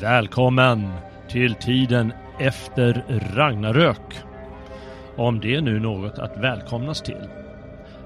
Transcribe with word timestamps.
Välkommen 0.00 0.92
till 1.28 1.54
tiden 1.54 2.12
efter 2.38 3.04
Ragnarök. 3.34 4.20
Om 5.16 5.40
det 5.40 5.54
är 5.54 5.60
nu 5.60 5.80
något 5.80 6.18
att 6.18 6.36
välkomnas 6.36 7.02
till. 7.02 7.28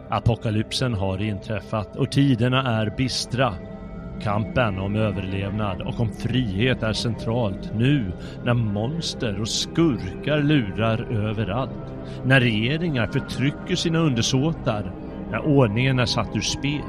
Apokalypsen 0.08 0.94
har 0.94 1.22
inträffat 1.22 1.96
och 1.96 2.10
tiderna 2.10 2.80
är 2.80 2.90
bistra. 2.96 3.54
Kampen 4.22 4.78
om 4.78 4.96
överlevnad 4.96 5.82
och 5.82 6.00
om 6.00 6.12
frihet 6.12 6.82
är 6.82 6.92
centralt 6.92 7.74
nu 7.74 8.12
när 8.44 8.54
monster 8.54 9.40
och 9.40 9.48
skurkar 9.48 10.42
lurar 10.42 11.12
överallt. 11.12 11.92
När 12.24 12.40
regeringar 12.40 13.06
förtrycker 13.06 13.76
sina 13.76 13.98
undersåtar. 13.98 14.92
När 15.30 15.40
ordningen 15.40 15.98
är 15.98 16.06
satt 16.06 16.36
ur 16.36 16.40
spel. 16.40 16.84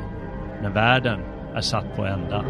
När 0.62 0.70
världen 0.70 1.20
är 1.56 1.62
satt 1.62 1.96
på 1.96 2.06
ända. 2.06 2.46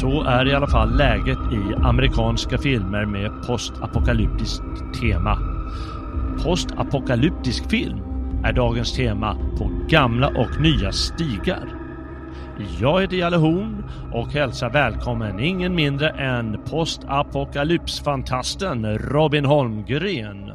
Så 0.00 0.22
är 0.22 0.48
i 0.48 0.54
alla 0.54 0.66
fall 0.66 0.96
läget 0.96 1.38
i 1.52 1.74
amerikanska 1.82 2.58
filmer 2.58 3.06
med 3.06 3.30
postapokalyptiskt 3.46 4.62
tema. 5.00 5.38
Postapokalyptisk 6.44 7.70
film 7.70 7.98
är 8.44 8.52
dagens 8.52 8.92
tema 8.92 9.36
på 9.58 9.70
gamla 9.88 10.28
och 10.28 10.60
nya 10.60 10.92
stigar. 10.92 11.68
Jag 12.80 13.00
heter 13.00 13.16
Jalle 13.16 13.36
Horn 13.36 13.84
och 14.12 14.28
hälsar 14.28 14.70
välkommen 14.70 15.40
ingen 15.40 15.74
mindre 15.74 16.10
än 16.10 16.64
postapokalypsfantasten 16.64 18.98
Robin 18.98 19.44
Holmgren. 19.44 20.52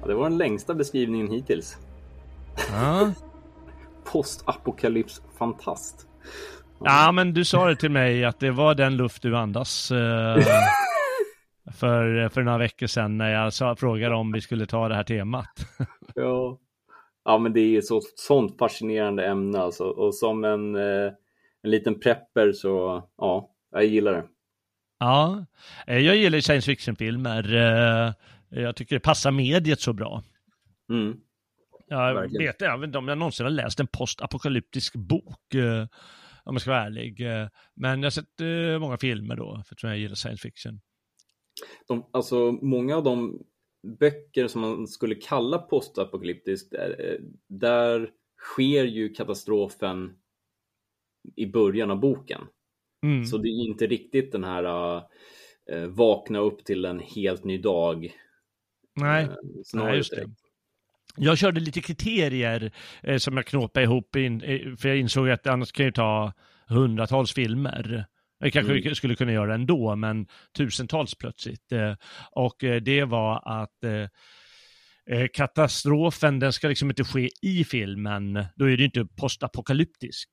Ja, 0.00 0.06
det 0.06 0.14
var 0.14 0.28
den 0.28 0.38
längsta 0.38 0.74
beskrivningen 0.74 1.30
hittills. 1.30 1.76
Ja. 2.72 3.10
Postapokalypsfantast. 4.12 6.07
Ja, 6.80 7.12
men 7.12 7.34
du 7.34 7.44
sa 7.44 7.68
det 7.68 7.76
till 7.76 7.90
mig 7.90 8.24
att 8.24 8.40
det 8.40 8.50
var 8.50 8.74
den 8.74 8.96
luft 8.96 9.22
du 9.22 9.36
andas 9.36 9.90
eh, 9.90 10.36
för, 11.74 12.28
för 12.28 12.42
några 12.42 12.58
veckor 12.58 12.86
sedan 12.86 13.18
när 13.18 13.32
jag 13.32 13.52
sa, 13.52 13.76
frågade 13.76 14.14
om 14.14 14.32
vi 14.32 14.40
skulle 14.40 14.66
ta 14.66 14.88
det 14.88 14.94
här 14.94 15.04
temat. 15.04 15.66
ja. 16.14 16.58
ja, 17.24 17.38
men 17.38 17.52
det 17.52 17.76
är 17.76 17.80
så 17.80 18.00
sånt 18.14 18.58
fascinerande 18.58 19.26
ämne 19.26 19.58
alltså. 19.58 19.84
Och 19.84 20.14
som 20.14 20.44
en, 20.44 20.76
eh, 20.76 21.12
en 21.62 21.70
liten 21.70 22.00
prepper 22.00 22.52
så 22.52 23.02
ja, 23.16 23.50
jag 23.72 23.84
gillar 23.84 24.12
det. 24.12 24.24
Ja, 24.98 25.44
eh, 25.86 25.98
jag 25.98 26.16
gillar 26.16 26.40
science 26.40 26.66
fiction-filmer. 26.66 27.54
Eh, 27.54 28.12
jag 28.48 28.76
tycker 28.76 28.96
det 28.96 29.00
passar 29.00 29.30
mediet 29.30 29.80
så 29.80 29.92
bra. 29.92 30.22
Mm. 30.90 31.16
Jag 31.88 32.14
Verkligen. 32.14 32.46
vet, 32.46 32.84
inte 32.84 32.98
om 32.98 33.08
jag 33.08 33.18
någonsin 33.18 33.46
har 33.46 33.50
läst 33.50 33.80
en 33.80 33.86
postapokalyptisk 33.86 34.94
bok. 34.96 35.54
Om 36.48 36.54
jag 36.54 36.62
ska 36.62 36.70
vara 36.70 36.84
ärlig. 36.84 37.20
Eh, 37.20 37.48
Men 37.74 38.02
jag 38.02 38.06
har 38.06 38.10
sett 38.10 38.40
eh, 38.40 38.78
många 38.80 38.98
filmer 38.98 39.36
då, 39.36 39.62
för 39.66 39.76
jag 39.88 39.98
gillar 39.98 40.14
science 40.14 40.42
fiction. 40.42 40.80
De, 41.86 42.06
alltså 42.10 42.52
många 42.52 42.96
av 42.96 43.02
de 43.02 43.42
böcker 43.98 44.48
som 44.48 44.60
man 44.60 44.88
skulle 44.88 45.14
kalla 45.14 45.58
postapokalyptiskt, 45.58 46.74
eh, 46.74 47.14
där 47.48 48.10
sker 48.38 48.84
ju 48.84 49.08
katastrofen 49.08 50.16
i 51.36 51.46
början 51.46 51.90
av 51.90 52.00
boken. 52.00 52.40
Mm. 53.02 53.24
Så 53.24 53.38
det 53.38 53.48
är 53.48 53.66
inte 53.68 53.86
riktigt 53.86 54.32
den 54.32 54.44
här 54.44 54.96
eh, 55.70 55.86
vakna 55.88 56.38
upp 56.38 56.64
till 56.64 56.84
en 56.84 57.00
helt 57.00 57.44
ny 57.44 57.58
dag. 57.58 58.12
Nej, 58.94 59.28
Nej, 59.74 59.96
just 59.96 60.10
det. 60.10 60.26
Jag 61.20 61.38
körde 61.38 61.60
lite 61.60 61.80
kriterier 61.80 62.72
eh, 63.02 63.16
som 63.16 63.36
jag 63.36 63.46
knåpade 63.46 63.84
ihop, 63.84 64.16
in, 64.16 64.42
eh, 64.42 64.76
för 64.76 64.88
jag 64.88 64.98
insåg 64.98 65.30
att 65.30 65.46
annars 65.46 65.72
kan 65.72 65.84
jag 65.84 65.94
ta 65.94 66.32
hundratals 66.68 67.32
filmer. 67.34 68.04
Jag 68.40 68.52
kanske 68.52 68.72
Mm. 68.78 68.94
skulle 68.94 69.14
kunna 69.14 69.32
göra 69.32 69.54
ändå, 69.54 69.96
men 69.96 70.26
tusentals 70.56 71.14
plötsligt. 71.14 71.72
Eh, 71.72 71.94
och 72.30 72.64
eh, 72.64 72.82
det 72.82 73.04
var 73.04 73.62
att 73.62 73.84
eh, 73.84 75.26
katastrofen, 75.32 76.38
den 76.38 76.52
ska 76.52 76.68
liksom 76.68 76.90
inte 76.90 77.04
ske 77.04 77.28
i 77.42 77.64
filmen. 77.64 78.44
Då 78.56 78.70
är 78.70 78.76
det 78.76 78.84
inte 78.84 79.06
postapokalyptisk. 79.20 80.28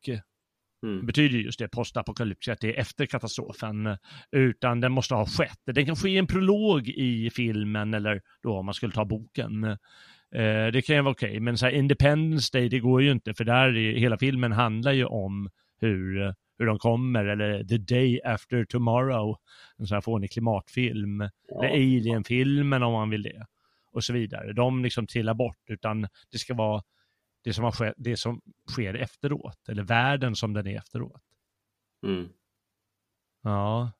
Mm. 0.83 0.99
Det 0.99 1.05
betyder 1.05 1.37
just 1.37 1.59
det, 1.59 1.67
postapokalyptisk, 1.67 2.47
att 2.47 2.59
det 2.61 2.75
är 2.75 2.79
efter 2.81 3.05
katastrofen. 3.05 3.97
Utan 4.31 4.81
den 4.81 4.91
måste 4.91 5.15
ha 5.15 5.25
skett. 5.25 5.59
Den 5.65 5.85
kan 5.85 5.95
ske 5.95 6.09
i 6.09 6.17
en 6.17 6.27
prolog 6.27 6.87
i 6.89 7.29
filmen, 7.29 7.93
eller 7.93 8.21
då 8.43 8.57
om 8.57 8.65
man 8.65 8.73
skulle 8.73 8.93
ta 8.93 9.05
boken. 9.05 9.77
Eh, 10.35 10.71
det 10.71 10.81
kan 10.81 10.95
ju 10.95 11.01
vara 11.01 11.11
okej, 11.11 11.39
men 11.39 11.57
så 11.57 11.65
här 11.65 11.73
Independence 11.73 12.49
Day, 12.57 12.69
det 12.69 12.79
går 12.79 13.01
ju 13.01 13.11
inte, 13.11 13.33
för 13.33 13.43
där 13.43 13.77
är, 13.77 13.93
hela 13.93 14.17
filmen 14.17 14.51
handlar 14.51 14.91
ju 14.91 15.05
om 15.05 15.49
hur, 15.79 16.35
hur 16.57 16.65
de 16.65 16.79
kommer, 16.79 17.25
eller 17.25 17.63
The 17.63 17.77
Day 17.77 18.21
After 18.25 18.65
Tomorrow, 18.65 19.37
en 19.77 19.87
sån 19.87 19.95
här 19.95 20.01
fånig 20.01 20.31
klimatfilm, 20.31 21.21
eller 21.21 21.69
Alien-filmen 21.69 22.83
om 22.83 22.93
man 22.93 23.09
vill 23.09 23.23
det, 23.23 23.45
och 23.91 24.03
så 24.03 24.13
vidare. 24.13 24.53
De 24.53 24.83
liksom 24.83 25.07
trillar 25.07 25.33
bort, 25.33 25.69
utan 25.69 26.07
det 26.31 26.37
ska 26.37 26.53
vara 26.53 26.83
det 27.43 27.53
som, 27.53 27.63
har 27.63 27.93
det 27.97 28.17
som 28.17 28.41
sker 28.69 28.93
efteråt, 28.93 29.69
eller 29.69 29.83
världen 29.83 30.35
som 30.35 30.53
den 30.53 30.67
är 30.67 30.77
efteråt. 30.77 31.23
Mm. 32.05 32.29
Ja. 33.43 33.91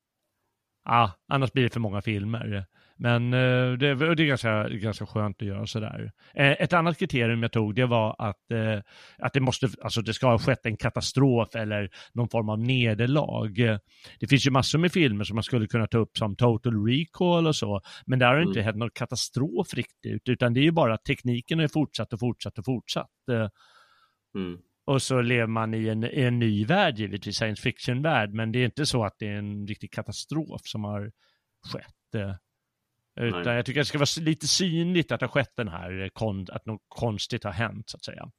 Ah, 0.84 1.10
annars 1.28 1.52
blir 1.52 1.64
det 1.64 1.70
för 1.70 1.80
många 1.80 2.02
filmer. 2.02 2.66
Men 2.98 3.34
eh, 3.34 3.72
det, 3.78 3.96
det 4.16 4.24
är 4.24 4.28
ganska, 4.28 4.70
ganska 4.70 5.06
skönt 5.06 5.42
att 5.42 5.48
göra 5.48 5.68
sådär. 5.68 6.12
Eh, 6.34 6.52
ett 6.52 6.74
annat 6.74 6.98
kriterium 6.98 7.42
jag 7.42 7.52
tog, 7.52 7.76
det 7.76 7.86
var 7.86 8.16
att, 8.20 8.52
eh, 8.52 8.80
att 9.18 9.34
det 9.34 9.40
måste, 9.40 9.70
alltså 9.82 10.02
det 10.02 10.14
ska 10.14 10.28
ha 10.28 10.40
skett 10.40 10.66
en 10.66 10.78
katastrof 10.78 11.56
eller 11.56 11.90
någon 12.14 12.30
form 12.30 12.50
av 12.50 12.60
nederlag. 12.60 13.80
Det 14.20 14.28
finns 14.28 14.48
ju 14.48 14.52
massor 14.52 14.80
med 14.80 14.92
filmer 14.92 15.24
som 15.24 15.36
man 15.36 15.44
skulle 15.44 15.68
kunna 15.68 15.88
ta 15.88 15.98
upp 15.98 16.18
som 16.18 16.36
Total 16.36 16.86
Recall 16.88 17.48
och 17.48 17.56
så, 17.56 17.82
men 18.06 18.20
där 18.20 18.28
har 18.28 18.36
det 18.36 18.42
inte 18.44 18.60
Mm. 18.60 18.66
hänt 18.66 18.78
någon 18.78 18.90
katastrof 18.94 19.74
riktigt, 19.74 20.30
utan 20.30 20.54
det 20.54 20.60
är 20.60 20.64
ju 20.64 20.72
bara 20.72 20.94
att 20.94 21.04
tekniken 21.04 21.60
är 21.60 21.68
fortsatt 21.68 22.14
och 22.14 22.20
fortsatt 22.20 22.58
och 22.60 22.66
fortsatt. 22.66 23.10
Mm. 24.36 24.58
och 24.88 25.02
så 25.02 25.22
lever 25.22 25.48
man 25.48 25.74
i 25.74 25.88
en, 25.88 26.04
i 26.04 26.22
en 26.22 26.40
ny 26.40 26.66
värld, 26.66 26.98
givetvis, 27.00 27.36
science 27.36 27.62
fiction-värld, 27.62 28.34
men 28.34 28.52
det 28.52 28.60
är 28.60 28.66
inte 28.66 28.86
så 28.86 29.06
att 29.06 29.16
det 29.20 29.28
är 29.28 29.38
en 29.38 29.68
riktig 29.68 29.92
katastrof 29.92 30.62
som 30.64 30.84
har 30.84 31.12
skett. 31.74 32.40
Utan 33.16 33.44
Nej. 33.44 33.56
jag 33.56 33.66
tycker 33.66 33.80
det 33.80 33.86
ska 33.86 33.98
vara 33.98 34.26
lite 34.26 34.48
synligt 34.48 35.12
att 35.12 35.20
det 35.20 35.26
har 35.26 35.32
skett 35.32 35.56
den 35.56 35.68
här, 35.68 36.02
eh, 36.02 36.56
att 36.56 36.66
något 36.66 36.82
konstigt 36.88 37.44
har 37.44 37.52
hänt, 37.52 37.90
så 37.90 37.98
att 37.98 38.04
säga. 38.06 38.32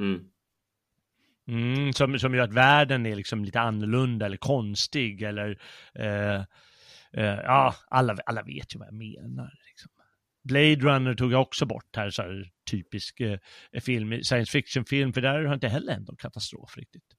Mm. 0.00 0.30
Mm, 1.48 1.92
som, 1.92 2.18
som 2.18 2.34
gör 2.34 2.44
att 2.44 2.52
världen 2.52 3.06
är 3.06 3.16
liksom 3.16 3.44
lite 3.44 3.60
annorlunda 3.60 4.26
eller 4.26 4.36
konstig 4.36 5.22
eller 5.22 5.60
eh, 5.94 6.34
eh, 7.12 7.40
ja, 7.44 7.74
alla, 7.88 8.16
alla 8.26 8.42
vet 8.42 8.74
ju 8.74 8.78
vad 8.78 8.88
jag 8.88 8.94
menar. 8.94 9.52
Liksom. 9.68 9.90
Blade 10.44 10.76
Runner 10.76 11.14
tog 11.14 11.32
jag 11.32 11.42
också 11.42 11.66
bort 11.66 11.96
här, 11.96 12.10
så 12.10 12.22
här 12.22 12.50
typisk 12.70 13.20
eh, 13.20 13.38
film, 13.82 14.22
science 14.22 14.52
fiction-film, 14.52 15.12
för 15.12 15.20
där 15.20 15.44
har 15.44 15.54
inte 15.54 15.68
heller 15.68 15.92
hänt 15.92 16.08
någon 16.08 16.16
katastrof 16.16 16.76
riktigt. 16.76 17.16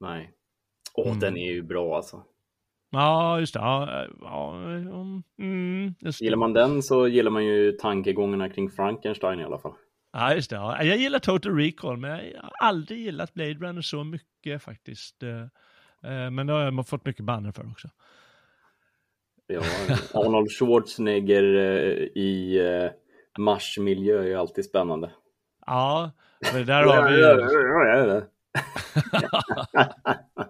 Nej. 0.00 0.32
Åh, 0.94 1.06
Mm. 1.06 1.20
den 1.20 1.36
är 1.36 1.52
ju 1.52 1.62
bra 1.62 1.96
alltså. 1.96 2.24
Ja, 2.90 3.40
just 3.40 3.54
det. 3.54 3.60
Ja, 3.60 4.06
ja, 4.20 4.56
mm, 4.56 5.22
mm, 5.38 5.94
just 6.00 6.18
det. 6.18 6.24
Gillar 6.24 6.36
man 6.36 6.52
den 6.52 6.82
så 6.82 7.08
gillar 7.08 7.30
man 7.30 7.44
ju 7.44 7.72
tankegångarna 7.72 8.48
kring 8.48 8.70
Frankenstein 8.70 9.40
i 9.40 9.44
alla 9.44 9.58
fall. 9.58 9.74
Ja, 10.12 10.34
just 10.34 10.50
det. 10.50 10.56
Ja. 10.56 10.82
Jag 10.82 10.96
gillar 10.96 11.18
Total 11.18 11.56
Recall, 11.56 11.96
men 11.96 12.10
jag 12.10 12.42
har 12.42 12.52
aldrig 12.60 13.00
gillat 13.00 13.34
Blade 13.34 13.54
Runner 13.54 13.82
så 13.82 14.04
mycket 14.04 14.62
faktiskt. 14.62 15.22
Eh, 15.22 15.40
eh, 16.12 16.30
Men 16.30 16.46
det 16.46 16.52
har 16.52 16.60
jag 16.60 16.88
fått 16.88 17.06
mycket 17.06 17.24
banner 17.24 17.52
för 17.52 17.70
också. 17.70 17.88
Ja, 19.46 19.60
Arnold 20.14 20.50
Schwarzenegger 20.50 21.54
eh, 21.54 21.92
i 22.22 22.60
Mars-miljö 23.38 24.18
är 24.18 24.26
ju 24.26 24.34
alltid 24.34 24.64
spännande. 24.64 25.10
Ja, 25.66 26.10
för 26.44 26.64
där 26.64 26.84
har 26.84 27.10
vi 27.10 27.16
ju... 27.16 28.22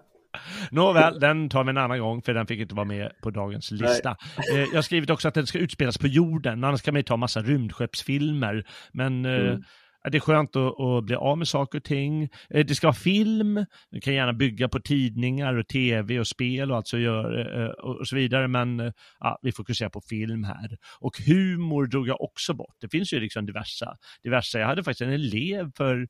Nåväl, 0.71 1.19
den 1.19 1.49
tar 1.49 1.63
vi 1.63 1.69
en 1.69 1.77
annan 1.77 1.99
gång 1.99 2.21
för 2.21 2.33
den 2.33 2.47
fick 2.47 2.59
inte 2.59 2.75
vara 2.75 2.85
med 2.85 3.11
på 3.21 3.29
dagens 3.29 3.71
lista. 3.71 4.15
Eh, 4.53 4.59
jag 4.59 4.75
har 4.75 4.81
skrivit 4.81 5.09
också 5.09 5.27
att 5.27 5.33
den 5.33 5.47
ska 5.47 5.59
utspelas 5.59 5.97
på 5.97 6.07
jorden, 6.07 6.63
annars 6.63 6.81
kan 6.81 6.93
man 6.93 6.99
ju 6.99 7.03
ta 7.03 7.17
massa 7.17 7.41
rymdskeppsfilmer. 7.41 8.65
Men 8.91 9.25
eh, 9.25 9.31
mm 9.31 9.63
det 10.03 10.17
är 10.17 10.19
skönt 10.19 10.55
att, 10.55 10.79
att, 10.79 11.03
bli 11.03 11.15
av 11.15 11.37
med 11.37 11.47
saker 11.47 11.77
och 11.77 11.83
ting. 11.83 12.23
Eh, 12.49 12.65
det 12.65 12.75
ska 12.75 12.87
vara 12.87 12.93
film, 12.93 13.65
det 13.91 14.01
kan 14.01 14.13
gärna 14.13 14.33
bygga 14.33 14.69
på 14.69 14.79
tidningar 14.79 15.57
och 15.57 15.67
tv 15.67 16.19
och 16.19 16.27
spel 16.27 16.71
och, 16.71 16.77
alltså 16.77 16.97
gör, 16.97 17.61
eh, 17.63 17.69
och 17.69 18.07
så 18.07 18.15
vidare, 18.15 18.47
men 18.47 18.79
eh, 18.79 18.91
ja, 19.19 19.39
vi 19.41 19.51
fokuserar 19.51 19.89
på 19.89 20.01
film 20.01 20.43
här. 20.43 20.77
Och 20.99 21.17
humor 21.25 21.85
drog 21.85 22.07
jag 22.07 22.21
också 22.21 22.53
bort. 22.53 22.75
Det 22.79 22.89
finns 22.89 23.13
ju 23.13 23.19
liksom 23.19 23.45
diverse. 23.45 23.85
diversa. 24.23 24.59
Jag 24.59 24.67
hade 24.67 24.83
faktiskt 24.83 25.01
en 25.01 25.13
elev 25.13 25.71
för 25.77 26.07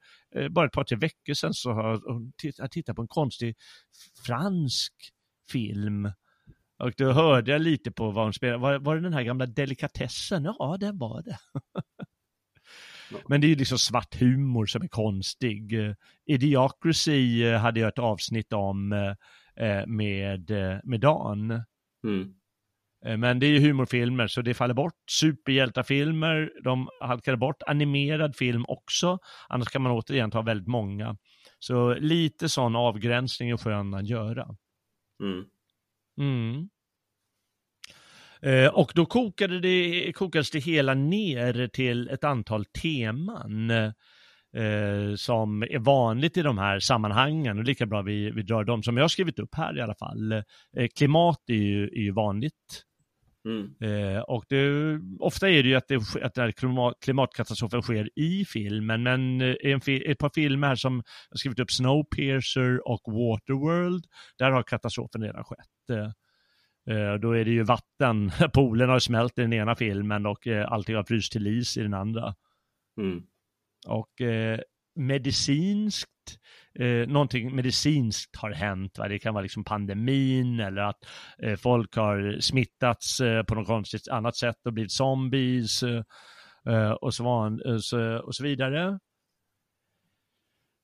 bara 0.49 0.65
ett 0.65 0.71
par, 0.71 0.83
tre 0.83 0.97
veckor 0.97 1.33
sedan 1.33 1.53
så 1.53 1.71
har 1.71 2.67
tittat 2.67 2.95
på 2.95 3.01
en 3.01 3.07
konstig 3.07 3.55
fransk 4.25 4.93
film 5.51 6.11
och 6.81 6.93
då 6.97 7.11
hörde 7.11 7.51
jag 7.51 7.61
lite 7.61 7.91
på 7.91 8.11
vad 8.11 8.23
hon 8.23 8.33
spelade. 8.33 8.57
Var, 8.57 8.79
var 8.79 8.95
det 8.95 9.01
den 9.01 9.13
här 9.13 9.23
gamla 9.23 9.45
delikatessen? 9.45 10.43
Ja, 10.43 10.77
det 10.79 10.91
var 10.91 11.21
det. 11.21 11.37
Men 13.27 13.41
det 13.41 13.47
är 13.47 13.49
ju 13.49 13.55
liksom 13.55 13.77
svart 13.77 14.15
humor 14.21 14.65
som 14.65 14.81
är 14.81 14.87
konstig. 14.87 15.73
Idiocracy 16.25 17.43
eh, 17.43 17.59
hade 17.59 17.79
jag 17.79 17.87
ett 17.87 17.99
avsnitt 17.99 18.53
om 18.53 18.91
eh, 18.91 19.67
eh, 19.67 19.87
med, 19.87 20.51
med 20.83 20.99
Dan. 20.99 21.51
Mm. 22.03 22.33
Men 23.19 23.39
det 23.39 23.45
är 23.45 23.49
ju 23.49 23.59
humorfilmer 23.59 24.27
så 24.27 24.41
det 24.41 24.53
faller 24.53 24.73
bort. 24.73 24.93
Superhjältafilmer, 25.11 26.51
de 26.63 26.89
halkade 27.01 27.37
bort. 27.37 27.63
Animerad 27.67 28.35
film 28.35 28.65
också, 28.67 29.19
annars 29.49 29.67
kan 29.67 29.81
man 29.81 29.91
återigen 29.91 30.31
ta 30.31 30.41
väldigt 30.41 30.67
många. 30.67 31.17
Så 31.59 31.93
lite 31.93 32.49
sån 32.49 32.75
avgränsning 32.75 33.49
är 33.49 33.57
skön 33.57 33.93
att 33.93 34.07
göra. 34.07 34.47
Mm. 35.23 35.45
Mm. 36.17 36.69
Eh, 38.43 38.67
och 38.67 38.91
då 38.95 39.05
kokade 39.05 39.59
det, 39.59 40.11
kokades 40.13 40.51
det 40.51 40.59
hela 40.59 40.93
ner 40.93 41.67
till 41.67 42.09
ett 42.09 42.23
antal 42.23 42.65
teman 42.65 43.71
eh, 44.57 45.15
som 45.15 45.63
är 45.63 45.79
vanligt 45.79 46.37
i 46.37 46.41
de 46.41 46.57
här 46.57 46.79
sammanhangen 46.79 47.57
och 47.57 47.63
lika 47.63 47.85
bra 47.85 48.01
vi, 48.01 48.31
vi 48.31 48.41
drar 48.41 48.63
dem 48.63 48.83
som 48.83 48.97
jag 48.97 49.03
har 49.03 49.09
skrivit 49.09 49.39
upp 49.39 49.55
här 49.55 49.77
i 49.77 49.81
alla 49.81 49.95
fall. 49.95 50.31
Eh, 50.77 50.87
klimat 50.97 51.39
är 51.47 51.53
ju, 51.53 51.83
är 51.83 52.01
ju 52.01 52.11
vanligt. 52.11 52.83
Mm. 53.45 53.75
Eh, 53.81 54.19
och 54.19 54.45
det, 54.49 54.99
ofta 55.19 55.49
är 55.49 55.63
det 55.63 55.69
ju 55.69 55.75
att, 55.75 55.87
det, 55.87 56.01
att 56.21 56.33
den 56.33 56.53
klimat, 56.53 56.93
klimatkatastrofen 57.03 57.81
sker 57.81 58.09
i 58.15 58.45
filmen, 58.45 59.03
men 59.03 59.41
eh, 59.41 59.55
en, 59.63 59.81
ett 60.05 60.17
par 60.17 60.31
filmer 60.35 60.67
här 60.67 60.75
som 60.75 61.03
jag 61.29 61.39
skrivit 61.39 61.59
upp, 61.59 61.71
Snowpiercer 61.71 62.87
och 62.87 63.01
Waterworld, 63.05 64.05
där 64.37 64.51
har 64.51 64.63
katastrofen 64.63 65.21
redan 65.21 65.43
skett. 65.43 66.13
Eh, 66.89 67.13
då 67.13 67.31
är 67.31 67.45
det 67.45 67.51
ju 67.51 67.63
vatten, 67.63 68.31
poolen 68.53 68.89
har 68.89 68.99
smält 68.99 69.39
i 69.39 69.41
den 69.41 69.53
ena 69.53 69.75
filmen 69.75 70.25
och 70.25 70.47
eh, 70.47 70.71
allting 70.71 70.95
har 70.95 71.03
fryst 71.03 71.31
till 71.31 71.47
is 71.47 71.77
i 71.77 71.81
den 71.81 71.93
andra. 71.93 72.35
Mm. 72.97 73.23
Och 73.87 74.21
eh, 74.21 74.59
medicinskt, 74.95 76.09
eh, 76.79 77.07
någonting 77.07 77.55
medicinskt 77.55 78.35
har 78.35 78.51
hänt. 78.51 78.97
Va? 78.97 79.07
Det 79.07 79.19
kan 79.19 79.33
vara 79.33 79.41
liksom 79.41 79.63
pandemin 79.63 80.59
eller 80.59 80.81
att 80.81 81.05
eh, 81.43 81.55
folk 81.55 81.95
har 81.95 82.39
smittats 82.39 83.19
eh, 83.19 83.43
på 83.43 83.55
något 83.55 83.67
konstigt 83.67 84.07
annat 84.07 84.35
sätt 84.35 84.65
och 84.65 84.73
blivit 84.73 84.91
zombies 84.91 85.83
eh, 85.83 86.91
och, 86.91 87.13
så 87.13 87.23
van, 87.23 87.81
så, 87.81 88.17
och 88.17 88.35
så 88.35 88.43
vidare. 88.43 88.99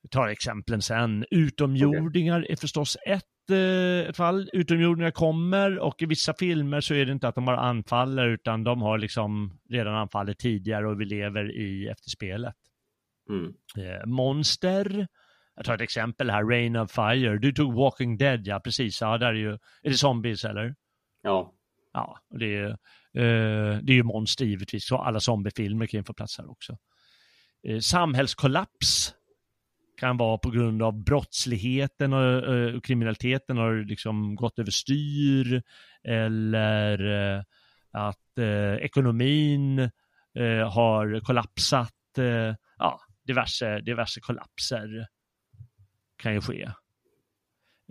Vi 0.03 0.09
tar 0.09 0.27
exemplen 0.27 0.81
sen. 0.81 1.25
Utomjordingar 1.31 2.39
okay. 2.39 2.51
är 2.51 2.55
förstås 2.55 2.97
ett 3.07 3.23
Eh, 3.51 4.09
ett 4.09 4.17
fall. 4.17 4.49
Utomjordingar 4.53 5.11
kommer 5.11 5.79
och 5.79 6.01
i 6.01 6.05
vissa 6.05 6.33
filmer 6.33 6.81
så 6.81 6.93
är 6.93 7.05
det 7.05 7.11
inte 7.11 7.27
att 7.27 7.35
de 7.35 7.45
bara 7.45 7.59
anfaller 7.59 8.27
utan 8.27 8.63
de 8.63 8.81
har 8.81 8.97
liksom 8.97 9.59
redan 9.69 9.95
anfallit 9.95 10.39
tidigare 10.39 10.87
och 10.87 11.01
vi 11.01 11.05
lever 11.05 11.51
i 11.57 11.87
efterspelet. 11.87 12.55
Mm. 13.29 13.53
Eh, 13.77 14.05
monster. 14.05 15.07
Jag 15.55 15.65
tar 15.65 15.75
ett 15.75 15.81
exempel 15.81 16.29
här, 16.29 16.43
Rain 16.43 16.75
of 16.75 16.91
Fire. 16.91 17.37
Du 17.37 17.51
tog 17.51 17.73
Walking 17.73 18.17
Dead, 18.17 18.47
ja 18.47 18.59
precis. 18.59 19.01
Ja, 19.01 19.17
där 19.17 19.27
är 19.27 19.33
ju, 19.33 19.51
är 19.53 19.89
det 19.89 19.97
zombies 19.97 20.45
eller? 20.45 20.75
Ja. 21.21 21.53
Ja, 21.93 22.19
det 22.29 22.55
är, 22.55 22.69
eh, 23.13 23.79
det 23.81 23.91
är 23.91 23.95
ju 23.95 24.03
monster 24.03 24.45
givetvis. 24.45 24.87
Så 24.87 24.97
alla 24.97 25.19
zombiefilmer 25.19 25.85
kan 25.87 25.99
ju 25.99 26.03
få 26.03 26.13
plats 26.13 26.37
här 26.37 26.51
också. 26.51 26.77
Samhällskollaps 27.81 29.13
kan 29.97 30.17
vara 30.17 30.37
på 30.37 30.49
grund 30.49 30.83
av 30.83 31.03
brottsligheten 31.03 32.13
och, 32.13 32.55
eh, 32.55 32.75
och 32.75 32.83
kriminaliteten 32.83 33.57
har 33.57 33.85
liksom 33.85 34.35
gått 34.35 34.59
överstyr 34.59 35.63
eller 36.03 37.05
eh, 37.35 37.43
att 37.91 38.37
eh, 38.37 38.75
ekonomin 38.85 39.79
eh, 40.39 40.69
har 40.71 41.19
kollapsat. 41.19 42.17
Eh, 42.17 42.55
ja, 42.77 42.99
diverse, 43.23 43.79
diverse 43.79 44.21
kollapser 44.21 45.07
kan 46.17 46.33
ju 46.33 46.41
ske. 46.41 46.69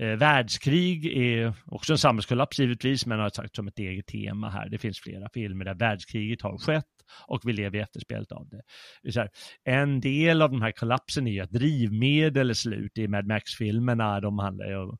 Eh, 0.00 0.16
världskrig 0.16 1.06
är 1.06 1.54
också 1.66 1.92
en 1.92 1.98
samhällskollaps 1.98 2.58
givetvis, 2.58 3.06
men 3.06 3.20
har 3.20 3.28
sagt 3.28 3.56
som 3.56 3.68
ett 3.68 3.78
eget 3.78 4.06
tema 4.06 4.50
här. 4.50 4.68
Det 4.68 4.78
finns 4.78 5.00
flera 5.00 5.28
filmer 5.34 5.64
där 5.64 5.74
världskriget 5.74 6.42
har 6.42 6.58
skett 6.58 6.84
och 7.26 7.40
vi 7.44 7.52
lever 7.52 7.78
i 7.78 7.82
efterspelet 7.82 8.32
av 8.32 8.48
det. 8.48 8.62
det 9.02 9.16
här, 9.16 9.30
en 9.64 10.00
del 10.00 10.42
av 10.42 10.50
den 10.50 10.62
här 10.62 10.72
kollapsen 10.72 11.26
är 11.26 11.42
att 11.42 11.50
drivmedel 11.50 12.50
är 12.50 12.54
slut 12.54 12.98
i 12.98 13.08
Mad 13.08 13.26
Max-filmerna. 13.26 14.20
De 14.20 14.38
handlar 14.38 14.66
ju 14.66 14.92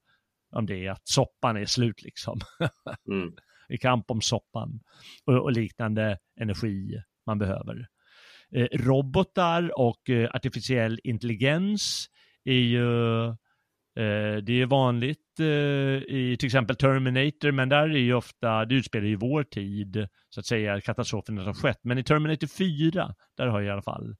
om 0.50 0.66
det, 0.66 0.88
att 0.88 1.08
soppan 1.08 1.56
är 1.56 1.64
slut 1.64 2.02
liksom. 2.02 2.40
mm. 3.08 3.32
I 3.69 3.78
kamp 3.78 4.10
om 4.10 4.20
soppan 4.20 4.81
och, 5.25 5.34
och 5.34 5.52
liknande 5.52 6.19
energi 6.40 7.02
man 7.26 7.38
behöver. 7.38 7.87
Eh, 8.54 8.66
robotar 8.72 9.78
och 9.81 10.10
eh, 10.10 10.31
artificiell 10.34 11.00
intelligens 11.04 12.06
är 12.44 12.52
ju 12.52 12.87
Eh, 13.96 14.37
det 14.43 14.62
är 14.62 14.66
vanligt 14.66 15.40
eh, 15.40 15.46
i 16.16 16.37
till 16.40 16.46
exempel 16.46 16.76
Terminator, 16.76 17.50
men 17.50 17.69
där 17.69 17.82
är 17.82 17.98
ju 17.98 18.14
ofta, 18.14 18.64
det 18.64 18.75
utspelar 18.75 19.06
ju 19.06 19.16
vår 19.16 19.43
tid, 19.43 20.08
så 20.28 20.40
att 20.40 20.46
säga, 20.46 20.81
katastrofen 20.81 21.38
har 21.38 21.54
skett. 21.54 21.81
Men 21.82 21.98
i 21.98 22.04
Terminator 22.04 22.46
4, 22.46 23.14
där 23.37 23.46
har 23.46 23.60
jag 23.60 23.69
i 23.69 23.70
alla 23.70 23.82
fall 23.82 24.14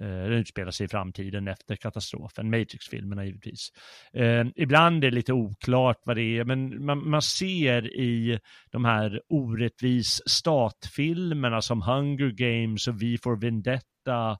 eh, 0.00 0.06
den 0.06 0.32
utspelar 0.32 0.70
sig 0.70 0.84
i 0.84 0.88
framtiden 0.88 1.48
efter 1.48 1.76
katastrofen, 1.76 2.50
Matrix-filmerna 2.50 3.24
givetvis. 3.24 3.68
Eh, 4.12 4.46
ibland 4.56 5.04
är 5.04 5.10
det 5.10 5.16
lite 5.16 5.32
oklart 5.32 6.00
vad 6.04 6.16
det 6.16 6.38
är, 6.38 6.44
men 6.44 6.84
man, 6.84 7.10
man 7.10 7.22
ser 7.22 7.96
i 7.96 8.40
de 8.70 8.84
här 8.84 9.20
orättvis 9.28 10.22
statfilmerna 10.26 11.62
som 11.62 11.82
Hunger 11.82 12.30
Games 12.30 12.88
och 12.88 13.02
V 13.02 13.18
for 13.22 13.40
Vendetta 13.40 14.38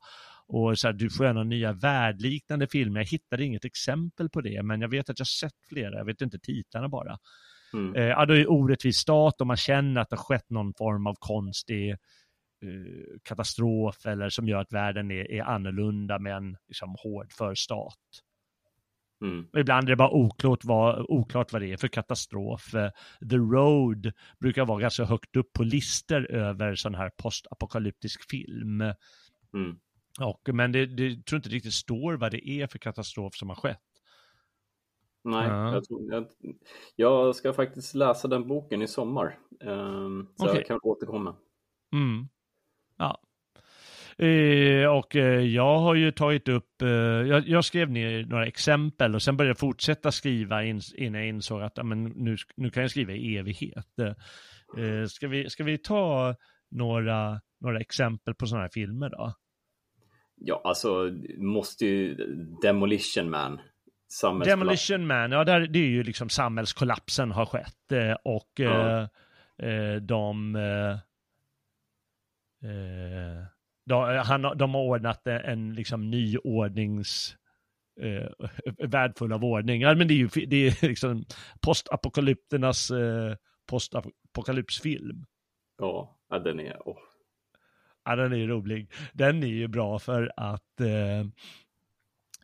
och 0.49 0.79
så 0.79 0.88
här, 0.88 0.93
du 0.93 1.11
får 1.11 1.26
gärna 1.26 1.45
nya 1.45 1.73
världliknande 1.73 2.67
filmer. 2.67 3.00
Jag 3.00 3.07
hittade 3.07 3.45
inget 3.45 3.65
exempel 3.65 4.31
på 4.31 4.41
det, 4.41 4.62
men 4.62 4.81
jag 4.81 4.88
vet 4.88 5.11
att 5.11 5.19
jag 5.19 5.29
sett 5.29 5.53
flera, 5.69 5.99
jag 5.99 6.05
vet 6.05 6.21
inte 6.21 6.38
titlarna 6.38 6.88
bara. 6.88 7.19
Mm. 7.73 7.95
Eh, 7.95 8.05
ja, 8.05 8.26
då 8.26 8.35
är 8.35 8.38
det 8.38 8.47
orättvis 8.47 8.97
stat 8.97 9.41
och 9.41 9.47
man 9.47 9.57
känner 9.57 10.00
att 10.00 10.11
det 10.11 10.17
har 10.17 10.25
skett 10.25 10.50
någon 10.50 10.75
form 10.75 11.07
av 11.07 11.15
konstig 11.19 11.91
eh, 11.91 11.97
katastrof 13.23 14.07
eller 14.07 14.29
som 14.29 14.49
gör 14.49 14.61
att 14.61 14.73
världen 14.73 15.11
är, 15.11 15.31
är 15.31 15.43
annorlunda 15.43 16.19
med 16.19 16.37
en 16.37 16.57
liksom, 16.69 16.97
hård 16.99 17.33
förstat. 17.33 17.99
Mm. 19.21 19.47
ibland 19.57 19.88
är 19.88 19.91
det 19.91 19.97
bara 19.97 20.11
oklart 20.11 20.65
vad, 20.65 21.07
oklart 21.09 21.53
vad 21.53 21.62
det 21.62 21.73
är 21.73 21.76
för 21.76 21.88
katastrof. 21.88 22.75
Eh, 22.75 22.91
The 23.31 23.37
Road 23.37 24.12
brukar 24.41 24.65
vara 24.65 24.81
ganska 24.81 25.05
högt 25.05 25.37
upp 25.37 25.53
på 25.53 25.62
listor 25.62 26.31
över 26.31 26.75
sån 26.75 26.95
här 26.95 27.11
postapokalyptisk 27.23 28.31
film. 28.31 28.81
Mm. 29.55 29.79
Och, 30.20 30.49
men 30.54 30.73
det, 30.73 30.87
det 30.87 31.26
tror 31.26 31.37
inte 31.37 31.49
riktigt 31.49 31.75
står 31.75 32.14
vad 32.14 32.32
det 32.32 32.49
är 32.49 32.66
för 32.66 32.78
katastrof 32.78 33.35
som 33.35 33.49
har 33.49 33.56
skett. 33.56 33.80
Nej, 35.25 35.49
ja. 35.49 35.73
jag, 35.73 35.85
tror, 35.85 36.12
jag, 36.12 36.26
jag, 36.96 37.37
ska 37.37 37.52
faktiskt 37.52 37.94
läsa 37.94 38.28
den 38.28 38.49
boken 38.49 38.82
i 38.82 38.88
sommar. 38.88 39.38
Um, 39.61 40.28
så 40.37 40.44
okay. 40.44 40.56
jag 40.56 40.66
kan 40.66 40.80
återkomma. 40.82 41.37
Mm. 41.92 42.28
Ja. 42.96 43.20
Eh, 44.18 44.87
och 44.87 45.16
eh, 45.16 45.40
jag 45.40 45.78
har 45.78 45.94
ju 45.94 46.12
tagit 46.12 46.49
upp, 46.49 46.82
eh, 46.82 46.88
jag, 46.88 47.49
jag, 47.49 47.64
skrev 47.64 47.90
ner 47.90 48.25
några 48.25 48.46
exempel 48.46 49.14
och 49.14 49.23
sen 49.23 49.37
började 49.37 49.50
jag 49.50 49.58
fortsätta 49.58 50.12
skriva 50.12 50.64
in, 50.64 50.80
innan 50.94 51.20
jag 51.20 51.28
insåg 51.28 51.62
att 51.62 51.78
amen, 51.78 52.04
nu, 52.04 52.37
nu 52.56 52.70
kan 52.70 52.82
jag 52.82 52.90
skriva 52.90 53.12
i 53.12 53.37
evighet. 53.37 53.99
Eh, 54.78 55.06
ska, 55.06 55.28
vi, 55.28 55.50
ska 55.50 55.64
vi 55.64 55.78
ta 55.78 56.35
några, 56.70 57.40
några 57.61 57.80
exempel 57.80 58.35
på 58.35 58.46
sådana 58.46 58.62
här 58.62 58.70
filmer 58.75 59.11
då? 59.11 59.32
Ja, 60.40 60.61
alltså 60.64 61.12
måste 61.38 61.87
ju 61.87 62.14
Demolition 62.62 63.31
Man. 63.31 63.61
Demolition 64.45 65.07
Man, 65.07 65.33
ja 65.33 65.45
där, 65.45 65.61
det 65.61 65.78
är 65.78 65.88
ju 65.88 66.02
liksom 66.02 66.28
samhällskollapsen 66.28 67.31
har 67.31 67.47
skett 67.47 67.93
eh, 67.93 68.16
och 68.25 68.50
ja. 68.55 69.09
eh, 69.59 69.69
eh 69.69 69.97
de, 69.97 70.57
eh, 70.57 70.93
eh, 72.71 73.45
de, 73.87 74.23
han, 74.25 74.43
de 74.43 74.75
har 74.75 74.83
ordnat 74.83 75.26
en 75.26 75.75
liksom 75.75 76.11
nyordnings 76.11 77.37
eh, 78.00 78.49
världfull 78.88 79.33
av 79.33 79.45
ordning. 79.45 79.81
Ja, 79.81 79.95
men 79.95 80.09
det 80.09 80.14
är 80.14 80.16
ju 80.16 80.47
det 80.47 80.66
är 80.66 80.88
liksom 80.88 81.25
postapokalypternas 81.61 82.90
eh, 82.90 83.35
postapokalypsfilm. 83.66 85.25
Ja, 85.78 86.19
ja 86.31 86.38
den 86.38 86.61
är... 86.61 86.76
Oh. 86.76 86.99
Ja, 88.07 88.17
den 88.17 88.33
är 88.33 88.47
rolig. 88.47 88.93
Den 89.13 89.43
är 89.43 89.47
ju 89.47 89.69
bra 89.69 89.99
för 89.99 90.33
att 90.37 90.81
eh, 90.81 91.27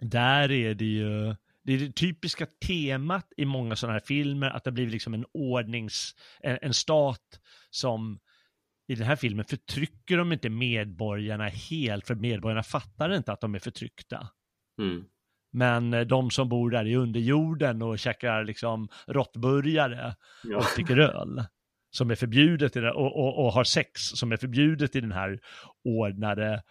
där 0.01 0.51
är 0.51 0.75
det 0.75 0.85
ju 0.85 1.35
det 1.65 1.73
är 1.73 1.79
det 1.79 1.93
typiska 1.93 2.47
temat 2.67 3.33
i 3.37 3.45
många 3.45 3.77
sådana 3.77 3.93
här 3.93 4.07
filmer, 4.07 4.51
att 4.51 4.65
det 4.65 4.73
blir 4.73 4.87
liksom 4.87 5.15
en 5.15 5.25
ordnings, 5.35 6.15
en, 6.41 6.59
en, 6.63 6.75
stat 6.75 7.41
som 7.71 8.19
i 8.89 8.95
den 8.95 9.07
här 9.07 9.17
filmen 9.17 9.45
förtrycker 9.45 10.17
de 10.17 10.33
inte 10.33 10.51
medborgarna 10.51 11.49
helt, 11.49 12.07
för 12.07 12.15
medborgarna 12.15 12.63
fattar 12.63 13.15
inte 13.15 13.33
att 13.33 13.41
de 13.41 13.55
är 13.55 13.59
förtryckta. 13.59 14.29
Mm. 14.79 15.05
Men 15.53 15.95
eh, 15.95 16.01
de 16.01 16.31
som 16.31 16.49
bor 16.49 16.71
där 16.71 16.87
i 16.87 16.97
underjorden 16.97 17.83
och 17.83 17.99
käkar 17.99 18.45
liksom 18.45 18.89
råttburgare 19.07 20.15
ja. 20.45 20.57
och 20.57 20.65
dricker 20.77 20.99
öl, 21.17 21.45
som 21.95 22.11
är 22.11 22.15
förbjudet 22.15 22.77
i 22.77 22.81
den 22.81 22.93
och, 22.95 23.17
och, 23.17 23.45
och, 23.45 23.53
har 23.53 23.65
sex, 23.65 24.01
som 24.01 24.33
är 24.33 24.37
förbjudet 24.37 24.97
i 24.97 25.01
den 25.01 25.13
här 25.13 25.41
ordnade 25.85 26.63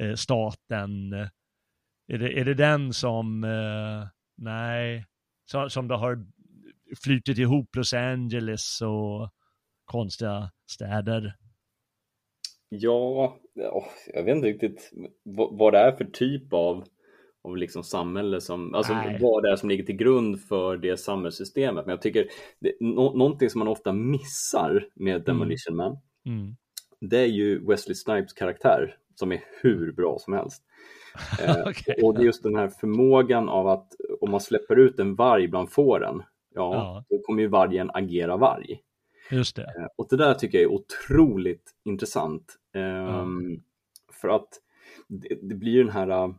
eh, 0.00 0.14
staten. 0.14 1.12
Är 2.12 2.18
det, 2.18 2.40
är 2.40 2.44
det 2.44 2.54
den 2.54 2.92
som, 2.92 3.44
eh, 3.44 4.08
nej, 4.36 5.06
som, 5.50 5.70
som 5.70 5.88
då 5.88 5.94
har 5.94 6.26
flutit 7.04 7.38
ihop 7.38 7.76
Los 7.76 7.94
Angeles 7.94 8.82
och 8.82 9.30
konstiga 9.84 10.50
städer? 10.70 11.36
Ja, 12.68 13.38
jag 14.14 14.24
vet 14.24 14.36
inte 14.36 14.48
riktigt 14.48 14.92
vad 15.50 15.72
det 15.72 15.78
är 15.78 15.92
för 15.96 16.04
typ 16.04 16.52
av, 16.52 16.84
av 17.44 17.56
liksom 17.56 17.84
samhälle 17.84 18.40
som, 18.40 18.74
alltså 18.74 18.92
Nej. 18.92 19.18
vad 19.20 19.42
det 19.42 19.50
är 19.52 19.56
som 19.56 19.68
ligger 19.68 19.84
till 19.84 19.96
grund 19.96 20.40
för 20.40 20.76
det 20.76 20.96
samhällssystemet. 20.96 21.86
Men 21.86 21.92
jag 21.92 22.02
tycker, 22.02 22.26
det, 22.58 22.72
no, 22.80 23.16
någonting 23.16 23.50
som 23.50 23.58
man 23.58 23.68
ofta 23.68 23.92
missar 23.92 24.88
med 24.94 25.14
mm. 25.14 25.24
Demolition 25.24 25.76
Man, 25.76 25.98
mm. 26.26 26.56
det 27.00 27.18
är 27.18 27.26
ju 27.26 27.66
Wesley 27.66 27.94
Snipes 27.94 28.32
karaktär 28.32 28.96
som 29.14 29.32
är 29.32 29.40
hur 29.62 29.92
bra 29.92 30.16
som 30.18 30.34
helst. 30.34 30.62
eh, 31.42 31.68
okay. 31.68 31.94
Och 32.02 32.14
det 32.14 32.20
är 32.20 32.24
just 32.24 32.42
den 32.42 32.56
här 32.56 32.68
förmågan 32.68 33.48
av 33.48 33.68
att 33.68 33.92
om 34.20 34.30
man 34.30 34.40
släpper 34.40 34.78
ut 34.78 34.98
en 34.98 35.14
varg 35.14 35.48
bland 35.48 35.70
fåren, 35.70 36.22
ja, 36.54 36.74
ja. 36.74 37.04
då 37.08 37.18
kommer 37.18 37.42
ju 37.42 37.48
vargen 37.48 37.90
agera 37.94 38.36
varg. 38.36 38.80
Just 39.30 39.56
det. 39.56 39.62
Eh, 39.62 39.86
och 39.96 40.06
det 40.10 40.16
där 40.16 40.34
tycker 40.34 40.58
jag 40.58 40.72
är 40.72 40.74
otroligt 40.74 41.70
intressant. 41.84 42.56
Mm. 42.74 43.62
För 44.12 44.28
att 44.28 44.48
det, 45.08 45.38
det 45.42 45.54
blir 45.54 45.84
den 45.84 45.92
här 45.92 46.34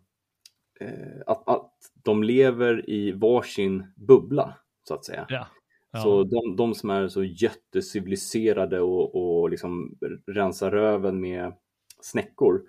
att, 1.26 1.50
att 1.50 1.72
de 2.04 2.24
lever 2.24 2.90
i 2.90 3.12
varsin 3.12 3.84
bubbla, 3.96 4.58
så 4.88 4.94
att 4.94 5.06
säga. 5.06 5.26
Ja. 5.30 5.48
Ja. 5.92 6.00
Så 6.00 6.24
de, 6.24 6.56
de, 6.56 6.74
som 6.74 6.90
är 6.90 7.08
så 7.08 7.24
jätteciviliserade 7.24 8.82
och, 8.82 9.16
och 9.16 9.50
liksom 9.50 9.98
rensar 10.28 10.72
röven 10.72 11.22
med 11.22 11.54
snäckor, 12.02 12.62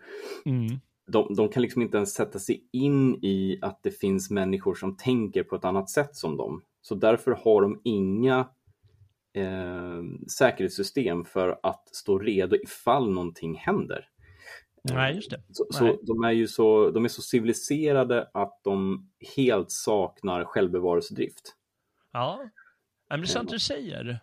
mm. 0.45 0.81
de, 1.07 1.35
de, 1.35 1.49
kan 1.49 1.63
liksom 1.63 1.83
inte 1.83 1.97
ens 1.97 2.15
sätta 2.15 2.39
sig 2.39 2.69
in 2.73 3.15
i 3.23 3.59
att 3.63 3.83
det 3.83 3.91
finns 3.91 4.31
människor 4.31 4.75
som 4.75 4.97
tänker 4.97 5.43
på 5.43 5.57
ett 5.57 5.65
annat 5.65 5.91
sätt 5.91 6.17
som 6.17 6.37
dem. 6.37 6.63
Så 6.81 6.95
därför 6.95 7.31
har 7.31 7.63
de 7.63 7.81
inga 7.85 8.49
eh, 9.35 10.03
säkerhetssystem 10.39 11.25
för 11.25 11.59
att 11.63 11.89
stå 11.95 12.19
redo 12.19 12.57
ifall 12.57 13.11
någonting 13.11 13.55
händer. 13.55 14.09
Nej, 14.85 15.15
just 15.15 15.31
det. 15.31 15.43
Så, 15.53 15.67
så, 15.71 15.99
de, 16.03 16.25
är 16.25 16.31
ju 16.31 16.49
så, 16.49 16.91
de 16.91 17.05
är 17.05 17.09
så 17.09 17.23
civiliserade 17.23 18.29
att 18.35 18.61
de 18.65 19.07
helt 19.37 19.71
saknar 19.71 20.45
självbevarelsedrift. 20.45 21.55
Ja, 22.13 22.41
men 23.11 23.21
det 23.21 23.25
är 23.25 23.29
sant 23.29 23.51
du 23.51 23.59
säger. 23.59 24.21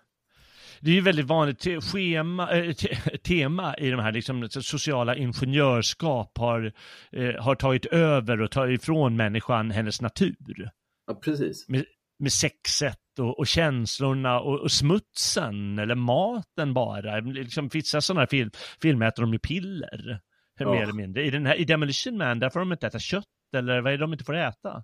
Det 0.81 0.91
är 0.91 0.95
ju 0.95 1.01
väldigt 1.01 1.25
vanligt 1.25 1.59
te 1.59 1.81
schema, 1.81 2.51
äh, 2.51 2.73
te 2.73 2.95
tema 3.23 3.75
i 3.77 3.89
de 3.89 3.99
här 3.99 4.11
liksom, 4.11 4.49
sociala 4.49 5.15
ingenjörskap 5.15 6.37
har, 6.37 6.73
eh, 7.11 7.35
har 7.35 7.55
tagit 7.55 7.85
över 7.85 8.41
och 8.41 8.51
tagit 8.51 8.81
ifrån 8.81 9.15
människan 9.15 9.71
hennes 9.71 10.01
natur. 10.01 10.69
Ja, 11.07 11.13
precis. 11.13 11.69
Med, 11.69 11.85
med 12.19 12.31
sexet 12.31 13.19
och, 13.19 13.39
och 13.39 13.47
känslorna 13.47 14.39
och, 14.39 14.59
och, 14.59 14.71
smutsen 14.71 15.79
eller 15.79 15.95
maten 15.95 16.73
bara. 16.73 17.19
Liksom, 17.19 17.67
vissa 17.67 18.01
sådana 18.01 18.27
film, 18.27 18.51
filmer 18.81 19.07
äter 19.07 19.23
de 19.23 19.33
ju 19.33 19.39
piller. 19.39 20.21
Oh. 20.65 20.71
Mer 20.71 20.83
eller 20.83 20.93
mindre. 20.93 21.23
I, 21.23 21.29
den 21.29 21.45
här, 21.45 21.55
I 21.55 21.65
Demolition 21.65 22.17
Man, 22.17 22.39
där 22.39 22.49
får 22.49 22.59
de 22.59 22.71
inte 22.71 22.87
äta 22.87 22.99
kött 22.99 23.25
eller 23.55 23.81
vad 23.81 23.93
är 23.93 23.97
det 23.97 24.03
de 24.03 24.13
inte 24.13 24.25
får 24.25 24.35
äta? 24.35 24.83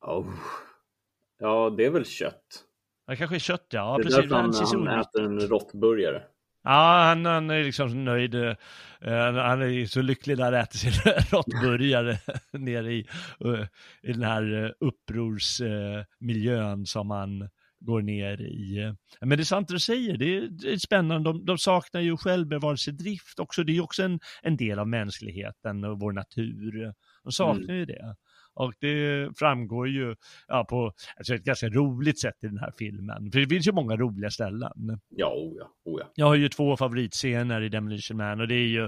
Oh. 0.00 0.26
Ja, 1.38 1.74
det 1.76 1.84
är 1.84 1.90
väl 1.90 2.06
kött. 2.06 2.64
Ja, 3.06 3.16
kanske 3.16 3.40
kött 3.40 3.66
ja. 3.70 3.96
Det 3.96 4.02
är 4.02 4.04
precis. 4.04 4.20
därför 4.20 4.34
han, 4.34 4.52
han 4.86 5.00
äter 5.00 5.24
en 5.24 5.40
råttburgare. 5.40 6.22
Ja, 6.62 7.04
han, 7.08 7.26
han 7.26 7.50
är 7.50 7.64
liksom 7.64 8.04
nöjd. 8.04 8.34
Uh, 8.34 8.54
han 9.00 9.62
är 9.62 9.86
så 9.86 10.02
lycklig 10.02 10.38
när 10.38 10.44
han 10.44 10.54
äter 10.54 10.78
sin 10.78 10.92
råttburgare 11.30 12.18
nere 12.52 12.92
i, 12.92 13.08
uh, 13.44 13.64
i 14.02 14.12
den 14.12 14.22
här 14.22 14.52
uh, 14.52 14.70
upprorsmiljön 14.80 16.86
som 16.86 17.10
han 17.10 17.48
går 17.84 18.02
ner 18.02 18.40
i. 18.40 18.94
Men 19.20 19.38
det 19.38 19.42
är 19.42 19.44
sant 19.44 19.68
det 19.68 19.74
du 19.74 19.80
säger, 19.80 20.16
det 20.16 20.36
är, 20.36 20.48
det 20.48 20.72
är 20.72 20.76
spännande. 20.76 21.32
De, 21.32 21.44
de 21.44 21.58
saknar 21.58 22.00
ju 22.00 22.16
självbevarelsedrift 22.16 23.38
också. 23.38 23.64
Det 23.64 23.72
är 23.72 23.74
ju 23.74 23.80
också 23.80 24.02
en, 24.02 24.20
en 24.42 24.56
del 24.56 24.78
av 24.78 24.88
mänskligheten 24.88 25.84
och 25.84 26.00
vår 26.00 26.12
natur. 26.12 26.92
De 27.24 27.32
saknar 27.32 27.64
mm. 27.64 27.76
ju 27.76 27.84
det. 27.84 28.14
Och 28.54 28.72
det 28.80 29.28
framgår 29.38 29.88
ju 29.88 30.14
ja, 30.48 30.64
på 30.64 30.92
alltså 31.16 31.34
ett 31.34 31.44
ganska 31.44 31.68
roligt 31.68 32.20
sätt 32.20 32.34
i 32.42 32.46
den 32.46 32.58
här 32.58 32.72
filmen. 32.78 33.32
För 33.32 33.40
det 33.40 33.46
finns 33.46 33.68
ju 33.68 33.72
många 33.72 33.96
roliga 33.96 34.30
ställen. 34.30 35.00
Ja, 35.08 35.26
oh 35.26 35.54
ja, 35.58 35.70
oh 35.84 36.00
ja. 36.00 36.12
Jag 36.14 36.26
har 36.26 36.34
ju 36.34 36.48
två 36.48 36.76
favoritscener 36.76 37.60
i 37.60 37.68
Demolition 37.68 38.16
Man 38.16 38.40
och 38.40 38.48
det 38.48 38.54
är 38.54 38.66
ju 38.66 38.84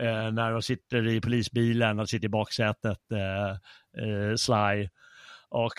eh, 0.00 0.32
när 0.32 0.52
de 0.52 0.62
sitter 0.62 1.08
i 1.08 1.20
polisbilen 1.20 2.00
och 2.00 2.08
sitter 2.08 2.26
i 2.26 2.28
baksätet, 2.28 2.98
eh, 3.12 3.50
eh, 4.04 4.34
Sly 4.36 4.88
och 5.48 5.72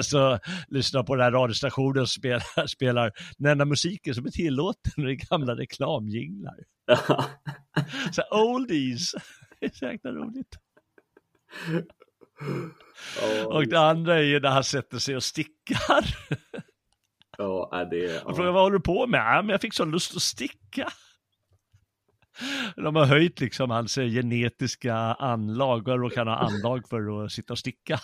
så 0.02 0.38
lyssnar 0.68 1.02
på 1.02 1.14
den 1.14 1.24
här 1.24 1.32
radiostationen 1.32 2.02
och 2.02 2.08
spelar, 2.08 2.66
spelar 2.66 3.12
den 3.38 3.52
enda 3.52 3.64
musiken 3.64 4.14
som 4.14 4.26
är 4.26 4.30
tillåten 4.30 5.08
i 5.08 5.16
gamla 5.16 5.56
reklamjinglar. 5.56 6.56
så 8.12 8.22
oldies, 8.30 9.12
det 9.60 9.66
är 9.66 9.70
så 9.74 9.84
jäkla 9.84 10.10
roligt. 10.10 10.58
Oh. 13.22 13.44
Och 13.44 13.68
det 13.68 13.80
andra 13.80 14.14
är 14.14 14.22
ju 14.22 14.40
när 14.40 14.50
han 14.50 14.64
sätter 14.64 14.98
sig 14.98 15.16
och 15.16 15.22
stickar. 15.22 16.16
Ja, 17.38 17.88
det 17.90 18.04
är... 18.04 18.14
Jag 18.14 18.36
frågar 18.36 18.52
vad 18.52 18.62
håller 18.62 18.78
du 18.78 18.82
på 18.82 19.06
med? 19.06 19.20
Ja, 19.20 19.42
men 19.42 19.48
jag 19.48 19.60
fick 19.60 19.74
så 19.74 19.84
lust 19.84 20.16
att 20.16 20.22
sticka. 20.22 20.88
De 22.76 22.96
har 22.96 23.04
höjt 23.04 23.40
liksom 23.40 23.70
hans 23.70 23.94
genetiska 23.94 24.94
anlag 24.96 25.88
och 25.88 26.12
kan 26.12 26.28
ha 26.28 26.36
anlag 26.36 26.88
för 26.88 27.24
att 27.24 27.32
sitta 27.32 27.52
och 27.52 27.58
sticka. 27.58 28.00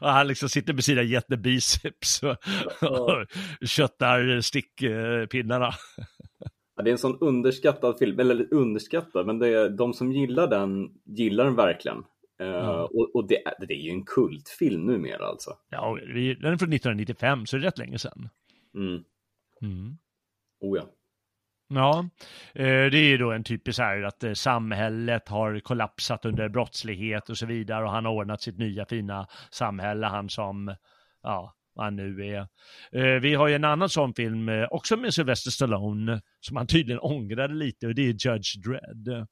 Och 0.00 0.08
han 0.08 0.26
liksom 0.26 0.48
sitter 0.48 0.74
med 0.74 0.84
sina 0.84 1.02
jättebiceps 1.02 2.22
och, 2.22 2.36
och 2.90 3.26
köttar 3.68 4.40
stickpinnarna. 4.40 5.70
Ja, 6.76 6.82
det 6.82 6.90
är 6.90 6.92
en 6.92 6.98
sån 6.98 7.18
underskattad 7.20 7.98
film, 7.98 8.20
eller 8.20 8.54
underskattad, 8.54 9.26
men 9.26 9.38
det 9.38 9.48
är, 9.48 9.68
de 9.68 9.92
som 9.92 10.12
gillar 10.12 10.46
den 10.46 10.90
gillar 11.04 11.44
den 11.44 11.56
verkligen. 11.56 12.04
Uh, 12.42 12.80
och, 12.80 13.14
och 13.14 13.28
det, 13.28 13.42
det, 13.68 13.74
är 13.74 13.78
ju 13.78 13.90
en 13.90 14.04
kultfilm 14.04 14.86
numera 14.86 15.26
alltså. 15.26 15.50
Ja, 15.70 15.98
den 16.40 16.52
är 16.52 16.56
från 16.56 16.72
1995, 16.72 17.46
så 17.46 17.56
det 17.56 17.62
är 17.62 17.64
rätt 17.64 17.78
länge 17.78 17.98
sedan. 17.98 18.28
Mm. 18.74 19.04
Mm. 19.62 19.96
Oh 20.60 20.78
ja. 20.78 20.84
Ja, 21.74 22.08
eh, 22.54 22.64
det 22.64 22.98
är 22.98 23.08
ju 23.08 23.16
då 23.16 23.32
en 23.32 23.44
typisk 23.44 23.78
här 23.78 24.02
att 24.02 24.24
eh, 24.24 24.32
samhället 24.32 25.28
har 25.28 25.60
kollapsat 25.60 26.24
under 26.24 26.48
brottslighet 26.48 27.30
och 27.30 27.38
så 27.38 27.46
vidare 27.46 27.84
och 27.84 27.90
han 27.90 28.04
har 28.04 28.12
ordnat 28.12 28.42
sitt 28.42 28.58
nya 28.58 28.86
fina 28.86 29.26
samhälle, 29.50 30.06
han 30.06 30.28
som, 30.28 30.74
ja, 31.22 31.54
vad 31.74 31.84
han 31.86 31.96
nu 31.96 32.26
är. 32.26 32.40
Eh, 32.92 33.20
vi 33.20 33.34
har 33.34 33.48
ju 33.48 33.54
en 33.54 33.64
annan 33.64 33.88
sån 33.88 34.14
film, 34.14 34.66
också 34.70 34.96
med 34.96 35.14
Sylvester 35.14 35.50
Stallone, 35.50 36.20
som 36.40 36.56
han 36.56 36.66
tydligen 36.66 37.00
ångrade 37.00 37.54
lite 37.54 37.86
och 37.86 37.94
det 37.94 38.02
är 38.02 38.06
Judge 38.06 38.58
Dredd. 38.64 39.26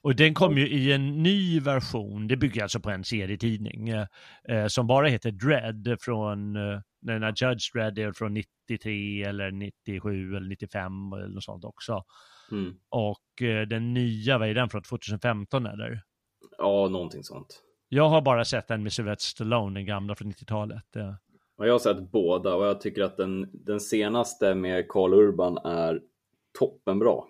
Och 0.00 0.16
den 0.16 0.34
kom 0.34 0.58
ju 0.58 0.68
i 0.68 0.92
en 0.92 1.22
ny 1.22 1.60
version, 1.60 2.28
det 2.28 2.36
bygger 2.36 2.62
alltså 2.62 2.80
på 2.80 2.90
en 2.90 3.04
serietidning, 3.04 3.90
som 4.68 4.86
bara 4.86 5.08
heter 5.08 5.30
Dread 5.30 5.96
från, 6.00 6.56
när 7.06 7.34
Judge 7.36 7.72
Dread 7.74 7.98
är 7.98 8.12
från 8.12 8.34
93 8.34 9.22
eller 9.22 9.50
97 9.50 10.36
eller 10.36 10.48
95 10.48 11.12
eller 11.12 11.28
något 11.28 11.44
sånt 11.44 11.64
också. 11.64 12.04
Mm. 12.52 12.74
Och 12.88 13.42
eh, 13.42 13.66
den 13.66 13.94
nya, 13.94 14.38
vad 14.38 14.48
är 14.48 14.54
den 14.54 14.70
från 14.70 14.82
2015 14.82 15.66
eller? 15.66 16.02
Ja, 16.58 16.88
någonting 16.88 17.24
sånt. 17.24 17.62
Jag 17.88 18.08
har 18.08 18.22
bara 18.22 18.44
sett 18.44 18.68
den 18.68 18.82
med 18.82 18.92
Sylvester 18.92 19.24
Stallone, 19.24 19.80
den 19.80 19.86
gamla 19.86 20.14
från 20.14 20.32
90-talet. 20.32 20.96
Eh. 20.96 21.14
Ja, 21.58 21.66
jag 21.66 21.74
har 21.74 21.78
sett 21.78 22.10
båda 22.10 22.54
och 22.54 22.66
jag 22.66 22.80
tycker 22.80 23.02
att 23.02 23.16
den, 23.16 23.50
den 23.52 23.80
senaste 23.80 24.54
med 24.54 24.88
Carl 24.88 25.14
Urban 25.14 25.58
är 25.58 26.00
toppenbra. 26.58 27.22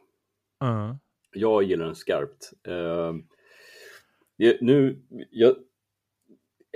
Uh 0.64 0.95
jag 1.37 1.62
gillar 1.62 1.87
den 1.87 1.95
skarpt. 1.95 2.52
Uh, 2.68 3.14
nu, 4.61 5.02
jag 5.30 5.56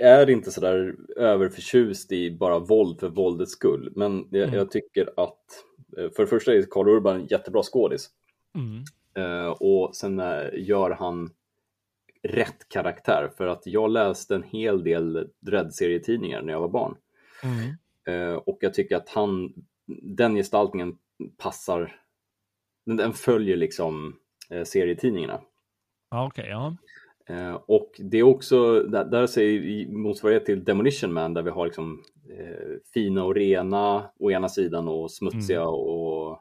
är 0.01 0.29
inte 0.29 0.51
sådär 0.51 0.95
överförtjust 1.17 2.11
i 2.11 2.31
bara 2.31 2.59
våld 2.59 2.99
för 2.99 3.09
våldets 3.09 3.51
skull, 3.51 3.93
men 3.95 4.27
jag, 4.31 4.43
Mm. 4.43 4.55
jag 4.55 4.71
tycker 4.71 5.09
att 5.17 5.45
eh, 5.97 6.09
för 6.09 6.23
det 6.23 6.27
första 6.27 6.53
är 6.53 6.61
Karl 6.69 6.87
Urban 6.89 7.15
en 7.15 7.27
jättebra 7.27 7.63
skådis 7.63 8.09
Mm. 8.55 8.83
Eh, 9.15 9.47
och 9.49 9.95
sen 9.95 10.19
eh, 10.19 10.47
gör 10.53 10.91
han 10.91 11.29
rätt 12.23 12.69
karaktär 12.69 13.31
för 13.37 13.47
att 13.47 13.61
jag 13.65 13.91
läste 13.91 14.35
en 14.35 14.43
hel 14.43 14.83
del 14.83 15.29
Dredd-serietidningar 15.39 16.41
när 16.41 16.53
jag 16.53 16.61
var 16.61 16.69
barn 16.69 16.95
Mm. 17.43 17.75
Eh, 18.07 18.35
och 18.35 18.57
jag 18.61 18.73
tycker 18.73 18.95
att 18.95 19.09
han, 19.09 19.53
den 20.01 20.35
gestaltningen 20.35 20.97
passar, 21.37 21.95
den, 22.85 22.97
den 22.97 23.13
följer 23.13 23.57
liksom 23.57 24.15
eh, 24.49 24.63
serietidningarna. 24.63 25.41
Ja, 26.09 26.27
okej, 26.27 26.47
ja. 26.49 26.75
Eh, 27.31 27.53
och 27.65 27.91
det 28.03 28.17
är 28.17 28.23
också, 28.23 28.83
där, 28.83 29.05
där 29.05 29.27
säger 29.27 29.87
motsvarighet 29.87 30.45
till 30.45 30.63
Demolition 30.63 31.13
Man 31.13 31.33
där 31.33 31.41
vi 31.41 31.49
har 31.49 31.65
liksom 31.65 32.03
eh, 32.29 32.77
fina 32.93 33.23
och 33.23 33.35
rena 33.35 34.11
å 34.19 34.31
ena 34.31 34.49
sidan 34.49 34.87
och 34.87 35.11
smutsiga 35.11 35.67
och 35.67 36.39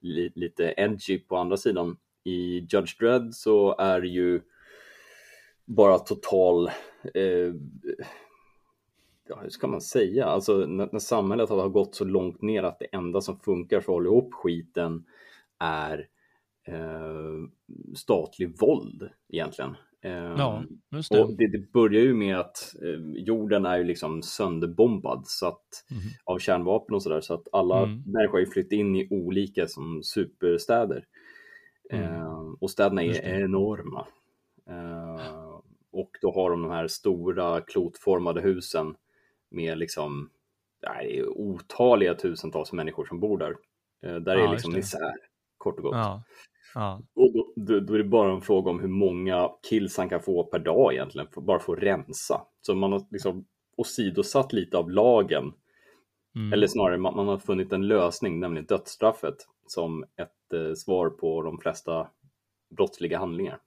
li, 0.00 0.32
lite 0.34 0.74
edgy 0.76 1.18
på 1.18 1.36
andra 1.36 1.56
sidan. 1.56 1.96
I 2.24 2.58
Judge 2.58 2.98
Dredd 3.00 3.34
så 3.34 3.76
är 3.78 4.00
det 4.00 4.08
ju 4.08 4.40
bara 5.64 5.98
total, 5.98 6.70
eh, 7.14 7.54
ja 9.28 9.40
hur 9.42 9.50
ska 9.50 9.66
man 9.66 9.80
säga, 9.80 10.26
alltså 10.26 10.56
när, 10.56 10.88
när 10.92 10.98
samhället 10.98 11.50
har 11.50 11.68
gått 11.68 11.94
så 11.94 12.04
långt 12.04 12.42
ner 12.42 12.62
att 12.62 12.78
det 12.78 12.86
enda 12.92 13.20
som 13.20 13.38
funkar 13.38 13.80
för 13.80 13.92
att 13.92 13.96
hålla 13.96 14.06
ihop 14.06 14.34
skiten 14.34 15.04
är 15.58 16.08
eh, 16.66 17.48
statlig 17.94 18.60
våld 18.60 19.10
egentligen. 19.28 19.76
Ja, 20.02 20.64
just 20.92 21.12
det. 21.12 21.20
och 21.24 21.36
det, 21.36 21.46
det 21.46 21.72
börjar 21.72 22.02
ju 22.02 22.14
med 22.14 22.38
att 22.40 22.74
eh, 22.82 23.00
jorden 23.14 23.66
är 23.66 23.78
ju 23.78 23.84
liksom 23.84 24.22
sönderbombad 24.22 25.22
så 25.26 25.46
att, 25.46 25.84
Mhm. 25.90 26.00
av 26.24 26.38
kärnvapen 26.38 26.94
och 26.94 27.02
sådär 27.02 27.20
så 27.20 27.34
att 27.34 27.48
alla 27.52 27.78
Mm. 27.82 28.02
människor 28.06 28.32
har 28.32 28.38
ju 28.40 28.46
flyttat 28.46 28.72
in 28.72 28.96
i 28.96 29.08
olika 29.10 29.66
som 29.66 30.02
superstäder. 30.02 31.04
Mm. 31.90 32.04
Eh, 32.14 32.38
och 32.60 32.70
städerna 32.70 33.02
är 33.02 33.12
det. 33.12 33.40
enorma. 33.40 34.06
Eh, 34.70 35.60
och 35.92 36.10
då 36.22 36.32
har 36.32 36.50
de 36.50 36.62
de 36.62 36.70
här 36.70 36.88
stora 36.88 37.60
klotformade 37.60 38.40
husen 38.40 38.94
med 39.50 39.78
liksom 39.78 40.30
nej, 40.82 41.16
det 41.16 41.26
otaliga 41.26 42.14
tusentals 42.14 42.72
människor 42.72 43.04
som 43.06 43.20
bor 43.20 43.38
där. 43.38 43.56
Där 44.20 44.36
Ja, 44.36 44.48
är 44.48 44.52
liksom 44.52 44.72
just 44.74 44.94
misär, 44.94 45.12
kort 45.58 45.76
och 45.76 45.82
gott. 45.82 45.94
Ja. 45.94 46.22
Ja. 46.74 47.02
Och 47.14 47.32
då, 47.32 47.52
då, 47.56 47.80
då 47.80 47.94
är 47.94 47.98
det 47.98 48.04
bara 48.04 48.32
en 48.32 48.40
fråga 48.40 48.70
om 48.70 48.80
hur 48.80 48.88
många 48.88 49.48
kills 49.70 49.96
han 49.98 50.08
kan 50.08 50.22
få 50.22 50.44
per 50.44 50.58
dag 50.58 50.92
egentligen, 50.92 51.28
bara 51.36 51.58
för 51.58 51.72
att 51.76 51.82
rensa. 51.82 52.40
Så 52.60 52.74
man 52.74 52.92
har 52.92 53.06
liksom 53.10 53.44
åsidosatt 53.76 54.52
lite 54.52 54.78
av 54.78 54.90
lagen, 54.90 55.52
Mm. 56.36 56.52
eller 56.52 56.66
snarare 56.66 56.98
man, 56.98 57.16
man 57.16 57.28
har 57.28 57.38
funnit 57.38 57.72
en 57.72 57.88
lösning, 57.88 58.40
nämligen 58.40 58.66
dödsstraffet, 58.66 59.34
som 59.66 60.02
ett 60.02 60.52
eh, 60.54 60.74
svar 60.74 61.10
på 61.10 61.42
de 61.42 61.58
flesta 61.58 62.08
brottsliga 62.76 63.18
handlingar. 63.18 63.58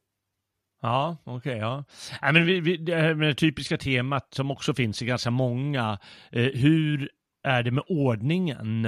Ja, 0.82 1.18
okej, 1.24 1.58
ja. 1.58 1.84
Men 2.22 2.46
vi, 2.46 2.60
vi, 2.60 2.78
det 2.78 2.96
här 2.96 3.14
med 3.16 3.28
det 3.28 3.36
typiska 3.36 3.78
temat 3.78 4.34
som 4.34 4.52
också 4.52 4.74
finns 4.74 5.02
i 5.02 5.06
ganska 5.06 5.32
många. 5.32 6.00
Eh, 6.32 6.44
hur 6.54 7.10
är 7.44 7.64
det 7.64 7.72
med 7.72 7.84
ordningen 7.88 8.88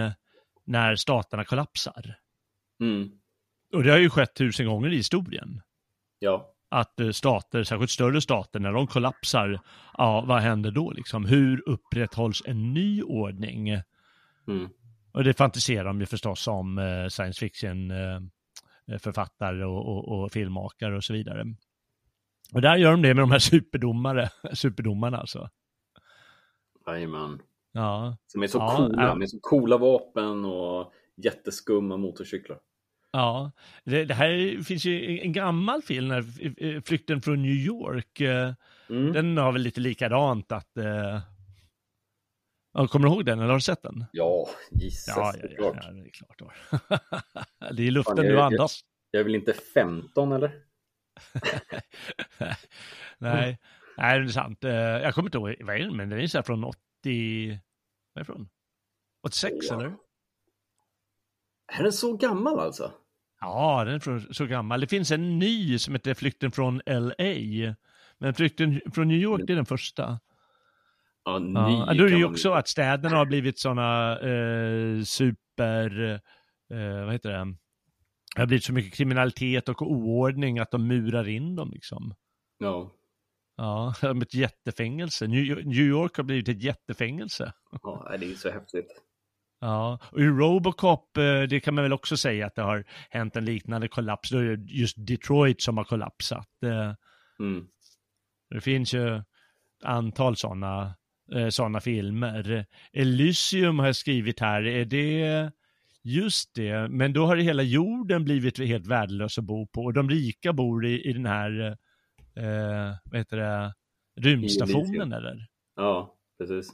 när 0.65 0.95
staterna 0.95 1.43
kollapsar? 1.43 2.15
Mm. 2.81 3.11
Och 3.75 3.83
det 3.83 3.91
har 3.91 3.97
ju 3.97 4.09
skett 4.09 4.33
tusen 4.35 4.65
gånger 4.65 4.93
i 4.93 4.95
historien. 4.97 5.61
Ja, 6.19 6.51
Att 6.69 6.99
eh, 6.99 7.09
stater, 7.09 7.63
särskilt 7.63 7.91
större 7.91 8.21
stater, 8.21 8.59
när 8.59 8.71
de 8.71 8.87
kollapsar, 8.87 9.59
ja, 9.97 10.23
vad 10.27 10.41
händer 10.41 10.71
då 10.71 10.91
liksom? 10.91 11.25
Hur 11.25 11.69
upprätthålls 11.69 12.43
en 12.45 12.73
ny 12.73 13.03
ordning? 13.03 13.69
mm. 14.47 14.69
Och 15.13 15.23
det 15.23 15.33
fantiserar 15.33 15.83
de 15.83 15.99
ju 15.99 16.05
förstås 16.05 16.47
om 16.47 16.77
eh, 16.77 17.07
science 17.07 17.39
fiction 17.39 17.91
eh, 17.91 18.19
författare 18.99 19.63
och, 19.65 19.87
och, 19.87 20.23
och 20.23 20.31
filmmakare 20.31 20.95
och 20.97 21.03
så 21.03 21.13
vidare. 21.13 21.45
Och 22.53 22.61
där 22.61 22.75
gör 22.75 22.91
de 22.91 23.01
det 23.01 23.13
med 23.13 23.23
de 23.23 23.31
här 23.31 23.39
superdomare, 23.39 24.29
superdomarna 24.53 25.17
alltså. 25.17 25.49
jajamän. 26.87 27.41
Ja, 27.71 28.17
Som 28.27 28.43
är 28.43 28.47
så 28.47 28.57
Ja, 28.57 28.75
coola, 28.77 29.03
ja. 29.03 29.15
med 29.15 29.29
så 29.29 29.39
coola 29.41 29.77
vapen 29.77 30.45
och 30.45 30.93
jätteskumma 31.15 31.97
motorcyklar. 31.97 32.59
Ja. 33.15 33.51
Det, 33.83 34.05
det 34.05 34.13
här 34.13 34.63
finns 34.63 34.85
ju 34.85 35.19
en 35.19 35.33
gammal 35.33 35.81
film, 35.81 36.07
när, 36.07 36.25
eh, 36.63 36.81
Flykten 36.81 37.21
från 37.21 37.41
New 37.41 37.51
York. 37.55 38.21
eh, 38.21 38.53
Mm. 38.89 39.13
Den 39.13 39.37
har 39.37 39.51
väl 39.51 39.61
lite 39.61 39.79
likadant 39.81 40.51
att... 40.51 40.77
Eh... 40.77 41.19
Ja, 42.73 42.87
kommer 42.87 43.07
du 43.07 43.13
ihåg 43.13 43.25
den 43.25 43.39
eller 43.39 43.47
har 43.47 43.55
du 43.55 43.61
sett 43.61 43.81
den? 43.81 44.05
Ja, 44.11 44.47
gissas 44.71 45.17
Ja, 45.17 45.33
ja, 45.41 45.47
ja, 45.57 45.75
ja, 45.83 45.91
det 45.91 46.01
är 46.01 46.09
klart. 46.09 46.41
det 47.77 47.87
är 47.87 47.91
luften 47.91 48.15
Fan, 48.15 48.25
jag- 48.25 48.33
du 48.35 48.41
andas. 48.41 48.81
Jag 49.11 49.19
är 49.19 49.23
väl 49.23 49.35
inte 49.35 49.53
15 49.53 50.31
eller? 50.31 50.51
Nej, 53.17 53.59
nej, 53.97 54.19
det 54.19 54.25
är 54.25 54.27
sant. 54.27 54.63
Eh, 54.63 54.71
Jag 54.73 55.13
kommer 55.13 55.27
inte 55.27 55.37
ihåg, 55.37 55.55
vad 55.65 55.75
är 55.75 55.79
den, 55.79 55.97
men 55.97 56.09
den 56.09 56.19
är 56.19 56.27
så 56.27 56.37
här 56.37 56.43
från 56.43 56.63
80... 56.63 56.79
Vad 58.13 58.15
är 58.15 58.19
det 58.19 58.25
från? 58.25 58.49
86 59.23 59.55
Ja. 59.69 59.75
eller? 59.75 59.95
Är 61.73 61.83
den 61.83 61.93
så 61.93 62.17
gammal 62.17 62.59
alltså? 62.59 62.91
Ja, 63.41 63.83
den 63.83 63.93
är 63.95 64.33
så 64.33 64.45
gammal. 64.45 64.81
Det 64.81 64.87
finns 64.87 65.11
en 65.11 65.39
ny 65.39 65.79
som 65.79 65.93
heter 65.93 66.13
Flykten 66.13 66.51
från 66.51 66.81
LA. 66.85 67.75
Men 68.17 68.33
Flykten 68.33 68.81
från 68.93 69.07
New 69.07 69.17
York, 69.17 69.41
det 69.47 69.53
är 69.53 69.55
den 69.57 69.65
första. 69.65 70.19
Ja, 71.25 71.39
ny 71.39 71.53
Ja, 71.53 71.93
då 71.97 72.03
är 72.05 72.09
det 72.09 72.17
ju 72.17 72.25
också 72.25 72.51
att 72.51 72.67
städerna 72.67 73.17
har 73.17 73.25
blivit 73.25 73.59
sådana 73.59 74.19
eh, 74.19 75.03
super... 75.03 76.21
Eh, 76.69 77.05
vad 77.05 77.13
heter 77.13 77.29
det? 77.29 77.55
Det 78.35 78.41
har 78.41 78.47
blivit 78.47 78.63
så 78.63 78.73
mycket 78.73 78.93
kriminalitet 78.93 79.69
och 79.69 79.81
oordning 79.81 80.59
att 80.59 80.71
de 80.71 80.87
murar 80.87 81.27
in 81.27 81.55
dem 81.55 81.71
liksom. 81.73 82.15
Ja, 82.57 82.91
Ja, 83.57 83.93
ett 84.21 84.33
jättefängelse. 84.33 85.27
New 85.27 85.79
York 85.79 86.17
har 86.17 86.23
blivit 86.23 86.49
ett 86.49 86.63
jättefängelse. 86.63 87.53
ja, 87.83 88.15
det 88.19 88.31
är 88.31 88.35
så 88.35 88.49
häftigt. 88.49 89.01
Ja, 89.65 89.99
och 90.11 90.19
i 90.21 90.25
Robocop, 90.25 91.17
eh, 91.17 91.41
det 91.41 91.59
kan 91.59 91.75
man 91.75 91.83
väl 91.83 91.93
också 91.93 92.17
säga 92.17 92.47
att 92.47 92.55
det 92.55 92.61
har 92.61 92.83
hänt 93.09 93.35
en 93.35 93.45
liknande 93.45 93.87
kollaps. 93.87 94.29
Då 94.29 94.37
är 94.37 94.43
det 94.43 94.73
just 94.73 94.95
Detroit 94.97 95.61
som 95.61 95.77
har 95.77 95.83
kollapsat. 95.83 96.63
Eh, 96.63 96.93
Mm. 97.39 97.67
Det 98.49 98.61
finns 98.61 98.93
ju 98.93 99.15
ett 99.17 99.23
antal 99.83 100.35
sådana 100.35 100.95
såna 101.49 101.81
filmer. 101.81 102.65
Elysium 102.93 103.79
har 103.79 103.85
jag 103.85 103.95
skrivit 103.95 104.39
här, 104.39 104.67
är 104.67 104.85
det 104.85 105.51
just 106.01 106.55
det, 106.55 106.87
men 106.87 107.13
då 107.13 107.25
har 107.25 107.35
hela 107.35 107.63
jorden 107.63 108.23
blivit 108.23 108.59
helt 108.59 108.87
värdelös 108.87 109.37
att 109.37 109.43
bo 109.43 109.67
på 109.67 109.83
och 109.83 109.93
de 109.93 110.09
rika 110.09 110.53
bor 110.53 110.85
i, 110.85 111.09
i 111.09 111.13
den 111.13 111.25
här, 111.25 111.77
eh, 112.35 112.95
vad 113.03 113.17
heter 113.17 113.37
det, 113.37 113.73
rymdstationen 114.15 115.13
eller? 115.13 115.47
Ja, 115.75 116.15
precis. 116.37 116.69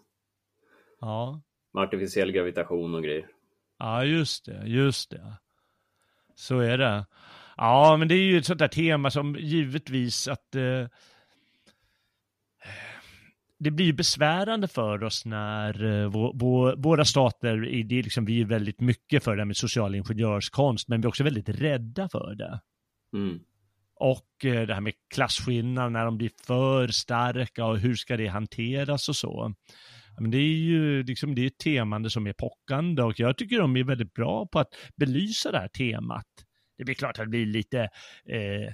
Ja. 0.99 1.41
Med 1.73 1.83
artificiell 1.83 2.31
gravitation 2.31 2.95
och 2.95 3.03
grejer. 3.03 3.27
Ja, 3.79 4.05
just 4.05 4.45
det, 4.45 4.63
just 4.65 5.09
det. 5.09 5.33
Så 6.35 6.59
är 6.59 6.77
det. 6.77 7.05
Ja, 7.57 7.97
men 7.97 8.07
det 8.07 8.15
är 8.15 8.23
ju 8.23 8.37
ett 8.37 8.45
sånt 8.45 8.59
där 8.59 8.67
tema 8.67 9.11
som 9.11 9.35
givetvis 9.35 10.27
att 10.27 10.55
eh, 10.55 10.87
det 13.59 13.71
blir 13.71 13.93
besvärande 13.93 14.67
för 14.67 15.03
oss 15.03 15.25
när 15.25 15.83
eh, 15.85 16.09
vå, 16.09 16.31
vå, 16.35 16.75
våra 16.75 17.05
stater, 17.05 17.57
det 17.83 17.99
är 17.99 18.03
liksom, 18.03 18.25
vi 18.25 18.41
är 18.41 18.45
väldigt 18.45 18.79
mycket 18.79 19.23
för 19.23 19.35
det 19.35 19.41
här 19.41 19.45
med 19.45 19.57
social 19.57 19.95
ingenjörskonst, 19.95 20.87
men 20.87 21.01
vi 21.01 21.05
är 21.05 21.09
också 21.09 21.23
väldigt 21.23 21.49
rädda 21.49 22.09
för 22.09 22.35
det. 22.35 22.61
Mm. 23.13 23.39
Och 23.95 24.45
eh, 24.45 24.67
det 24.67 24.73
här 24.73 24.81
med 24.81 24.93
klasskillnader 25.13 25.89
när 25.89 26.05
de 26.05 26.17
blir 26.17 26.31
för 26.47 26.87
starka 26.87 27.65
och 27.65 27.79
hur 27.79 27.95
ska 27.95 28.17
det 28.17 28.27
hanteras 28.27 29.09
och 29.09 29.15
så. 29.15 29.53
Men 30.19 30.31
det 30.31 30.37
är 30.37 30.57
ju 30.57 31.03
liksom, 31.03 31.35
det 31.35 31.41
är 31.41 31.47
ett 31.47 31.57
temande 31.57 32.09
som 32.09 32.27
är 32.27 32.33
pockande 32.33 33.03
och 33.03 33.19
jag 33.19 33.37
tycker 33.37 33.59
de 33.59 33.75
är 33.77 33.83
väldigt 33.83 34.13
bra 34.13 34.47
på 34.47 34.59
att 34.59 34.75
belysa 34.95 35.51
det 35.51 35.57
här 35.57 35.67
temat. 35.67 36.27
Det 36.77 36.83
blir 36.83 36.95
klart 36.95 37.19
att 37.19 37.25
det 37.25 37.29
blir 37.29 37.45
lite 37.45 37.79
eh, 38.25 38.73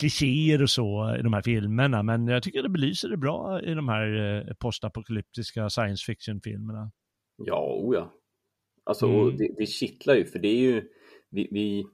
klichéer 0.00 0.62
och 0.62 0.70
så 0.70 1.16
i 1.18 1.22
de 1.22 1.32
här 1.32 1.42
filmerna, 1.42 2.02
men 2.02 2.26
jag 2.28 2.42
tycker 2.42 2.62
det 2.62 2.68
belyser 2.68 3.08
det 3.08 3.16
bra 3.16 3.62
i 3.62 3.74
de 3.74 3.88
här 3.88 4.38
eh, 4.48 4.54
postapokalyptiska 4.54 5.70
science 5.70 6.04
fiction-filmerna. 6.06 6.92
Ja, 7.36 7.74
o 7.82 7.94
ja. 7.94 8.12
Alltså, 8.84 9.06
Mm. 9.06 9.36
det, 9.36 9.54
det 9.58 9.66
kittlar 9.66 10.14
ju, 10.14 10.24
för 10.24 10.38
det 10.38 10.48
är 10.48 10.60
ju, 10.60 10.82
vi, 11.30 11.48
vi, 11.50 11.86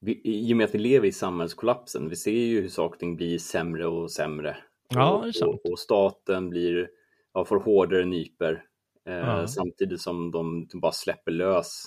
vi, 0.00 0.20
i 0.24 0.52
och 0.52 0.56
med 0.56 0.64
att 0.64 0.74
vi 0.74 0.78
lever 0.78 1.08
i 1.08 1.12
samhällskollapsen, 1.12 2.08
vi 2.08 2.16
ser 2.16 2.30
ju 2.30 2.60
hur 2.60 2.68
saker 2.68 2.94
och 2.94 3.00
ting 3.00 3.16
blir 3.16 3.38
sämre 3.38 3.86
och 3.86 4.10
sämre. 4.10 4.56
Ja, 4.88 5.24
och, 5.42 5.48
och, 5.48 5.70
och 5.70 5.78
staten 5.78 6.50
blir, 6.50 6.88
ja, 7.36 7.44
får 7.44 7.60
hårdare 7.60 8.04
nyper, 8.04 8.64
eh, 9.06 9.14
Ja. 9.14 9.46
samtidigt 9.48 10.00
som 10.00 10.30
de, 10.30 10.66
de 10.66 10.80
bara 10.80 10.92
släpper 10.92 11.32
lös 11.32 11.86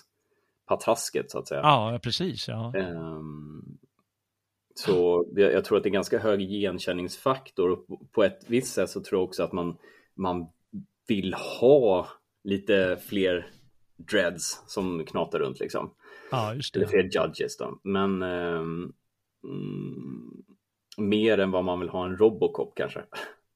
patrasket 0.67 1.31
så 1.31 1.39
att 1.39 1.47
säga. 1.47 1.61
Ja, 1.61 1.99
precis. 2.03 2.47
Ja. 2.47 2.73
Ehm, 2.75 3.77
så 4.75 5.25
jag 5.35 5.65
tror 5.65 5.77
att 5.77 5.83
det 5.83 5.89
är 5.89 5.91
ganska 5.91 6.19
hög 6.19 6.41
igenkänningsfaktor 6.41 7.69
och 7.69 8.11
på 8.11 8.23
ett 8.23 8.39
visst 8.47 8.73
sätt 8.73 8.89
så 8.89 9.03
tror 9.03 9.21
jag 9.21 9.27
också 9.27 9.43
att 9.43 9.51
man, 9.51 9.77
man 10.15 10.47
vill 11.07 11.33
ha 11.33 12.07
lite 12.43 12.99
fler 13.07 13.47
dreads 13.95 14.63
som 14.67 15.05
knatar 15.05 15.39
runt 15.39 15.59
liksom. 15.59 15.93
Ja, 16.31 16.53
just 16.53 16.73
det. 16.73 16.79
Eller 16.79 16.87
fler 16.89 17.03
judges 17.03 17.57
då. 17.57 17.79
Men 17.83 18.23
um, 18.23 18.93
mm, 19.43 20.43
mer 20.97 21.37
än 21.37 21.51
vad 21.51 21.63
man 21.63 21.79
vill 21.79 21.89
ha 21.89 22.05
en 22.05 22.17
Robocop 22.17 22.73
kanske. 22.75 23.03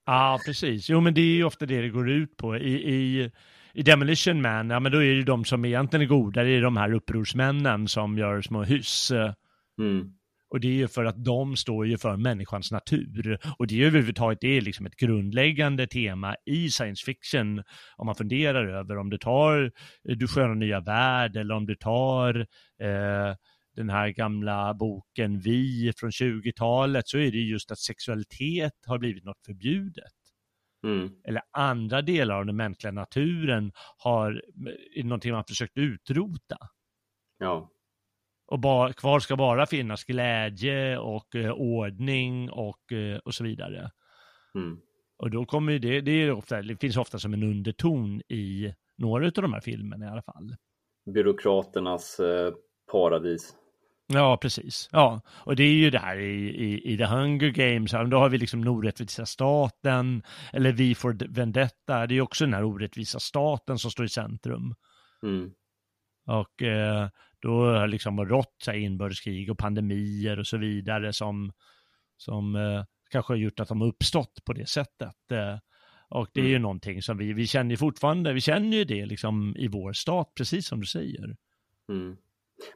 Ja, 0.06 0.39
precis. 0.46 0.89
Jo, 0.89 1.02
men 1.02 1.13
det 1.13 1.22
är 1.22 1.36
ju 1.36 1.44
ofta 1.44 1.66
det 1.66 1.82
det 1.82 1.89
går 1.89 2.10
ut 2.10 2.38
på. 2.38 2.58
I, 2.58 2.74
i, 2.74 3.32
i 3.74 3.84
Demolition 3.84 4.42
Man, 4.42 4.70
ja 4.70 4.80
men 4.80 4.92
då 4.92 5.04
är 5.04 5.16
det 5.16 5.24
de 5.24 5.46
som 5.46 5.66
egentligen 5.66 6.02
är 6.02 6.10
goda, 6.10 6.44
det 6.44 6.50
är 6.50 6.62
de 6.62 6.78
här 6.78 6.94
upprorsmännen 6.94 7.88
som 7.88 8.18
gör 8.18 8.42
små 8.42 8.63
hyss. 8.63 9.12
Mm. 9.80 10.13
Och 10.54 10.60
det 10.60 10.68
är 10.68 10.72
ju 10.72 10.88
för 10.88 11.06
att 11.06 11.26
de 11.26 11.56
står 11.56 11.88
ju 11.88 11.98
för 11.98 12.18
människans 12.18 12.72
natur. 12.72 13.39
Och 13.58 13.68
det 13.68 13.82
är 13.82 13.88
överhuvudtaget 13.88 14.42
det 14.42 14.58
är 14.58 14.62
liksom 14.62 14.86
ett 14.86 14.96
grundläggande 14.96 15.88
tema 15.88 16.36
i 16.46 16.70
science 16.70 17.06
fiction. 17.06 17.63
Om 17.96 18.06
man 18.06 18.16
funderar 18.16 18.68
över 18.68 18.98
om 18.98 19.10
du 19.10 19.18
tar 19.18 19.72
Du 20.04 20.28
sköna 20.28 20.54
nya 20.54 20.80
värld 20.80 21.36
eller 21.36 21.56
om 21.56 21.66
du 21.66 21.76
tar 21.76 22.39
eh, 22.82 23.36
den 23.75 23.89
här 23.89 24.09
gamla 24.09 24.73
boken 24.73 25.39
Vi 25.39 25.93
från 25.97 26.09
20-talet 26.09 27.07
så 27.07 27.17
är 27.17 27.31
det 27.31 27.38
just 27.38 27.71
att 27.71 27.79
sexualitet 27.79 28.73
har 28.86 28.97
blivit 28.97 29.23
något 29.23 29.45
förbjudet. 29.45 30.13
Mm. 30.83 31.12
Eller 31.23 31.41
andra 31.51 32.01
delar 32.01 32.36
av 32.36 32.45
den 32.45 32.55
mänskliga 32.55 32.91
naturen 32.91 33.71
har 33.97 34.41
är 34.95 35.03
någonting 35.03 35.31
man 35.31 35.43
försökt 35.43 35.77
utrota. 35.77 36.57
Ja. 37.39 37.69
Och 38.47 38.59
bara, 38.59 38.93
kvar 38.93 39.19
ska 39.19 39.36
bara 39.36 39.65
finnas 39.65 40.03
glädje 40.03 40.97
och 40.97 41.36
eh, 41.36 41.51
ordning 41.51 42.49
och, 42.49 42.91
eh, 42.91 43.17
och 43.17 43.33
så 43.33 43.43
vidare. 43.43 43.91
Mm. 44.55 44.79
Och 45.17 45.31
då 45.31 45.45
kommer 45.45 45.79
det, 45.79 46.01
det, 46.01 46.12
är 46.12 46.31
ofta, 46.31 46.62
det 46.62 46.77
finns 46.77 46.97
ofta 46.97 47.19
som 47.19 47.33
en 47.33 47.43
underton 47.43 48.21
i 48.21 48.73
några 48.97 49.25
av 49.25 49.31
de 49.31 49.53
här 49.53 49.62
filmerna 49.62 50.05
i 50.05 50.09
alla 50.09 50.21
fall. 50.21 50.55
Byråkraternas 51.05 52.19
eh, 52.19 52.53
paradis. 52.91 53.55
Ja, 54.08 54.38
precis. 54.38 54.89
Ja, 54.92 55.22
och 55.28 55.56
det 55.56 55.63
är 55.63 55.74
ju 55.74 55.89
det 55.89 56.00
här 56.00 56.18
i, 56.18 56.50
i, 56.50 56.94
i 56.94 56.98
The 56.98 57.06
Hunger 57.06 57.50
Games, 57.50 57.92
då 57.92 58.18
har 58.18 58.30
vi 58.30 58.38
liksom 58.38 58.60
den 58.60 58.68
orättvisa 58.68 59.26
staten, 59.26 60.24
eller 60.54 60.72
Vi 60.72 60.96
for 60.96 61.18
Vendetta, 61.30 62.08
det 62.08 62.13
är 62.13 62.16
ju 62.16 62.22
också 62.22 62.46
den 62.46 62.54
här 62.54 62.63
orättvisa 62.63 63.20
staten 63.20 63.80
som 63.80 63.92
står 63.92 64.06
i 64.06 64.10
centrum. 64.10 64.76
Mm. 65.24 65.52
Och 66.26 66.62
eh, 66.62 67.10
då 67.42 67.66
har 67.66 67.88
liksom 67.88 68.26
rått 68.26 68.56
så 68.63 68.72
här, 68.72 68.78
inbördeskrig 68.78 69.52
och 69.52 69.58
pandemier 69.58 70.39
och 70.39 70.48
så 70.48 70.58
vidare 70.58 71.13
som, 71.13 71.52
som 72.18 72.56
eh, 72.56 72.84
kanske 73.10 73.34
har 73.34 73.38
gjort 73.38 73.60
att 73.60 73.68
de 73.68 73.82
har 73.82 73.88
uppstått 73.88 74.44
på 74.46 74.54
det 74.54 74.70
sättet. 74.70 75.32
Eh, 75.32 75.58
och 76.10 76.28
det 76.34 76.39
är 76.42 76.46
ju 76.46 76.50
Mm. 76.50 76.62
någonting 76.62 77.02
som 77.02 77.18
vi, 77.18 77.34
vi 77.34 77.48
känner 77.48 77.76
fortfarande, 77.76 78.34
vi 78.34 78.42
känner 78.42 78.78
ju 78.78 78.84
det 78.84 79.06
liksom 79.06 79.56
i 79.58 79.68
vår 79.68 79.94
stat, 79.94 80.32
precis 80.38 80.68
som 80.68 80.80
du 80.80 80.86
säger. 80.86 81.36
Mm. 81.89 82.18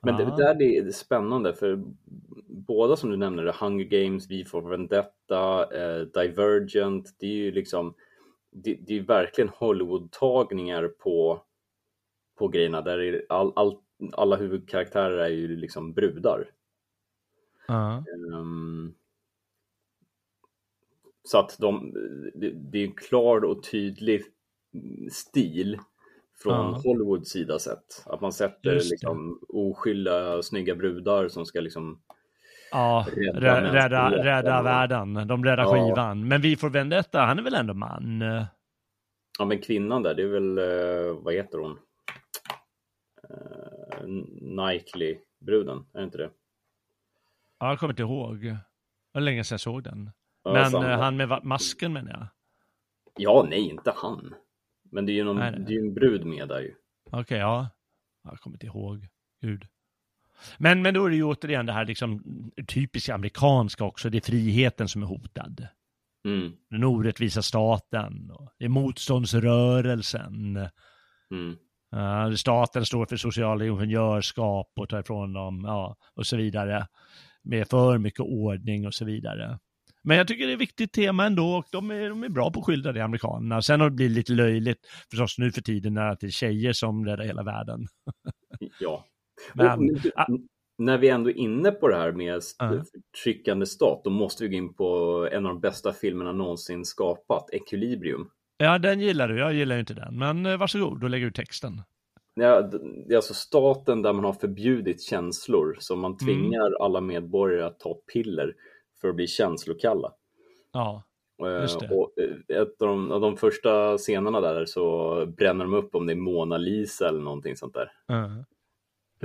Men 0.02 0.14
Ja. 0.20 0.26
det, 0.26 0.32
det 0.32 0.44
där 0.44 0.62
är 0.62 0.92
spännande 0.92 1.54
för 1.54 1.84
båda 2.48 2.96
som 2.96 3.10
du 3.10 3.18
nämner, 3.18 3.56
Hunger 3.60 3.86
Games, 3.86 4.30
V 4.30 4.46
for 4.46 4.62
Vendetta, 4.62 5.74
eh, 5.76 6.02
Divergent, 6.02 7.16
det 7.20 7.26
är 7.26 7.32
ju 7.36 7.52
liksom 7.52 7.94
det, 8.52 8.80
det 8.88 8.98
är 8.98 9.02
verkligen 9.02 9.50
Hollywood-tagningar 9.50 10.88
på, 10.88 11.42
på 12.38 12.48
grejerna 12.48 12.82
där 12.82 12.98
är 12.98 13.26
all, 13.30 13.54
all, 13.56 13.78
alla 14.12 14.36
huvudkaraktärer 14.36 15.18
är 15.18 15.30
ju 15.30 15.56
liksom 15.56 15.94
brudar. 15.94 16.52
Ja. 17.68 18.04
Ehm, 18.34 18.94
så 21.24 21.38
att 21.38 21.58
de, 21.60 21.94
det, 22.36 22.50
det 22.50 22.78
är 22.78 22.86
en 22.86 22.94
klar 22.94 23.44
och 23.44 23.64
tydlig 23.64 24.24
stil 25.12 25.80
från 26.44 26.54
Ja. 26.54 26.82
Hollywoods 26.84 27.30
sida 27.30 27.60
sett. 27.60 28.04
Att 28.06 28.22
man 28.22 28.32
sätter 28.34 28.74
liksom 28.76 29.40
oskyldiga 29.50 30.42
snygga 30.44 30.76
brudar 30.76 31.28
som 31.28 31.46
ska 31.46 31.60
liksom 31.60 32.02
Ja, 32.72 33.06
Rädda 33.16 33.74
rädda, 33.74 34.12
rädda, 34.24 34.62
världen. 34.62 35.14
De 35.28 35.46
räddar 35.46 35.64
Ja. 35.64 35.74
skivan. 35.88 36.28
Men 36.28 36.42
vi 36.42 36.56
får 36.56 36.70
Vendetta, 36.70 37.22
han 37.22 37.40
är 37.40 37.44
väl 37.44 37.54
ändå 37.54 37.74
man? 37.74 38.22
Ja 39.40 39.46
men 39.46 39.62
kvinnan 39.62 40.04
där, 40.04 40.14
det 40.14 40.24
är 40.24 40.28
väl, 40.28 40.58
eh, 40.58 41.24
vad 41.24 41.34
heter 41.34 41.58
hon? 41.58 41.72
Uh, 43.32 44.26
Knightley-bruden, 44.40 45.86
är 45.94 45.98
det 46.00 46.04
inte 46.04 46.18
det? 46.18 46.30
Ja, 47.60 47.70
jag 47.70 47.80
kommer 47.80 47.94
inte 47.94 48.02
ihåg. 48.02 48.40
Det 48.44 48.58
var 49.14 49.22
länge 49.22 49.44
sedan 49.44 49.54
jag 49.54 49.60
såg 49.62 49.84
den. 49.84 50.12
Ja, 50.44 50.54
Men 50.54 50.72
samma. 50.72 50.92
eh, 50.92 51.00
han 51.00 51.18
med 51.18 51.40
masken 51.44 51.94
menar 51.94 52.12
jag. 52.12 52.28
Ja, 53.18 53.46
nej, 53.50 53.60
inte 53.70 53.94
han. 53.96 54.34
Men 54.92 55.06
det 55.06 55.12
är 55.12 55.14
ju 55.14 55.24
någon, 55.24 55.36
Nej, 55.36 55.52
nej. 55.52 55.64
det 55.68 55.76
är 55.76 55.80
en 55.80 55.94
brud 55.94 56.26
med 56.26 56.48
där 56.48 56.60
ju. 56.60 56.74
Okej, 57.12 57.38
ja. 57.38 57.70
Jag 58.24 58.40
kommer 58.40 58.56
inte 58.56 58.66
ihåg. 58.66 59.08
Gud. 59.42 59.68
Men, 60.58 60.82
men 60.82 60.94
då 60.94 61.06
är 61.06 61.10
det 61.10 61.16
ju 61.16 61.24
återigen 61.24 61.66
det 61.66 61.74
här 61.74 61.86
liksom 61.86 62.24
typiskt 62.68 63.10
amerikanska 63.10 63.84
också. 63.84 64.10
Det 64.10 64.18
är 64.18 64.22
friheten 64.22 64.88
som 64.88 65.04
är 65.04 65.08
hotad. 65.08 65.68
Mm, 66.26 66.52
Den 66.70 66.84
orättvisa 66.84 67.42
staten. 67.42 68.32
Det 68.60 68.66
är 68.66 68.70
motståndsrörelsen. 68.70 70.58
mm, 71.32 71.58
Uh, 71.96 72.34
staten 72.36 72.86
står 72.86 73.06
för 73.06 73.18
social 73.18 73.62
ingenjörskap 73.62 74.72
och 74.76 74.90
tar 74.90 75.00
ifrån 75.00 75.34
dem, 75.34 75.64
ja, 75.68 75.96
och 76.16 76.28
så 76.28 76.38
vidare. 76.38 76.88
Med 77.44 77.68
för 77.68 77.98
mycket 77.98 78.20
ordning 78.20 78.88
och 78.88 78.94
så 78.94 79.06
vidare. 79.06 79.60
Men 80.08 80.18
jag 80.18 80.28
tycker 80.28 80.46
det 80.46 80.52
är 80.52 80.56
ett 80.56 80.62
viktigt 80.62 80.92
tema 80.94 81.26
ändå 81.26 81.44
och 81.56 81.66
de 81.72 81.92
är, 81.92 82.10
de 82.10 82.24
är 82.24 82.30
bra 82.30 82.52
på 82.52 82.60
att 82.60 82.66
skildra 82.66 82.92
det, 82.92 83.04
amerikanerna. 83.04 83.62
Sen 83.62 83.82
har 83.82 83.90
det 83.90 83.96
blivit 83.96 84.18
lite 84.18 84.32
löjligt 84.34 84.80
förstås 85.10 85.38
nu 85.38 85.52
för 85.52 85.62
tiden 85.62 85.94
när 85.94 86.18
det 86.20 86.28
är 86.28 86.30
tjejer 86.32 86.74
som 86.74 87.06
räddar 87.06 87.24
hela 87.24 87.44
världen. 87.44 87.80
ja. 88.80 89.06
Men- 89.54 89.80
Och, 89.80 90.02
du, 90.02 90.12
ah. 90.16 90.26
när 90.78 90.98
vi 90.98 91.10
ändå 91.10 91.30
är 91.30 91.38
inne 91.38 91.72
på 91.72 91.88
det 91.88 91.96
här 91.96 92.12
med 92.12 92.42
Ja. 92.60 92.84
förtryckande 93.14 93.66
stat, 93.66 94.02
då 94.04 94.10
måste 94.10 94.44
vi 94.44 94.50
gå 94.50 94.56
in 94.56 94.74
på 94.74 94.86
en 95.32 95.46
av 95.46 95.54
de 95.54 95.60
bästa 95.60 95.94
filmerna 95.94 96.32
någonsin 96.32 96.86
skapat, 96.86 97.50
Equilibrium. 97.54 98.30
Ja, 98.58 98.78
den 98.78 99.00
gillar 99.00 99.28
du. 99.28 99.38
Jag 99.40 99.54
gillar 99.54 99.76
ju 99.76 99.80
inte 99.80 99.94
den. 99.94 100.18
Men 100.18 100.46
eh, 100.46 100.58
varsågod, 100.58 101.00
då 101.02 101.08
lägger 101.08 101.26
du 101.26 101.32
texten. 101.32 101.82
Ja, 102.36 102.62
det 103.08 103.14
är 103.14 103.16
alltså 103.16 103.34
staten 103.34 104.02
där 104.02 104.14
man 104.14 104.24
har 104.26 104.34
förbjudit 104.34 105.02
känslor, 105.02 105.76
så 105.80 105.94
Mm. 105.94 106.02
man 106.02 106.18
tvingar 106.18 106.72
alla 106.86 107.02
medborgare 107.02 107.66
att 107.66 107.80
ta 107.80 107.94
piller 108.14 108.54
för 109.02 109.08
att 109.10 109.16
bli 109.16 109.28
känslokalla. 109.28 110.12
Ja, 110.72 111.04
Eh, 111.46 111.62
Just 111.62 111.80
det. 111.80 111.90
Och 111.90 112.14
eh, 112.20 112.62
ett 112.62 112.82
av 112.82 112.88
de, 112.88 113.12
av 113.12 113.22
de 113.22 113.38
första 113.38 113.98
scenerna 113.98 114.42
där 114.42 114.66
så 114.66 115.26
bränner 115.26 115.66
de 115.66 115.74
upp 115.74 115.96
om 115.96 116.06
det 116.06 116.14
är 116.14 116.18
Mona 116.18 116.58
Lisa 116.58 117.08
eller 117.08 117.20
någonting 117.20 117.56
sånt 117.56 117.74
där. 117.74 117.92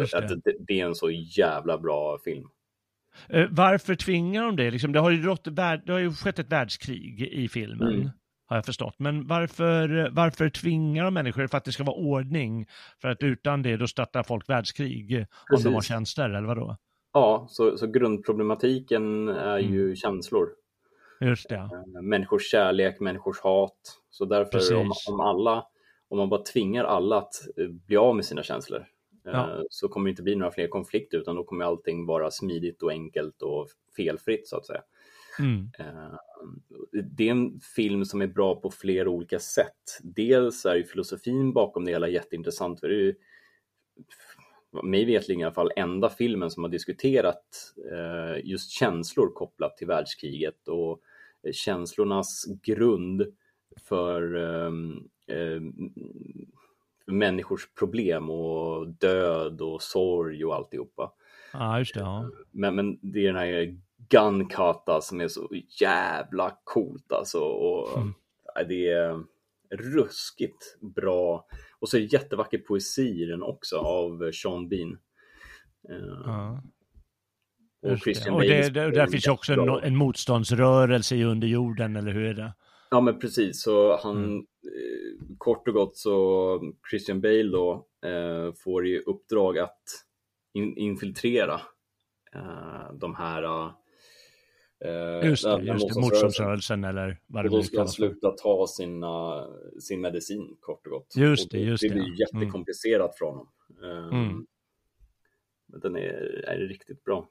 Att 0.02 0.28
det. 0.28 0.40
det, 0.44 0.56
det 0.58 0.80
är 0.80 0.86
en 0.86 0.94
så 0.94 1.10
jävla 1.10 1.78
bra 1.78 2.18
film. 2.24 2.48
Eh, 3.28 3.46
varför 3.50 3.94
tvingar 3.94 4.42
de 4.44 4.56
det? 4.56 4.70
Liksom, 4.70 4.92
det, 4.92 4.98
har 5.00 5.10
ju 5.10 5.22
rått, 5.22 5.44
det 5.44 5.82
har 5.92 5.98
ju 5.98 6.12
skett 6.12 6.38
ett 6.38 6.52
världskrig 6.52 7.20
i 7.22 7.48
filmen, 7.48 7.94
Mm. 7.94 8.10
har 8.46 8.56
jag 8.56 8.64
förstått. 8.66 8.94
Men 8.98 9.26
varför, 9.26 10.10
varför 10.12 10.48
tvingar 10.48 11.04
de 11.04 11.14
människor 11.14 11.46
för 11.46 11.58
att 11.58 11.64
det 11.64 11.72
ska 11.72 11.84
vara 11.84 11.96
ordning? 11.96 12.66
För 13.00 13.08
att 13.08 13.22
utan 13.22 13.62
det, 13.62 13.76
då 13.76 13.86
startar 13.86 14.22
folk 14.22 14.48
världskrig 14.48 15.26
om 15.50 15.62
de 15.62 15.68
har 15.68 15.74
Precis. 15.74 15.88
tjänster, 15.88 16.24
eller 16.30 16.42
vadå? 16.48 16.76
Ja, 17.12 17.46
så, 17.50 17.78
så 17.78 17.86
grundproblematiken 17.86 19.28
är 19.28 19.58
ju 19.58 19.82
Mm. 19.84 19.96
känslor. 19.96 20.48
Just 21.20 21.48
det. 21.48 21.54
Eh, 21.54 22.02
Människors 22.02 22.50
kärlek, 22.50 23.00
människors 23.00 23.40
hat. 23.40 23.98
Så 24.10 24.24
därför 24.24 24.76
om, 24.76 24.92
om 25.08 25.20
alla, 25.20 25.66
om 26.08 26.18
man 26.18 26.28
bara 26.28 26.42
tvingar 26.42 26.84
alla 26.84 27.18
att 27.18 27.34
eh, 27.56 27.68
bli 27.68 27.96
av 27.96 28.16
med 28.16 28.24
sina 28.24 28.42
känslor 28.42 28.78
eh, 29.26 29.32
Ja. 29.32 29.62
så 29.70 29.88
kommer 29.88 30.06
det 30.06 30.10
inte 30.10 30.22
bli 30.22 30.34
några 30.36 30.52
fler 30.52 30.68
konflikter 30.68 31.18
utan 31.18 31.36
då 31.36 31.44
kommer 31.44 31.64
allting 31.64 32.06
vara 32.06 32.30
smidigt 32.30 32.82
och 32.82 32.90
enkelt 32.90 33.42
och 33.42 33.68
felfritt 33.96 34.48
så 34.48 34.56
att 34.56 34.66
säga. 34.66 34.82
Mm. 35.38 35.68
Det 37.16 37.26
är 37.28 37.30
en 37.30 37.60
film 37.60 38.04
som 38.04 38.22
är 38.22 38.26
bra 38.26 38.60
på 38.60 38.70
flera 38.70 39.10
olika 39.10 39.38
sätt. 39.38 39.98
Dels 40.02 40.66
är 40.66 40.74
ju 40.74 40.84
filosofin 40.84 41.52
bakom 41.52 41.84
det 41.84 41.90
hela 41.90 42.08
jätteintressant. 42.08 42.80
För 42.80 42.88
det 42.88 42.94
är 42.94 42.98
ju, 42.98 43.14
mig 44.82 45.04
vetligen 45.04 45.40
i 45.40 45.44
alla 45.44 45.54
fall, 45.54 45.72
enda 45.76 46.08
filmen 46.08 46.50
som 46.50 46.62
har 46.64 46.70
diskuterat 46.70 47.74
eh, 47.92 48.44
just 48.44 48.70
känslor 48.70 49.32
kopplat 49.34 49.76
till 49.76 49.86
världskriget 49.86 50.68
och 50.68 51.00
eh, 51.46 51.52
känslornas 51.52 52.44
grund 52.62 53.26
för 53.88 54.34
ehm, 54.34 55.08
för 57.04 57.12
människors 57.12 57.68
problem 57.78 58.30
och 58.30 58.88
död 58.88 59.60
och 59.60 59.82
sorg 59.82 60.44
och 60.44 60.54
alltihopa. 60.54 61.12
Ja, 61.52 61.78
just 61.78 61.94
det. 61.94 62.00
Ja. 62.00 62.30
Men, 62.50 62.74
men 62.74 62.98
det 63.02 63.20
är 63.20 63.26
den 63.26 63.36
här 63.36 63.76
gun 64.08 64.48
kata 64.48 65.00
som 65.00 65.20
är 65.20 65.28
så 65.28 65.50
jävla 65.80 66.56
coolt 66.64 67.12
alltså. 67.12 67.38
Och, 67.38 67.98
Mm. 67.98 68.14
det 68.68 68.88
är 68.88 69.20
ruskigt 69.70 70.78
bra. 70.80 71.46
Och 71.82 71.88
så 71.88 71.96
är 71.96 72.00
det 72.00 72.12
jättevacker 72.12 72.58
poesi 72.58 73.22
i 73.22 73.24
den 73.24 73.42
också 73.42 73.76
av 73.76 74.32
Sean 74.32 74.68
Bean. 74.68 74.98
Eh, 75.88 76.22
Ja. 76.26 76.62
Och 77.82 77.98
Christian 77.98 78.34
och 78.34 78.40
det, 78.40 78.68
det, 78.68 78.90
där 78.90 79.06
finns 79.06 79.26
ju 79.26 79.30
också 79.30 79.52
en, 79.52 79.68
en 79.68 79.96
motståndsrörelse 79.96 81.16
i 81.16 81.24
underjorden, 81.24 81.96
eller 81.96 82.12
hur 82.12 82.24
är 82.24 82.34
det? 82.34 82.52
Ja 82.90 83.00
men 83.00 83.18
precis, 83.18 83.62
så 83.62 83.98
han 84.02 84.16
Mm. 84.24 84.36
eh, 84.38 85.36
kort 85.38 85.68
och 85.68 85.74
gott 85.74 85.96
så 85.96 86.74
Christian 86.90 87.20
Bale 87.20 87.42
då 87.50 87.86
eh, 88.04 88.52
får 88.64 88.86
i 88.86 88.98
uppdrag 88.98 89.58
att 89.58 89.82
in, 90.54 90.76
infiltrera 90.76 91.60
eh, 92.34 92.92
de 92.94 93.14
här 93.14 93.42
eh, 93.42 93.70
Just 95.24 95.44
det, 95.44 95.62
just 95.62 95.94
det. 95.94 96.00
motståndsrörelsen. 96.00 96.84
eller 96.84 97.20
vad 97.26 97.44
det 97.44 97.48
Och 97.50 97.56
då 97.56 97.62
ska 97.62 97.78
han 97.78 97.88
sluta 97.88 98.30
ta 98.30 98.66
sina, 98.66 99.46
sin 99.80 100.00
medicin 100.00 100.56
kort 100.60 100.86
och 100.86 100.92
gott. 100.92 101.16
Just 101.16 101.50
det, 101.50 101.58
just 101.58 101.82
det. 101.82 101.88
det. 101.88 101.94
blir 101.94 102.04
Mm. 102.04 102.16
jättekomplicerat 102.16 103.18
för 103.18 103.24
honom. 103.26 103.48
Eh, 103.82 104.18
Mm. 104.18 104.46
Men 105.66 105.80
den 105.80 105.96
är, 105.96 106.44
är 106.48 106.58
riktigt 106.68 107.04
bra. 107.04 107.28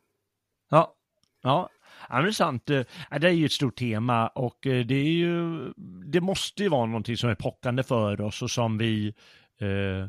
Ja, 0.70 0.96
ja. 1.42 1.70
Det 2.10 2.16
är 2.16 2.32
sant. 2.32 2.70
Eh, 2.70 2.84
Det 3.22 3.28
är 3.28 3.32
ju 3.32 3.46
ett 3.46 3.52
stort 3.52 3.76
tema 3.76 4.28
och 4.28 4.68
eh, 4.68 4.86
det 4.86 4.96
är 4.96 5.04
ju, 5.14 5.60
det 6.06 6.22
måste 6.22 6.64
ju 6.64 6.70
vara 6.70 6.86
någonting 6.86 7.18
som 7.18 7.30
är 7.30 7.36
pockande 7.36 7.84
för 7.84 8.22
oss 8.22 8.42
och 8.42 8.52
som 8.52 8.78
vi, 8.78 9.08
eh, 9.60 10.08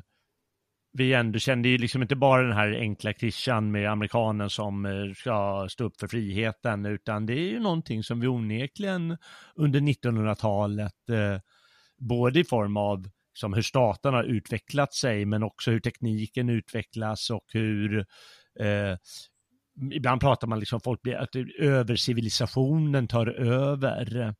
vi 0.92 1.14
ändå 1.14 1.38
kände 1.38 1.68
ju 1.68 1.78
liksom 1.78 2.02
inte 2.02 2.16
bara 2.16 2.42
den 2.42 2.56
här 2.56 2.72
enkla 2.72 3.12
klyschan 3.12 3.70
med 3.70 3.90
amerikanen 3.90 4.50
som 4.50 4.86
eh, 4.86 5.14
ska 5.16 5.66
stå 5.70 5.84
upp 5.84 6.00
för 6.00 6.06
friheten, 6.06 6.86
utan 6.86 7.26
det 7.26 7.32
är 7.32 7.50
ju 7.50 7.60
någonting 7.60 8.02
som 8.02 8.20
vi 8.20 8.26
onekligen 8.26 9.18
under 9.56 9.80
1900-talet, 9.80 11.08
eh, 11.10 11.40
både 11.98 12.40
i 12.40 12.44
form 12.44 12.76
av 12.76 13.08
som 13.34 13.52
hur 13.52 13.62
staten 13.62 14.14
har 14.14 14.24
utvecklat 14.24 14.94
sig, 14.94 15.24
men 15.24 15.42
också 15.42 15.70
hur 15.70 15.80
tekniken 15.80 16.48
utvecklas 16.48 17.30
och 17.30 17.44
hur 17.52 17.98
eh, 18.60 18.96
ibland 19.92 20.20
pratar 20.20 20.46
man 20.46 20.58
liksom 20.58 20.80
folk 20.80 21.02
blir, 21.02 21.14
att 21.14 21.36
övercivilisationen 21.58 23.08
tar 23.08 23.26
över. 23.26 24.34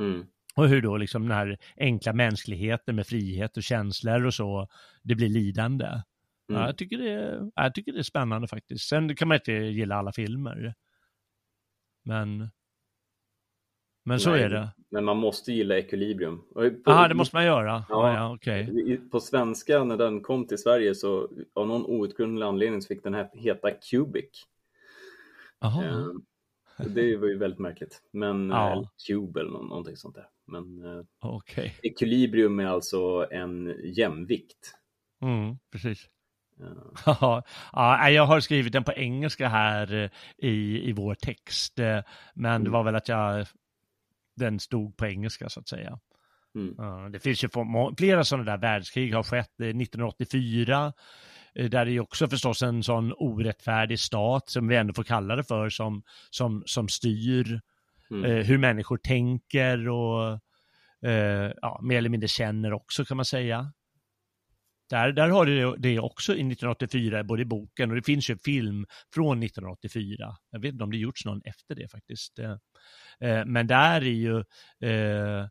Mm. 0.00 0.26
Och 0.56 0.68
hur 0.68 0.82
då 0.82 0.96
liksom 0.96 1.22
den 1.22 1.36
här 1.36 1.58
enkla 1.76 2.12
mänskligheten 2.12 2.96
med 2.96 3.06
frihet 3.06 3.56
och 3.56 3.62
känslor 3.62 4.24
och 4.26 4.34
så, 4.34 4.68
det 5.02 5.14
blir 5.14 5.28
lidande. 5.28 5.84
Mm. 5.86 6.02
Ja, 6.60 6.66
jag, 6.66 6.76
tycker 6.78 6.98
det 6.98 7.10
är, 7.10 7.50
jag 7.54 7.74
tycker 7.74 7.92
det 7.92 7.98
är 7.98 8.02
spännande 8.02 8.48
faktiskt. 8.48 8.88
Sen 8.88 9.16
kan 9.16 9.28
man 9.28 9.34
inte 9.36 9.52
gilla 9.52 9.96
alla 9.96 10.12
filmer. 10.12 10.74
Men, 12.04 12.48
men 14.04 14.20
så 14.20 14.30
Nej, 14.30 14.42
är 14.42 14.50
det. 14.50 14.68
Men 14.90 15.04
man 15.04 15.16
måste 15.16 15.52
gilla 15.52 15.78
Equilibrium. 15.78 16.42
Jaha, 16.84 17.08
det 17.08 17.14
måste 17.14 17.36
man 17.36 17.44
göra. 17.44 17.84
Ja. 17.88 18.14
Ja, 18.14 18.38
ja. 18.44 18.56
I- 18.56 18.96
På 19.10 19.20
svenska 19.20 19.84
när 19.84 19.96
den 19.96 20.20
kom 20.20 20.46
till 20.46 20.58
Sverige 20.58 20.94
så 20.94 21.30
av 21.54 21.66
någon 21.66 21.86
outgrundlig 21.86 22.46
anledning 22.46 22.82
så 22.82 22.86
fick 22.88 23.02
den 23.02 23.14
he- 23.14 23.36
heta 23.36 23.70
Cubic. 23.70 24.46
Jaha. 25.60 25.84
Eh, 25.84 26.86
det 26.86 27.16
var 27.16 27.26
ju 27.28 27.38
väldigt 27.38 27.60
märkligt. 27.60 28.02
Men, 28.12 28.50
Ja. 28.50 28.72
eller 28.72 28.88
Cube 29.06 29.40
eller 29.40 29.50
nå- 29.50 29.62
någonting 29.62 29.96
sånt 29.96 30.14
där. 30.14 30.26
Men 30.46 30.84
eh, 30.84 31.04
Okej. 31.20 31.74
Equilibrium 31.82 32.60
är 32.60 32.66
alltså 32.66 33.26
en 33.30 33.74
jämvikt. 33.84 34.72
Mm, 35.22 35.56
precis. 35.72 36.06
Eh, 36.60 36.66
Ja, 37.20 37.42
ja, 37.72 38.10
jag 38.10 38.26
har 38.26 38.40
skrivit 38.40 38.72
den 38.72 38.84
på 38.84 38.92
engelska 38.92 39.48
här 39.48 39.92
eh, 39.94 40.10
i, 40.48 40.88
i 40.88 40.92
vår 40.92 41.14
text, 41.14 41.74
men 42.34 42.62
det 42.64 42.68
Mm. 42.68 42.72
var 42.72 42.82
väl 42.82 42.96
att 42.96 43.08
jag, 43.08 43.46
den 44.36 44.60
stod 44.60 44.96
på 44.96 45.06
engelska 45.06 45.48
så 45.48 45.60
att 45.60 45.68
säga. 45.68 45.98
Mm. 46.54 46.74
Ja, 46.78 47.08
Det 47.12 47.20
finns 47.20 47.44
ju 47.44 47.48
flera 47.98 48.24
sådana 48.24 48.44
där 48.50 48.58
världskrig 48.58 49.14
har 49.14 49.22
skett. 49.22 49.60
eh, 49.60 49.66
1984, 49.66 50.92
eh, 51.54 51.70
där 51.70 51.84
det 51.84 51.92
är 51.92 52.00
också 52.00 52.28
förstås 52.28 52.62
en 52.62 52.82
sån 52.82 53.12
orättfärdig 53.16 54.00
stat, 54.00 54.48
som 54.50 54.68
vi 54.68 54.76
ändå 54.76 54.94
får 54.94 55.04
kalla 55.04 55.36
det 55.36 55.44
för, 55.44 55.68
som, 55.70 56.02
som, 56.30 56.62
som 56.66 56.88
styr 56.88 57.60
Mm. 58.10 58.24
eh, 58.24 58.44
hur 58.44 58.58
människor 58.58 58.96
tänker 58.96 59.88
och 59.88 60.32
eh, 61.06 61.52
ja, 61.62 61.80
mer 61.82 61.98
eller 61.98 62.08
mindre 62.08 62.28
känner 62.28 62.72
också 62.72 63.04
kan 63.04 63.16
man 63.16 63.24
säga. 63.24 63.72
Där, 64.90 65.12
där 65.12 65.28
har 65.28 65.46
du 65.46 65.76
det, 65.76 65.98
också 65.98 66.32
i 66.32 66.34
1984, 66.34 67.24
både 67.24 67.42
i 67.42 67.44
boken 67.44 67.90
och 67.90 67.96
det 67.96 68.02
finns 68.02 68.30
ju 68.30 68.32
en 68.32 68.38
film 68.38 68.86
från 69.14 69.42
1984. 69.42 70.36
Jag 70.50 70.60
vet 70.60 70.72
inte 70.72 70.84
om 70.84 70.90
det 70.90 70.96
gjorts 70.96 71.24
någon 71.24 71.40
efter 71.44 71.74
det 71.74 71.88
faktiskt. 71.88 72.38
Eh, 72.38 72.56
eh, 73.20 73.44
men 73.44 73.66
där 73.66 74.00
är 74.00 74.00
ju 74.00 74.38
eh, 74.90 75.46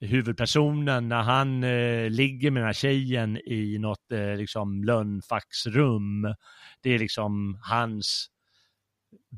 huvudpersonen 0.00 1.08
när 1.08 1.22
han 1.22 1.64
eh, 1.64 2.10
ligger 2.10 2.50
med 2.50 2.62
den 2.62 2.66
här 2.66 2.72
tjejen 2.72 3.38
i 3.48 3.78
något 3.78 4.12
eh, 4.12 4.36
liksom 4.36 4.84
lönnfacksrum. 4.84 6.34
Det 6.82 6.90
är 6.90 6.98
liksom 6.98 7.58
hans 7.62 8.30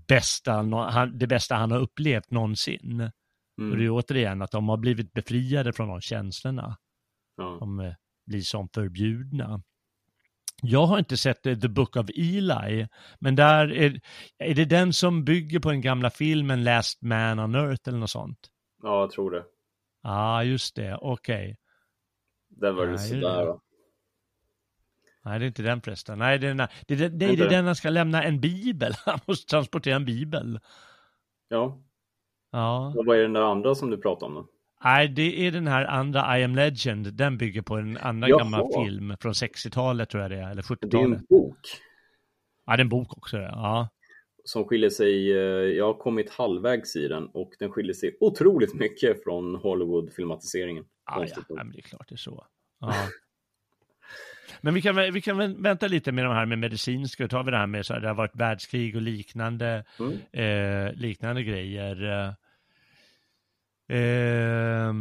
bästa, 0.09 0.63
det 1.07 1.27
bästa 1.27 1.55
han 1.55 1.71
har 1.71 1.79
upplevt 1.79 2.31
någonsin. 2.31 3.11
Mm. 3.59 3.71
Och 3.73 3.79
det 3.79 3.85
är 3.85 3.91
återigen 3.91 4.43
att 4.43 4.51
de 4.51 4.69
har 4.69 4.77
blivit 4.77 5.13
befriade 5.13 5.73
från 5.73 5.89
de 5.89 6.01
känslorna. 6.01 6.77
Ja. 7.37 7.57
De 7.61 7.81
eh, 7.81 7.95
blir 8.27 8.41
som 8.41 8.69
förbjudna. 8.69 9.63
Jag 10.63 10.87
har 10.87 10.99
inte 10.99 11.17
sett 11.17 11.47
eh, 11.47 11.59
The 11.59 11.69
Book 11.69 11.97
of 11.97 12.07
Eli, 12.15 12.89
men 13.21 13.37
där 13.37 13.73
är, 13.73 14.01
är 14.39 14.55
det 14.55 14.65
den 14.65 14.93
som 14.93 15.25
bygger 15.25 15.61
på 15.61 15.71
den 15.71 15.81
gamla 15.81 16.11
filmen 16.11 16.65
Last 16.65 17.03
Man 17.03 17.39
on 17.39 17.55
Earth 17.55 17.89
eller 17.89 17.99
något 17.99 18.11
sånt? 18.11 18.51
ja, 18.83 19.01
jag 19.01 19.11
tror 19.11 19.31
det. 19.31 19.45
Ja, 20.03 20.11
ah, 20.11 20.43
just 20.43 20.77
det, 20.77 20.99
okej. 21.01 21.57
Där 22.49 22.73
var 22.73 22.87
det 22.87 22.99
sådär. 22.99 23.59
Nej, 25.27 25.39
det 25.39 25.45
är 25.45 25.47
inte 25.47 25.63
den 25.63 25.81
förresten. 25.81 26.19
Nej, 26.19 26.39
det 26.39 26.47
är, 26.47 26.55
den, 26.55 26.69
det 26.87 26.95
det, 26.95 27.09
det 27.09 27.37
det? 27.37 27.49
den 27.49 27.67
han 27.67 27.77
ska 27.77 27.91
lämna 27.91 28.23
en 28.23 28.41
bibel. 28.41 28.93
Han 29.05 29.19
måste 29.27 29.51
transportera 29.51 29.97
en 29.97 30.05
bibel. 30.05 30.61
Ja, 31.49 31.83
Ja. 32.51 32.95
och 32.99 33.07
vad 33.07 33.17
är 33.19 33.23
den 33.23 33.33
där 33.33 33.43
andra 33.43 33.75
som 33.75 33.91
du 33.91 33.97
pratade 33.99 34.27
om 34.27 34.35
då? 34.35 34.49
Nej, 34.85 35.09
det 35.09 35.47
är 35.47 35.51
den 35.53 35.67
här 35.67 35.85
andra 35.85 36.39
I 36.39 36.45
am 36.45 36.55
legend. 36.55 37.15
Den 37.15 37.39
bygger 37.39 37.63
på 37.63 37.77
en 37.77 37.97
annan 37.97 38.29
Jaha. 38.31 38.39
gammal 38.39 38.73
film 38.85 39.17
från 39.21 39.33
60-talet 39.33 40.11
tror 40.11 40.23
jag 40.23 40.31
det 40.31 40.37
är, 40.37 40.51
eller 40.51 40.63
Det 40.63 40.71
är 40.71 40.77
70-talet. 40.89 41.19
en 41.21 41.27
bok 41.29 41.59
Ja, 42.67 42.77
det 42.77 42.81
är 42.81 42.85
en 42.85 42.89
bok 42.89 43.17
också. 43.17 43.37
Ja. 43.39 43.89
som 44.45 44.65
skiljer 44.65 44.91
sig, 44.91 45.33
eh, 45.33 45.39
jag 45.77 45.85
har 45.87 45.95
kommit 45.95 46.31
halvvägs 46.31 46.97
i 46.97 47.09
den 47.09 47.27
och 47.27 47.53
den 47.59 47.71
skiljer 47.71 47.95
sig 47.95 48.17
otroligt 48.21 48.75
mycket 48.75 49.23
från 49.25 49.55
Hollywood-filmatiseringen. 49.57 50.85
Ja, 51.07 51.25
ja, 51.29 51.43
ja, 51.49 51.55
men 51.55 51.73
det 51.73 51.79
är 51.79 51.83
klart 51.83 52.09
det 52.09 52.15
är 52.15 52.17
så. 52.17 52.47
Ja. 52.81 52.95
Men 54.61 54.75
vi 54.75 54.83
kan, 54.83 54.97
vi 54.97 55.21
kan 55.23 55.63
vänta 55.63 55.87
lite 55.89 56.13
med 56.13 56.25
de 56.25 56.35
här 56.35 56.47
med 56.47 56.59
medicinska 56.59 57.25
och 57.25 57.31
tar 57.31 57.43
vi 57.45 57.51
det 57.51 57.57
här 57.57 57.67
med 57.67 57.87
så 57.87 57.95
här, 57.95 58.01
det 58.01 58.09
har 58.09 58.15
varit 58.15 58.37
världskrig 58.37 58.97
och 58.97 59.03
liknande, 59.03 59.85
Mm. 60.01 60.19
eh, 60.33 60.93
liknande 60.95 61.43
grejer. 61.43 62.03
Eh, 63.89 64.93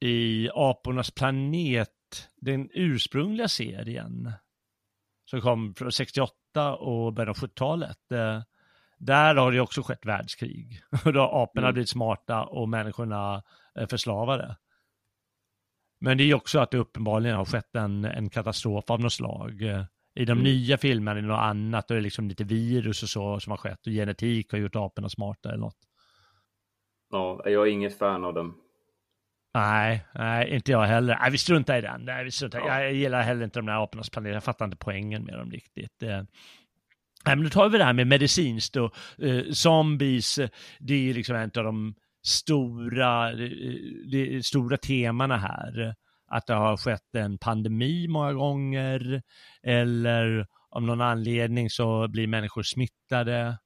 I 0.00 0.50
Apornas 0.54 1.10
planet, 1.10 1.88
den 2.36 2.68
ursprungliga 2.72 3.48
serien 3.48 4.32
som 5.30 5.40
kom 5.40 5.74
från 5.74 5.92
68 5.92 6.74
och 6.74 7.12
början 7.12 7.28
av 7.30 7.36
70-talet. 7.36 8.12
Eh, 8.12 8.42
där 8.98 9.34
har 9.34 9.52
det 9.52 9.60
också 9.60 9.82
skett 9.82 10.06
världskrig. 10.06 10.82
Och 11.04 11.12
då 11.12 11.20
har 11.20 11.42
aporna 11.42 11.66
Mm. 11.66 11.72
blivit 11.74 11.90
smarta 11.90 12.44
och 12.44 12.68
människorna 12.68 13.42
förslavade. 13.90 14.56
Men 16.00 16.18
det 16.18 16.24
är 16.24 16.26
ju 16.26 16.34
också 16.34 16.58
att 16.58 16.70
det 16.70 16.78
uppenbarligen 16.78 17.36
har 17.36 17.44
skett 17.44 17.76
en, 17.76 18.04
en 18.04 18.30
katastrof 18.30 18.90
av 18.90 19.00
något 19.00 19.12
slag. 19.12 19.62
Eh, 19.62 19.84
I 20.14 20.24
de 20.24 20.32
Mm. 20.32 20.44
nya 20.44 20.78
filmerna 20.78 21.18
är 21.18 21.22
det 21.22 21.28
något 21.28 21.38
annat, 21.40 21.88
då 21.88 21.94
är 21.94 21.96
det 21.98 22.02
liksom 22.04 22.28
lite 22.28 22.44
virus 22.44 23.02
och 23.02 23.08
så 23.08 23.40
som 23.40 23.50
har 23.50 23.56
skett 23.56 23.86
och 23.86 23.92
genetik 23.92 24.52
har 24.52 24.58
gjort 24.58 24.76
aporna 24.76 25.08
smarta 25.08 25.48
eller 25.48 25.58
något. 25.58 25.76
Ja, 27.10 27.42
jag 27.44 27.66
är 27.68 27.70
inget 27.72 27.98
fan 27.98 28.24
av 28.24 28.34
den. 28.34 28.52
Nej, 29.54 30.04
nej, 30.14 30.54
inte 30.54 30.70
jag 30.72 30.82
heller. 30.82 31.18
Nej, 31.20 31.30
vi 31.30 31.38
struntar 31.38 31.78
i 31.78 31.80
den. 31.80 32.04
Nej, 32.04 32.24
vi 32.24 32.30
struntar. 32.30 32.58
Ja. 32.58 32.82
Jag 32.82 32.92
gillar 32.92 33.22
heller 33.22 33.44
inte 33.44 33.58
de 33.58 33.66
där 33.66 33.82
apornas 33.84 34.10
planet. 34.10 34.32
Jag 34.34 34.44
fattar 34.44 34.64
inte 34.64 34.76
poängen 34.76 35.24
med 35.24 35.38
dem 35.38 35.50
riktigt. 35.50 36.02
Eh, 36.02 36.22
Nej, 37.26 37.36
men 37.36 37.42
då 37.44 37.50
tar 37.50 37.68
vi 37.68 37.78
det 37.78 37.84
här 37.84 37.92
med 37.92 38.06
medicinskt 38.06 38.76
och 38.76 38.94
eh, 39.18 39.44
zombies. 39.52 40.38
Det 40.78 41.10
är 41.10 41.14
liksom 41.14 41.36
en 41.36 41.50
av 41.56 41.64
de 41.64 41.94
stora, 42.22 43.32
eh, 43.32 43.50
det 44.10 44.46
stora 44.46 44.76
temana 44.76 45.36
här. 45.36 45.94
Att 46.26 46.46
det 46.46 46.54
har 46.54 46.76
skett 46.76 47.14
en 47.14 47.38
pandemi 47.38 48.08
många 48.08 48.32
gånger 48.32 49.22
eller 49.62 50.46
av 50.70 50.82
någon 50.82 51.00
anledning 51.00 51.70
så 51.70 52.08
blir 52.08 52.26
människor 52.26 52.62
smittade. 52.62 53.58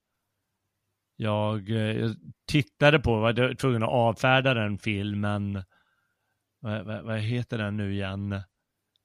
Jag, 1.17 1.71
eh, 1.71 1.77
jag 1.77 2.17
tittade 2.47 2.99
på, 2.99 3.21
var 3.21 3.55
tvungen 3.55 3.83
att 3.83 3.89
avfärda 3.89 4.55
den 4.55 4.79
filmen. 4.79 5.65
Vad, 6.61 6.87
vad, 6.87 7.05
vad 7.05 7.19
heter 7.19 7.59
den 7.59 7.77
nu 7.77 7.93
igen? 7.93 8.41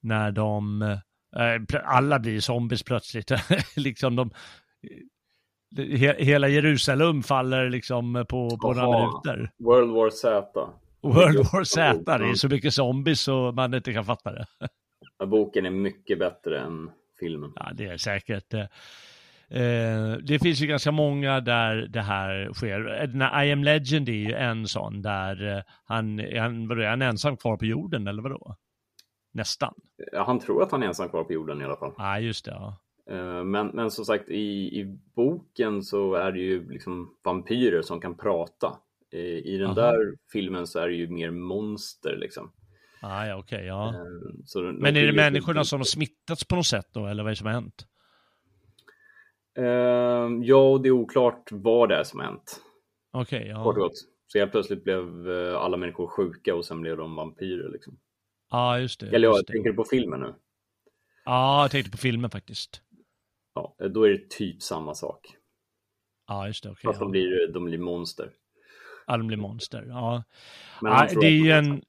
När 0.02 0.32
de, 0.32 0.82
eh, 0.82 1.64
alla 1.84 2.20
blir 2.20 2.40
zombies 2.40 2.84
plötsligt. 2.84 3.32
liksom 3.76 4.16
de, 4.16 4.32
hela 6.18 6.48
Jerusalem 6.48 7.24
faller 7.24 7.70
liksom 7.70 8.26
på, 8.30 8.50
på 8.50 8.74
några 8.74 8.82
Jaha. 8.82 9.00
minuter. 9.00 9.52
World 9.58 9.92
War 9.92 10.10
Z. 10.10 10.70
World 11.02 11.38
War 11.54 11.64
Z, 11.64 12.18
det 12.18 12.30
är 12.30 12.34
så 12.34 12.48
mycket 12.48 12.74
zombies 12.74 13.22
så 13.22 13.52
man 13.52 13.74
inte 13.74 13.94
kan 13.94 14.06
fatta 14.06 14.32
det. 14.32 14.46
Boken 15.26 15.66
är 15.66 15.70
mycket 15.70 16.20
bättre 16.20 16.60
än 16.60 16.92
filmen. 17.20 17.52
Ja, 17.56 17.70
det 17.74 17.86
är 17.86 17.98
säkert. 17.98 18.54
eh, 18.54 18.66
Eh, 19.52 20.12
det 20.24 20.40
finns 20.40 20.60
ju 20.62 20.68
ganska 20.68 20.92
många 20.92 21.40
där 21.40 21.76
det 21.76 22.02
här 22.02 22.50
sker. 22.54 23.08
Den 23.08 23.22
här 23.22 23.44
I 23.44 23.52
am 23.52 23.64
legend 23.64 24.10
är 24.10 24.14
ju 24.14 24.34
en 24.34 24.68
sån 24.68 25.02
där 25.02 25.56
eh, 25.58 25.64
han, 25.84 26.22
han, 26.38 26.68
vadå, 26.68 26.82
är 26.82 26.90
han 26.90 27.02
ensam 27.02 27.38
kvar 27.38 27.58
på 27.58 27.66
jorden 27.66 28.08
eller 28.08 28.22
vadå? 28.22 28.56
Nästan. 29.34 29.74
Ja, 30.12 30.24
han 30.24 30.40
tror 30.40 30.64
att 30.64 30.72
han 30.72 30.84
är 30.84 30.88
ensam 30.88 31.10
kvar 31.10 31.24
på 31.24 31.34
jorden 31.34 31.62
i 31.62 31.66
alla 31.66 31.76
fall. 31.78 31.94
Ja, 31.98 32.04
ah, 32.04 32.20
just 32.20 32.46
det. 32.46 32.52
Ja. 32.52 32.78
Eh, 33.10 33.44
men, 33.44 33.68
men 33.68 33.92
som 33.92 34.06
sagt, 34.06 34.30
i, 34.30 34.80
i 34.80 34.98
boken 35.16 35.84
så 35.84 36.14
är 36.14 36.32
det 36.32 36.40
ju 36.40 36.72
liksom 36.72 37.16
vampyrer 37.24 37.82
som 37.82 38.02
kan 38.02 38.18
prata. 38.18 38.78
I, 39.12 39.54
i 39.54 39.58
den 39.58 39.68
Aha. 39.68 39.76
där 39.76 40.16
filmen 40.32 40.68
så 40.68 40.80
är 40.80 40.88
det 40.88 40.94
ju 40.94 41.08
mer 41.08 41.32
monster 41.32 42.18
liksom. 42.18 42.52
Ah, 43.02 43.26
ja, 43.26 43.38
okay, 43.38 43.66
ja. 43.66 43.94
Så 44.46 44.62
men 44.62 44.96
är 44.96 45.08
det 45.08 45.14
människorna 45.14 45.64
som 45.64 45.80
har 45.80 45.86
smittats 45.86 46.46
på 46.46 46.56
något 46.56 46.66
sätt 46.66 46.88
då, 46.94 47.06
eller 47.08 47.24
vad 47.24 47.30
är 47.30 47.32
det 47.32 47.38
som 47.38 47.48
har 47.48 47.54
hänt? 47.54 47.86
Uh, 49.60 50.46
ja, 50.46 50.80
det 50.84 50.90
är 50.90 50.92
oklart 50.92 51.50
vad 51.52 51.90
det 51.90 51.96
är 51.96 52.04
som 52.04 52.20
har 52.20 52.28
hänt. 52.28 52.62
Okej, 53.12 53.40
okay, 53.40 53.50
ja. 53.50 53.64
Kort 53.64 53.92
Så 54.28 54.40
helt 54.40 54.52
plötsligt 54.52 54.84
blev 54.84 55.32
eh, 55.32 55.56
alla 55.56 55.78
människor 55.78 56.08
sjuka 56.08 56.56
och 56.56 56.66
sen 56.66 56.82
blev 56.82 56.98
de 56.98 57.16
vampyrer 57.16 57.72
liksom. 57.72 58.00
Ja, 58.52 58.58
ah, 58.58 58.80
just 58.80 59.00
det. 59.00 59.08
Eller 59.08 59.28
ja, 59.28 59.42
tänker 59.48 59.70
du 59.70 59.76
på 59.76 59.84
filmen 59.84 60.20
nu? 60.20 60.36
Ja, 61.26 61.32
ah, 61.32 61.62
jag 61.62 61.72
tänkte 61.72 61.92
på 61.92 61.98
filmen 61.98 62.30
faktiskt. 62.30 62.82
Ja, 63.78 63.88
då 63.88 64.04
är 64.04 64.10
det 64.10 64.30
typ 64.30 64.62
samma 64.62 64.96
sak. 64.96 65.28
Ja, 66.28 66.48
just 66.48 66.64
det. 66.64 66.70
Okay, 66.70 66.90
Fast 66.90 67.00
ja. 67.00 67.06
de, 67.06 67.12
blir, 67.12 67.54
de 67.54 67.66
blir 67.66 67.78
monster. 67.78 68.32
Ja, 69.08 69.18
de 69.18 69.28
blir 69.28 69.38
monster. 69.38 69.86
Ja. 69.88 70.24
Ah, 70.82 71.08
det 71.08 71.28
är 71.28 71.32
ju 71.32 71.52
en 71.52 71.82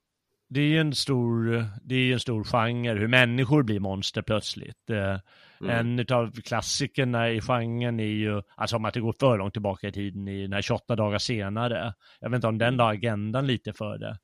det 0.50 0.60
är 0.60 0.80
en 0.80 0.94
stor, 0.94 1.64
det 1.82 1.94
är 1.94 2.12
en 2.12 2.20
stor 2.20 2.44
genre, 2.44 2.98
hur 2.98 3.08
människor 3.08 3.62
blir 3.62 3.80
monster 3.80 4.22
plötsligt. 4.22 4.90
Eh, 4.90 5.18
mm. 5.60 6.00
En 6.00 6.16
av 6.16 6.32
klassikerna 6.32 7.30
i 7.30 7.40
genren 7.40 8.00
är 8.00 8.04
ju, 8.04 8.42
alltså 8.56 8.76
om 8.76 8.84
att 8.84 8.94
det 8.94 9.00
går 9.00 9.14
för 9.20 9.38
långt 9.38 9.52
tillbaka 9.52 9.88
i 9.88 9.92
tiden, 9.92 10.28
i 10.28 10.42
den 10.42 10.52
här 10.52 10.62
28 10.62 10.96
dagar 10.96 11.18
senare. 11.18 11.94
Jag 12.20 12.30
vet 12.30 12.36
inte 12.36 12.46
om 12.46 12.58
den 12.58 12.76
la 12.76 12.90
agendan 12.90 13.46
lite 13.46 13.72
för 13.72 13.98
det. 13.98 14.18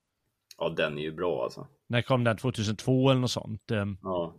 Ja, 0.58 0.68
den 0.68 0.98
är 0.98 1.02
ju 1.02 1.12
bra 1.12 1.44
alltså. 1.44 1.66
När 1.86 2.02
kom 2.02 2.24
den? 2.24 2.36
2002 2.36 3.10
eller 3.10 3.20
något 3.20 3.30
sånt? 3.30 3.70
Eh, 3.70 3.84
ja. 4.02 4.34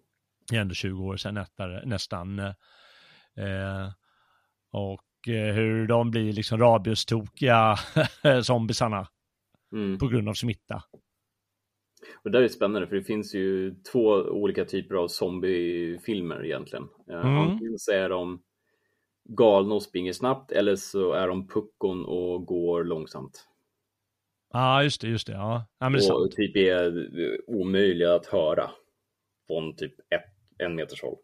Det 0.49 0.55
är 0.57 0.61
ändå 0.61 0.73
20 0.73 1.03
år 1.03 1.17
sedan 1.17 1.45
nästan. 1.85 2.53
Eh, 3.37 3.91
och 4.71 5.03
hur 5.25 5.87
de 5.87 6.11
blir 6.11 6.33
liksom 6.33 6.59
rabiustokiga 6.59 7.75
zombisarna. 8.43 9.07
Mm. 9.71 9.97
På 9.97 10.07
grund 10.07 10.29
av 10.29 10.33
smitta. 10.33 10.83
Och 12.23 12.31
det 12.31 12.37
där 12.37 12.43
är 12.43 12.47
spännande 12.47 12.87
för 12.87 12.95
det 12.95 13.03
finns 13.03 13.35
ju 13.35 13.75
två 13.91 14.09
olika 14.13 14.65
typer 14.65 14.95
av 14.95 15.07
zombiefilmer 15.07 16.45
egentligen. 16.45 16.87
Eh, 17.09 17.25
mm. 17.25 17.37
Antingen 17.37 17.79
så 17.79 17.91
är 17.91 18.09
de 18.09 18.43
galna 19.29 19.75
och 19.75 19.83
springer 19.83 20.13
snabbt 20.13 20.51
eller 20.51 20.75
så 20.75 21.13
är 21.13 21.27
de 21.27 21.47
puckon 21.47 22.05
och 22.05 22.45
går 22.45 22.83
långsamt. 22.83 23.47
Ja, 24.53 24.59
ah, 24.59 24.83
just 24.83 25.01
det, 25.01 25.07
just 25.07 25.27
det. 25.27 25.33
Ja, 25.33 25.65
ja 25.79 25.89
det 25.89 26.11
och 26.11 26.31
typ 26.31 26.55
är 26.55 27.07
omöjliga 27.47 28.15
att 28.15 28.25
höra 28.25 28.71
från 29.47 29.75
typ 29.75 29.99
ett, 29.99 30.25
en 30.57 30.75
meters 30.75 31.01
håll. 31.01 31.17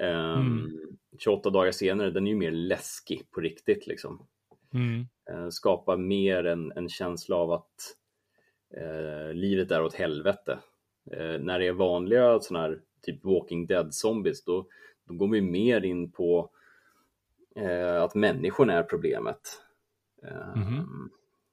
Um, 0.00 0.06
mm. 0.06 0.70
28 1.18 1.50
dagar 1.50 1.72
senare, 1.72 2.10
den 2.10 2.26
är 2.26 2.30
ju 2.30 2.36
mer 2.36 2.50
läskig 2.50 3.30
på 3.30 3.40
riktigt 3.40 3.86
liksom. 3.86 4.26
Mm. 4.74 5.06
Uh, 5.30 5.48
skapar 5.48 5.96
mer 5.96 6.44
en, 6.44 6.72
en 6.76 6.88
känsla 6.88 7.36
av 7.36 7.52
att 7.52 7.96
eh, 8.76 9.34
livet 9.34 9.70
är 9.70 9.82
åt 9.82 9.94
helvete. 9.94 10.58
Eh, 11.10 11.40
när 11.40 11.58
det 11.58 11.66
är 11.66 11.72
vanliga 11.72 12.40
sådana 12.40 12.66
här 12.66 12.80
typ 13.02 13.24
Walking 13.24 13.66
Dead 13.66 13.94
zombies 13.94 14.44
då, 14.44 14.66
då 15.08 15.14
går 15.14 15.28
vi 15.28 15.40
mer 15.40 15.84
in 15.84 16.10
på 16.10 16.50
eh, 17.56 18.02
att 18.02 18.14
människorna 18.14 18.72
är 18.72 18.82
problemet. 18.82 19.62
Mm 20.22 21.08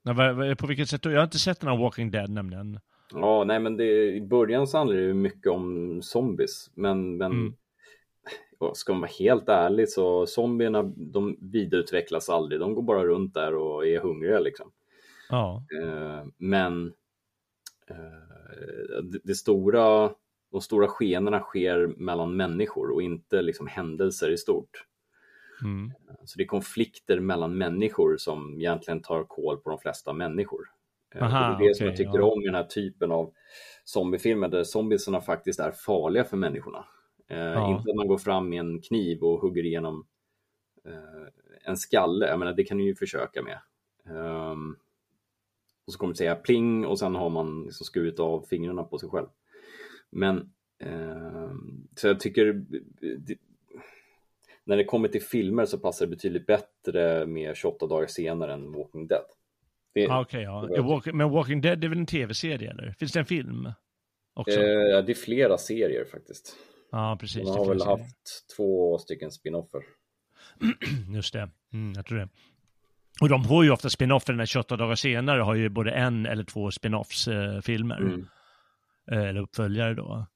-hmm. 0.06 0.56
på 0.56 0.68
vilket 0.68 0.90
sätt? 0.90 1.06
Jag 1.06 1.16
har 1.16 1.24
inte 1.24 1.40
sett 1.40 1.60
den 1.60 1.70
här 1.70 1.78
Walking 1.78 2.12
Dead 2.12 2.30
nämligen. 2.30 2.80
Ja, 3.14 3.44
nej 3.44 3.60
men 3.60 3.78
det, 3.78 4.16
i 4.16 4.22
början 4.22 4.68
så 4.68 4.78
handlar 4.78 4.98
det 4.98 5.14
mycket 5.14 5.52
om 5.52 6.02
zombies, 6.02 6.72
men, 6.74 7.18
men 7.18 7.32
mm. 7.32 7.54
Ska 8.74 8.94
man 8.94 9.02
vara 9.02 9.12
helt 9.20 9.50
ärlig 9.50 9.90
så 9.90 10.26
zombierna 10.26 10.84
de 10.96 11.38
vidareutvecklas 11.42 12.30
aldrig, 12.30 12.60
de 12.60 12.76
går 12.76 12.84
bara 12.84 13.06
runt 13.06 13.34
där 13.34 13.56
och 13.56 13.88
är 13.88 14.00
hungriga 14.00 14.40
liksom. 14.40 14.72
Ja. 15.30 15.64
Eh, 15.82 16.26
men 16.38 16.94
Eh, 17.90 19.04
det, 19.24 19.36
stora, 19.36 20.12
de 20.52 20.62
stora 20.62 20.88
skenorna 20.88 21.40
sker 21.40 21.88
mellan 21.88 22.36
människor 22.36 22.92
och 22.94 23.02
inte 23.02 23.42
liksom 23.42 23.68
händelser 23.68 24.32
i 24.32 24.38
stort. 24.38 24.86
Mm. 25.64 25.92
Så 26.26 26.38
det 26.38 26.44
är 26.44 26.48
konflikter 26.48 27.20
mellan 27.20 27.58
människor 27.58 28.18
som 28.18 28.60
egentligen 28.60 29.02
tar 29.02 29.24
koll 29.24 29.58
på 29.58 29.70
de 29.70 29.80
flesta 29.80 30.14
människor. 30.14 30.62
Eh, 31.16 31.24
Aha, 31.24 31.40
det 31.40 31.46
är 31.46 31.50
det 31.50 31.56
okay, 31.56 31.74
som 31.74 31.88
jag 31.88 31.98
tycker 31.98 32.20
ja. 32.20 32.26
om 32.26 32.42
i 32.42 32.46
den 32.46 32.56
här 32.56 32.64
typen 32.64 33.12
av 33.12 33.34
zombiefilmer 33.84 34.48
där 34.48 34.64
zombiesarna 34.64 35.22
faktiskt 35.22 35.60
är 35.60 35.72
farliga 35.72 36.24
för 36.24 36.38
människorna. 36.38 36.86
Eh, 37.28 37.38
ja. 37.38 37.78
Inte 37.78 37.92
att 37.92 37.96
man 37.96 38.08
går 38.08 38.18
fram 38.18 38.50
med 38.50 38.60
en 38.60 38.82
kniv 38.82 39.24
och 39.24 39.40
hugger 39.40 39.66
igenom 39.66 40.06
en 41.66 41.78
skalle, 41.78 42.28
jag 42.28 42.40
menar 42.40 42.54
det 42.54 42.64
kan 42.64 42.78
du 42.78 42.84
ju 42.84 42.96
försöka 42.96 43.42
med. 43.42 43.60
Um, 44.18 44.78
och 45.86 45.94
så 45.94 46.00
kommer 46.00 46.14
det 46.14 46.18
säga 46.18 46.36
pling 46.36 46.86
och 46.86 47.00
sen 47.00 47.16
har 47.16 47.30
man 47.30 47.64
liksom 47.64 47.86
skurit 47.86 48.20
av 48.20 48.46
fingrarna 48.50 48.84
på 48.84 49.00
sig 49.00 49.10
själv. 49.10 49.28
Men 50.10 50.38
eh, 50.80 51.52
så 51.96 52.08
jag 52.08 52.20
tycker 52.20 52.54
det, 53.18 53.38
när 54.64 54.78
det 54.78 54.84
kommer 54.84 55.08
till 55.08 55.22
filmer 55.22 55.66
så 55.66 55.78
passar 55.78 56.06
det 56.06 56.10
betydligt 56.10 56.46
bättre 56.46 57.26
med 57.26 57.56
28 57.56 57.88
dagar 57.88 58.08
senare 58.08 58.54
än 58.54 58.72
Walking 58.72 59.08
Dead. 59.08 59.26
Det, 59.94 60.08
ah, 60.08 60.22
okay, 60.22 60.42
ja. 60.42 60.82
Walk, 60.82 61.14
men 61.14 61.30
Walking 61.30 61.62
Dead 61.62 61.84
är 61.84 61.88
väl 61.88 61.98
en 61.98 62.06
tv-serie 62.06 62.72
eller? 62.72 62.92
Finns 62.92 63.12
det 63.12 63.20
en 63.20 63.26
film? 63.26 63.72
Också? 64.34 64.60
Eh, 64.60 65.06
det 65.06 65.12
är 65.12 65.14
flera 65.14 65.58
serier 65.58 66.06
faktiskt. 66.06 66.58
Ja, 66.94 67.18
precis. 67.20 67.44
Man 67.44 67.58
har 67.58 67.70
väl 67.70 67.82
haft 67.82 68.56
två 68.58 68.98
stycken 68.98 69.32
spinoffer. 69.32 69.82
Just 71.16 71.34
det, 71.34 71.50
mm, 71.74 71.94
jag 71.96 72.06
tror 72.06 72.18
det. 72.18 72.30
Och 73.22 73.30
de 73.30 73.44
får 73.44 73.64
ju 73.64 73.72
ofta 73.72 73.90
spin-offer 73.90 74.34
när 74.34 74.46
28 74.46 74.78
dagar 74.78 74.96
senare 74.96 75.42
har 75.42 75.56
ju 75.56 75.70
både 75.70 75.92
en 75.92 76.26
eller 76.26 76.44
två 76.44 76.72
spin-offs 76.72 77.28
eh, 77.28 77.62
filmer. 77.62 77.98
Mm. 77.98 78.28
Eh, 79.12 79.24
eller 79.24 79.42
uppföljare 79.42 79.94
då. 79.94 80.28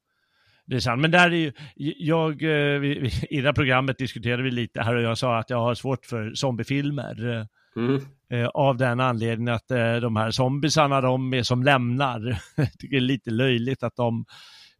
Det 0.66 0.76
är 0.76 0.80
sant, 0.80 1.02
men 1.02 1.12
där 1.12 1.32
är 1.32 1.36
ju, 1.36 1.54
jag, 1.98 2.44
eh, 2.44 2.80
vi, 2.80 3.12
i 3.30 3.42
det 3.42 3.48
här 3.48 3.54
programmet 3.54 3.98
diskuterade 3.98 4.44
vi 4.44 4.52
lite 4.52 4.82
här 4.82 4.96
och 4.96 5.02
jag 5.02 5.18
sa 5.18 5.38
att 5.38 5.50
jag 5.50 5.60
har 5.60 5.76
svårt 5.76 6.06
för 6.06 6.34
zombiefilmer. 6.34 7.48
Mm. 7.76 8.02
Eh, 8.30 8.48
av 8.48 8.78
den 8.78 9.00
anledningen 9.00 9.54
att 9.54 9.72
eh, 9.72 9.96
de 9.96 10.16
här 10.16 10.32
zombisarna, 10.32 11.02
de 11.02 11.34
är 11.34 11.44
som 11.44 11.64
lämnar. 11.64 12.42
jag 12.56 12.72
tycker 12.80 12.96
det 12.96 12.98
är 12.98 13.02
lite 13.02 13.32
löjligt 13.32 13.84
att 13.84 13.96
de, 13.96 14.26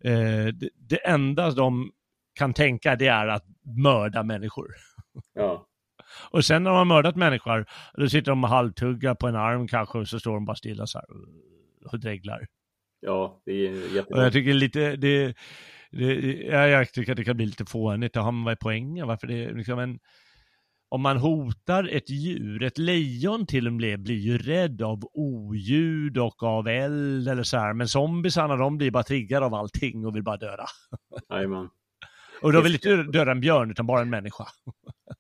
eh, 0.04 0.46
det, 0.46 0.70
det 0.76 1.08
enda 1.08 1.52
de 1.52 1.92
kan 2.34 2.54
tänka 2.54 2.96
det 2.96 3.08
är 3.08 3.28
att 3.28 3.46
mörda 3.78 4.24
människor. 4.24 4.76
Ja. 5.34 5.68
Och 6.32 6.46
sen 6.46 6.64
när 6.64 6.70
de 6.70 6.78
har 6.78 6.86
mördat 6.86 7.16
människor, 7.16 7.66
då 7.94 8.10
sitter 8.10 8.32
de 8.32 8.44
och 8.44 8.50
halvtuggar 8.50 9.16
på 9.16 9.28
en 9.28 9.36
arm 9.36 9.68
kanske 9.68 9.98
och 9.98 10.08
så 10.08 10.20
står 10.20 10.34
de 10.34 10.46
bara 10.46 10.56
stilla 10.56 10.88
så 10.88 10.98
här 10.98 11.08
och 11.92 12.00
dreglar. 12.00 12.48
Ja, 13.00 13.42
det 13.46 13.52
är 13.52 13.96
jättebra. 13.96 14.20
Och 14.20 14.26
jag 14.26 14.34
tycker 14.34 14.54
lite, 14.54 14.96
det, 14.96 15.36
det, 15.92 16.14
ja, 16.34 16.68
jag 16.68 16.94
tycker 16.94 17.12
att 17.12 17.18
det 17.18 17.24
kan 17.24 17.38
bli 17.38 17.46
lite 17.46 17.66
fånigt. 17.66 18.16
Vad 18.16 18.48
är 18.48 18.56
poängen? 18.56 19.08
Varför 19.08 19.28
det 19.28 19.52
liksom 19.54 19.80
en, 19.80 20.00
om 20.90 21.02
man 21.02 21.18
hotar 21.18 21.90
ett 21.92 22.10
djur, 22.10 22.64
ett 22.64 22.78
lejon 22.78 23.46
till 23.46 23.68
och 23.68 23.74
med 23.74 24.00
blir 24.00 24.16
ju 24.16 24.38
rädd 24.38 24.82
av 24.82 25.00
oljud 25.14 26.18
och 26.18 26.44
av 26.44 26.68
eld 26.68 27.28
eller 27.28 27.44
så 27.44 27.58
här. 27.58 27.74
Men 27.74 27.88
zombisarna 27.88 28.56
de 28.56 28.78
blir 28.78 28.92
bara 28.92 29.04
triggade 29.04 29.46
av 29.46 29.54
allting 29.54 30.06
och 30.06 30.16
vill 30.16 30.24
bara 30.24 30.38
döda. 30.38 30.66
Jajamän. 31.30 31.70
Och 32.42 32.54
de 32.54 32.64
vill 32.64 32.74
inte 32.74 33.04
döda 33.04 33.32
en 33.32 33.42
björn 33.42 33.72
utan 33.72 33.88
bara 33.88 34.02
en 34.02 34.10
människa. 34.10 34.48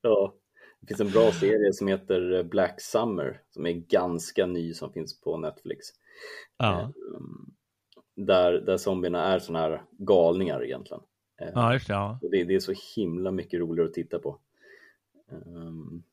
Ja. 0.02 0.34
Det 0.82 0.88
finns 0.88 1.00
en 1.00 1.12
bra 1.12 1.32
serie 1.32 1.74
som 1.74 1.88
heter 1.88 2.44
Black 2.44 2.82
Summer 2.82 3.42
som 3.50 3.66
är 3.66 3.72
ganska 3.72 4.46
ny 4.46 4.74
som 4.74 4.94
finns 4.94 5.22
på 5.22 5.38
Netflix. 5.38 5.88
Ja. 6.58 6.82
Ehm, 6.82 6.96
där, 8.26 8.54
där 8.54 8.78
zombierna 8.78 9.24
är 9.24 9.40
sådana 9.40 9.66
här 9.66 9.84
galningar 9.92 10.66
egentligen. 10.66 11.04
Ehm, 11.42 11.52
ja, 11.54 11.74
just 11.74 11.88
det, 11.88 11.94
ja. 11.94 12.20
det, 12.22 12.44
det, 12.44 12.56
är 12.56 12.60
så 12.60 12.74
himla 12.96 13.32
mycket 13.32 13.60
roligare 13.60 13.88
att 13.88 13.94
titta 13.94 14.20
på. 14.20 14.40
Um, 15.32 16.04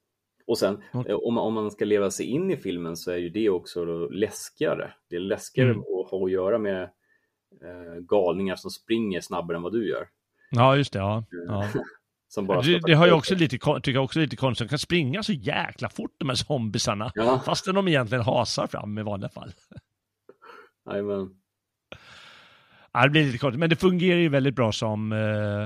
och 0.46 0.58
sen 0.58 0.82
mm. 0.94 1.06
om, 1.22 1.38
om 1.38 1.54
man 1.54 1.70
ska 1.70 1.84
leva 1.84 2.10
sig 2.10 2.26
in 2.26 2.50
i 2.50 2.56
filmen 2.56 2.96
så 2.96 3.10
är 3.10 3.16
ju 3.16 3.28
det 3.28 3.50
också 3.50 3.84
läskigare. 4.08 4.92
Det 5.10 5.16
är 5.16 5.20
läskigare 5.20 5.70
mm. 5.70 5.80
att 5.80 6.10
ha 6.10 6.24
att 6.24 6.30
göra 6.30 6.58
med 6.58 6.82
uh, 7.64 8.00
galningar 8.00 8.56
som 8.56 8.70
springer 8.70 9.20
snabbare 9.20 9.56
än 9.56 9.62
vad 9.62 9.72
du 9.72 9.88
gör. 9.88 10.08
Ja, 10.50 10.76
just 10.76 10.92
det. 10.92 10.98
Ja. 10.98 11.24
ja. 11.30 11.68
Som 12.28 12.46
bara 12.46 12.62
det, 12.62 12.80
det 12.86 12.94
har 12.94 13.06
jag 13.06 13.16
också 13.16 13.34
lite, 13.34 13.58
tycker 13.58 13.92
jag 13.92 14.04
också 14.04 14.18
lite 14.18 14.36
konstigt. 14.36 14.68
De 14.68 14.70
kan 14.70 14.78
springa 14.78 15.22
så 15.22 15.32
jäkla 15.32 15.88
fort 15.88 16.14
de 16.18 16.28
här 16.28 16.36
zombisarna. 16.36 17.10
Ja. 17.14 17.42
Fastän 17.46 17.74
de 17.74 17.88
egentligen 17.88 18.24
hasar 18.24 18.66
fram 18.66 18.98
i 18.98 19.02
vanliga 19.02 19.28
fall. 19.28 19.52
Jajamän. 20.90 21.30
Ja, 22.92 23.02
det 23.02 23.10
blir 23.10 23.24
lite 23.24 23.38
konstigt, 23.38 23.60
men 23.60 23.70
det 23.70 23.76
fungerar 23.76 24.18
ju 24.18 24.28
väldigt 24.28 24.54
bra 24.54 24.72
som 24.72 25.12
eh, 25.12 25.62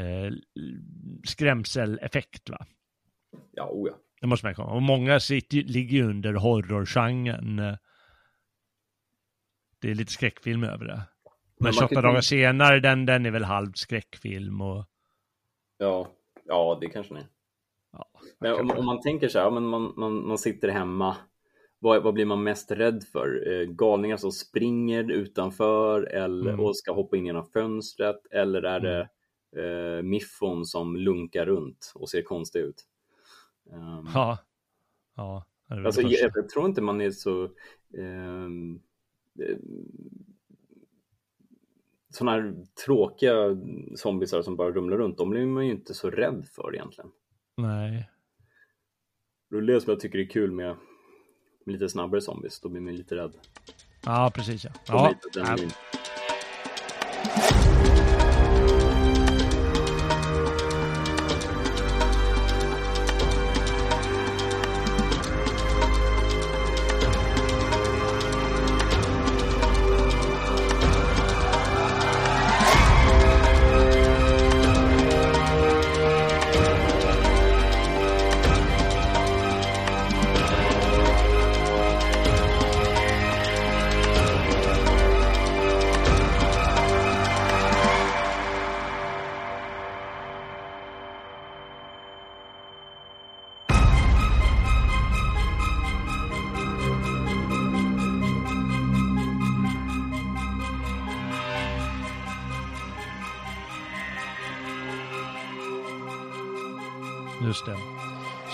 eh, 0.00 0.32
skrämseleffekt. 1.24 2.50
Va? 2.50 2.66
Ja, 3.52 3.68
oh 3.72 3.88
ja. 3.88 3.94
Det 4.20 4.26
måste 4.26 4.46
man 4.46 4.54
komma 4.54 4.72
Och 4.72 4.82
många 4.82 5.20
sitter, 5.20 5.56
ligger 5.56 5.96
ju 5.96 6.04
under 6.10 6.34
horrorgenren. 6.34 7.56
Det 9.80 9.90
är 9.90 9.94
lite 9.94 10.12
skräckfilm 10.12 10.64
över 10.64 10.84
det. 10.84 10.94
Men, 10.94 11.02
Men 11.60 11.64
man 11.64 11.72
28 11.72 11.94
kan- 11.94 12.02
dagar 12.04 12.20
senare, 12.20 12.80
den, 12.80 13.06
den 13.06 13.26
är 13.26 13.30
väl 13.30 13.44
halvt 13.44 13.78
skräckfilm 13.78 14.60
och... 14.60 14.84
Ja, 15.78 16.08
ja 16.44 16.78
det 16.80 16.86
kanske 16.88 17.14
ni. 17.14 17.20
Ja, 17.92 18.10
Men 18.38 18.52
om, 18.54 18.70
om 18.70 18.86
man 18.86 19.00
tänker 19.00 19.28
så 19.28 19.38
här, 19.38 19.50
men 19.50 19.62
man, 19.66 19.92
man, 19.96 20.28
man 20.28 20.38
sitter 20.38 20.68
hemma. 20.68 21.16
Vad, 21.78 22.02
vad 22.02 22.14
blir 22.14 22.24
man 22.26 22.42
mest 22.42 22.70
rädd 22.70 23.04
för? 23.12 23.52
Eh, 23.52 23.66
galningar 23.66 24.16
som 24.16 24.32
springer 24.32 25.10
utanför 25.10 26.02
eller, 26.02 26.50
Mm. 26.52 26.60
och 26.64 26.76
ska 26.76 26.92
hoppa 26.92 27.16
in 27.16 27.26
genom 27.26 27.46
fönstret? 27.46 28.26
Eller 28.30 28.62
är 28.62 28.80
det 28.80 29.08
eh, 29.62 30.02
miffon 30.02 30.66
som 30.66 30.96
lunkar 30.96 31.46
runt 31.46 31.92
och 31.94 32.08
ser 32.10 32.22
konstig 32.22 32.60
ut? 32.60 32.84
Ehm, 33.72 34.08
ja. 34.14 34.38
Ja. 35.16 35.44
Alltså, 35.68 36.02
jag, 36.02 36.30
jag 36.34 36.48
tror 36.48 36.66
inte 36.66 36.80
man 36.80 37.00
är 37.00 37.10
så... 37.10 37.48
ehm, 37.98 38.80
eh, 39.40 39.56
sådana 42.12 42.32
här 42.32 42.54
tråkiga 42.84 43.34
zombisar 43.96 44.42
som 44.42 44.56
bara 44.56 44.70
rumlar 44.70 44.96
runt, 44.96 45.18
de 45.18 45.30
blir 45.30 45.46
man 45.46 45.66
ju 45.66 45.72
inte 45.72 45.94
så 45.94 46.10
rädd 46.10 46.46
för 46.52 46.74
egentligen. 46.74 47.10
Nej. 47.56 48.10
Det 49.50 49.56
är 49.56 49.62
det 49.62 49.80
som 49.80 49.90
jag 49.90 50.00
tycker 50.00 50.18
är 50.18 50.26
kul 50.26 50.50
med, 50.52 50.76
med 51.64 51.72
lite 51.72 51.88
snabbare 51.88 52.20
zombies, 52.20 52.60
då 52.60 52.68
blir 52.68 52.80
man 52.80 52.96
lite 52.96 53.16
rädd. 53.16 53.32
Ja, 54.04 54.32
precis 54.34 54.64
ja. 54.64 54.70
Ja, 54.86 55.14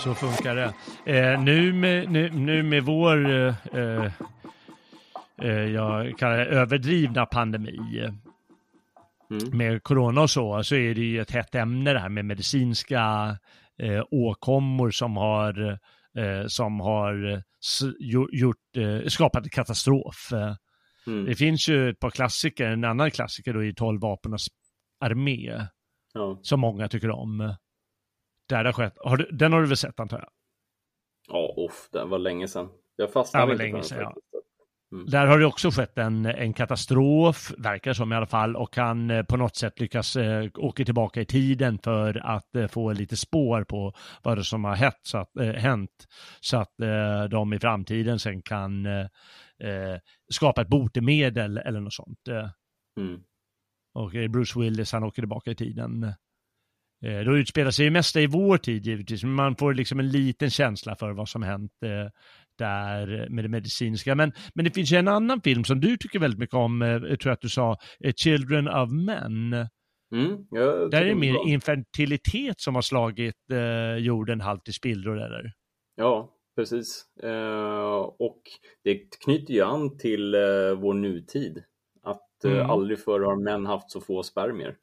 Så 0.07 0.13
funkar 0.13 0.55
det. 0.55 0.73
Eh, 1.17 1.41
nu, 1.41 1.73
med, 1.73 2.11
nu, 2.11 2.29
nu 2.29 2.63
med 2.63 2.83
vår, 2.83 3.29
eh, 3.29 3.55
eh, 3.73 4.11
eh, 5.41 5.49
jag 5.51 6.17
kallar 6.17 6.37
det 6.37 6.45
överdrivna 6.45 7.25
pandemi 7.25 8.09
Mm. 9.31 9.57
med 9.57 9.83
corona 9.83 10.21
och 10.21 10.29
så, 10.29 10.63
så 10.63 10.75
är 10.75 10.95
det 10.95 11.01
ju 11.01 11.21
ett 11.21 11.31
hett 11.31 11.55
ämne 11.55 11.93
det 11.93 11.99
här 11.99 12.09
med 12.09 12.25
medicinska 12.25 13.37
eh, 13.81 14.03
åkommor 14.11 14.91
som 14.91 15.17
har, 15.17 15.69
eh, 16.17 16.45
som 16.47 16.79
har 16.79 17.41
gjort, 18.31 18.57
skapat 19.07 19.49
katastrof. 19.51 20.29
Mm. 21.07 21.25
Det 21.25 21.35
finns 21.35 21.69
ju 21.69 21.89
ett 21.89 21.99
par 21.99 22.09
klassiker, 22.09 22.65
en 22.65 22.83
annan 22.83 23.11
klassiker 23.11 23.53
då 23.53 23.63
i 23.63 23.73
12 23.73 24.01
vapenas 24.01 24.47
armé, 24.99 25.61
Ja. 26.13 26.39
som 26.41 26.59
många 26.59 26.87
tycker 26.87 27.09
om. 27.11 27.55
Där 28.49 28.63
det 28.63 28.67
har 28.67 28.73
skett, 28.73 28.97
har 28.99 29.17
du, 29.17 29.29
den 29.31 29.53
har 29.53 29.61
du 29.61 29.67
väl 29.67 29.77
sett 29.77 29.99
antar 29.99 30.17
jag? 30.17 30.29
Ja, 31.27 31.65
uff, 31.65 31.89
det 31.91 32.05
var 32.05 32.19
länge 32.19 32.47
sedan. 32.47 32.69
Jag 32.95 33.11
fastnade 33.11 33.43
det 33.43 33.47
var 33.47 33.53
inte 33.53 33.63
länge 33.63 33.75
den 33.75 33.83
sedan, 33.83 33.99
ja. 33.99 34.05
faktiskt. 34.05 34.37
Där 34.89 35.27
har 35.27 35.39
det 35.39 35.45
också 35.45 35.71
skett 35.71 35.97
en, 35.97 36.25
en 36.25 36.53
katastrof, 36.53 37.51
verkar 37.57 37.93
som 37.93 38.13
i 38.13 38.15
alla 38.15 38.25
fall, 38.25 38.55
och 38.55 38.75
han 38.75 39.11
eh, 39.11 39.23
på 39.23 39.37
något 39.37 39.55
sätt 39.55 39.79
lyckas 39.79 40.15
eh, 40.15 40.49
åka 40.57 40.85
tillbaka 40.85 41.21
i 41.21 41.25
tiden 41.25 41.79
för 41.83 42.17
att 42.25 42.55
eh, 42.55 42.67
få 42.67 42.93
lite 42.93 43.17
spår 43.17 43.63
på 43.63 43.93
vad 44.23 44.37
det 44.37 44.43
som 44.43 44.63
har 44.63 44.75
hänt 44.75 44.99
så 45.01 45.17
att, 45.17 45.37
eh, 45.37 45.53
hänt, 45.53 46.07
så 46.39 46.57
att 46.57 46.79
eh, 46.81 47.23
de 47.23 47.53
i 47.53 47.59
framtiden 47.59 48.19
sen 48.19 48.41
kan 48.41 48.87
skapa 50.29 50.61
ett 50.61 50.67
botemedel 50.67 51.57
eller 51.57 51.79
något 51.79 51.93
sånt. 51.93 52.27
Mm. 52.99 53.21
och 53.93 54.11
Bruce 54.11 54.59
Willis, 54.59 54.91
han 54.91 55.03
åker 55.03 55.21
tillbaka 55.21 55.51
i 55.51 55.55
tiden. 55.55 56.13
Eh, 57.05 57.19
då 57.19 57.37
utspelar 57.37 57.71
sig 57.71 57.85
ju 57.85 57.91
mesta 57.91 58.21
i 58.21 58.27
vår 58.27 58.57
tid 58.57 58.85
givetvis, 58.85 59.23
men 59.23 59.33
man 59.33 59.55
får 59.55 59.73
liksom 59.73 59.99
en 59.99 60.09
liten 60.09 60.49
känsla 60.49 60.95
för 60.95 61.11
vad 61.11 61.29
som 61.29 61.43
hänt 61.43 61.71
eh, 61.85 62.11
där 62.57 63.29
med 63.29 63.45
det 63.45 63.49
medicinska. 63.49 64.15
Men, 64.15 64.31
men 64.55 64.65
det 64.65 64.71
finns 64.71 64.91
ju 64.91 64.97
en 64.97 65.07
annan 65.07 65.41
film 65.41 65.63
som 65.63 65.79
du 65.79 65.97
tycker 65.97 66.19
väldigt 66.19 66.39
mycket 66.39 66.55
om, 66.55 66.81
eh, 66.81 66.87
jag 66.87 67.19
tror 67.19 67.31
att 67.33 67.41
du 67.41 67.49
sa, 67.49 67.77
eh, 68.03 68.13
Children 68.13 68.67
of 68.67 68.91
Men. 68.91 69.53
Mm. 70.11 70.37
Jag 70.51 70.91
Där 70.91 71.01
är 71.01 71.05
det 71.05 71.15
mer 71.15 71.33
bra. 71.33 71.43
infertilitet 71.47 72.59
som 72.61 72.75
har 72.75 72.81
slagit 72.81 73.35
jorden 73.99 74.41
halvt 74.41 74.67
i 74.69 74.73
spillror, 74.73 75.21
eller? 75.21 75.51
Ja, 75.95 76.33
precis. 76.55 77.05
Och 78.19 78.41
det 78.83 78.95
knyter 79.25 79.53
ju 79.53 79.61
an 79.61 79.97
till 79.97 80.35
vår 80.77 80.93
nutid. 80.93 81.63
Att 82.03 82.21
Mm. 82.43 82.69
aldrig 82.69 82.99
förr 82.99 83.19
har 83.19 83.43
män 83.43 83.65
haft 83.65 83.91
så 83.91 84.01
få 84.01 84.23
spermier. 84.23 84.75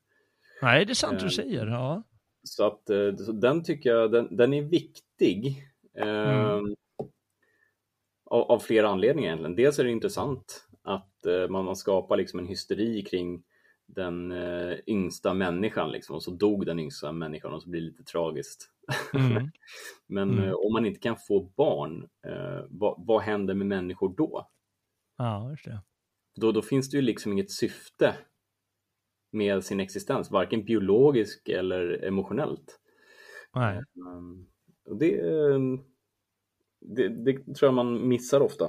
Nej, 0.63 0.85
det 0.85 0.93
är 0.93 0.95
sant 0.95 1.21
du 1.21 1.31
säger. 1.31 1.67
Ja. 1.67 2.03
Så 2.43 2.67
att 2.67 2.91
eh, 2.91 3.17
så 3.17 3.33
den 3.33 3.65
tycker 3.65 3.91
jag, 3.91 4.13
den, 4.13 4.37
den 4.37 4.55
är 4.55 4.63
viktig. 4.63 5.63
Mm. 5.97 6.75
av, 8.25 8.43
av 8.43 8.59
flera 8.59 8.89
anledningar 8.89 9.29
egentligen. 9.29 9.57
Dels 9.57 9.79
är 9.79 9.85
det 9.85 9.91
intressant 9.91 10.67
att 10.83 11.27
eh, 11.27 11.49
man, 11.49 11.65
man 11.65 11.77
skapar 11.77 12.17
liksom 12.17 12.39
en 12.39 12.47
hysteri 12.47 13.03
kring 13.03 13.43
den 13.87 14.33
eh, 14.33 14.77
yngsta 14.87 15.35
människan 15.35 15.91
liksom, 15.91 16.17
och 16.17 16.23
så 16.23 16.31
dog 16.31 16.67
den 16.67 16.79
yngsta 16.79 17.13
människan 17.13 17.53
och 17.55 17.63
så 17.63 17.69
blir 17.71 17.81
det 17.81 17.87
lite 17.87 18.05
tragiskt. 18.05 18.71
Mm. 19.15 19.51
Men 20.07 20.31
Mm. 20.31 20.45
eh, 20.45 20.53
om 20.55 20.73
man 20.73 20.87
inte 20.87 21.01
kan 21.01 21.17
få 21.29 21.41
barn, 21.41 22.09
eh, 22.27 22.65
vad, 22.69 22.95
vad 23.07 23.23
händer 23.23 23.55
med 23.55 23.67
människor 23.67 24.15
då? 24.17 24.49
ja, 25.19 25.51
just 25.51 25.65
det. 25.65 25.81
då? 26.37 26.53
Då 26.53 26.63
finns 26.63 26.91
det 26.91 26.97
ju 26.97 27.03
liksom 27.03 27.33
inget 27.33 27.51
syfte 27.51 28.15
med 29.35 29.65
sin 29.65 29.81
existens, 29.81 30.31
varken 30.31 30.65
biologiskt 30.65 31.49
eller 31.49 32.05
emotionellt. 32.05 32.81
Nej. 33.55 33.83
Um, 34.17 34.47
och 34.91 34.97
det, 34.97 35.21
eh, 35.21 35.59
det, 36.81 37.09
det 37.09 37.33
tror 37.33 37.67
jag 37.67 37.75
man 37.75 38.09
missar 38.09 38.41
ofta. 38.41 38.65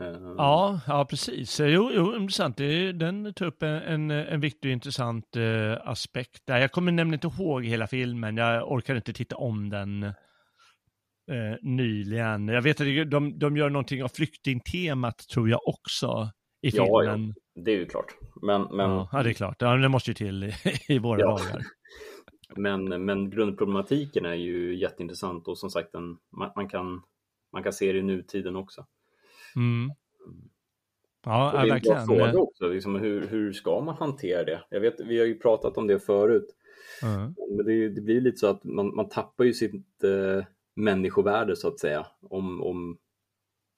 Um, 0.00 0.34
Ja, 0.38 0.80
ja 0.86 1.04
precis. 1.04 1.60
Jo, 1.60 1.90
jo 1.94 2.16
intressant. 2.16 2.56
Det, 2.56 2.92
den 2.92 3.34
tar 3.34 3.46
upp 3.46 3.62
en, 3.62 3.70
en, 3.70 4.10
en 4.10 4.40
viktig 4.40 4.68
och 4.68 4.72
intressant 4.72 5.36
eh, 5.36 5.88
aspekt 5.88 6.46
där. 6.46 6.58
Jag 6.58 6.72
kommer 6.72 6.92
nämligen 6.92 7.24
inte 7.24 7.42
ihåg 7.42 7.64
hela 7.64 7.86
filmen. 7.86 8.36
Jag 8.36 8.72
orkar 8.72 8.94
inte 8.94 9.12
titta 9.12 9.36
om 9.36 9.70
den 9.70 10.02
eh, 10.02 11.56
nyligen. 11.62 12.48
Jag 12.48 12.62
vet 12.62 12.80
att 12.80 13.10
de, 13.10 13.38
de 13.38 13.56
gör 13.56 13.70
någonting 13.70 14.04
av 14.04 14.08
flyktingtemat 14.08 15.18
tror 15.18 15.50
jag 15.50 15.60
också 15.64 16.30
i 16.62 16.68
Ja, 16.76 17.00
filmen. 17.02 17.34
Det 17.54 17.70
är 17.72 17.76
ju 17.76 17.86
klart. 17.86 18.14
Men, 18.42 18.62
men, 18.62 18.90
Ja, 18.90 19.08
ja, 19.12 19.22
det 19.22 19.30
är 19.30 19.34
klart. 19.34 19.56
Ja, 19.62 19.76
det 19.76 19.88
måste 19.88 20.10
ju 20.10 20.14
till 20.14 20.44
i, 20.44 20.52
i 20.88 20.98
våra 20.98 21.20
Ja. 21.20 21.26
dagar. 21.26 21.62
men, 22.56 23.04
men 23.04 23.30
grundproblematiken 23.30 24.24
är 24.26 24.34
ju 24.34 24.74
jätteintressant 24.76 25.48
och 25.48 25.58
som 25.58 25.70
sagt 25.70 25.92
den, 25.92 26.16
man, 26.30 26.50
man, 26.56 26.68
kan, 26.68 27.02
man 27.52 27.62
kan 27.62 27.72
se 27.72 27.92
det 27.92 27.98
i 27.98 28.02
nutiden 28.02 28.56
också. 28.56 28.86
Mm. 29.56 29.90
Ja, 31.24 31.50
Och 31.52 31.58
ja, 31.58 31.62
det 31.64 31.70
är 31.70 31.74
en 31.76 31.82
bra 31.82 31.94
verkligen. 31.94 32.06
fråga 32.06 32.38
också, 32.38 32.68
liksom, 32.68 32.94
hur, 32.94 33.26
hur 33.26 33.52
ska 33.52 33.80
man 33.80 33.94
hantera 33.94 34.44
det? 34.44 34.60
Jag 34.70 34.80
vet, 34.80 35.00
vi 35.00 35.18
har 35.18 35.26
ju 35.26 35.38
pratat 35.38 35.76
om 35.76 35.86
det 35.86 35.98
förut. 35.98 36.46
Ja. 37.02 37.32
Men 37.56 37.66
det, 37.66 37.88
det 37.88 38.00
blir 38.00 38.20
lite 38.20 38.36
så 38.38 38.46
att 38.46 38.64
man, 38.64 38.94
man 38.94 39.08
tappar 39.08 39.44
ju 39.44 39.52
sitt 39.54 40.04
eh, 40.04 40.44
människovärde 40.74 41.56
så 41.56 41.68
att 41.68 41.78
säga. 41.80 42.06
Om, 42.20 42.62
om 42.62 42.98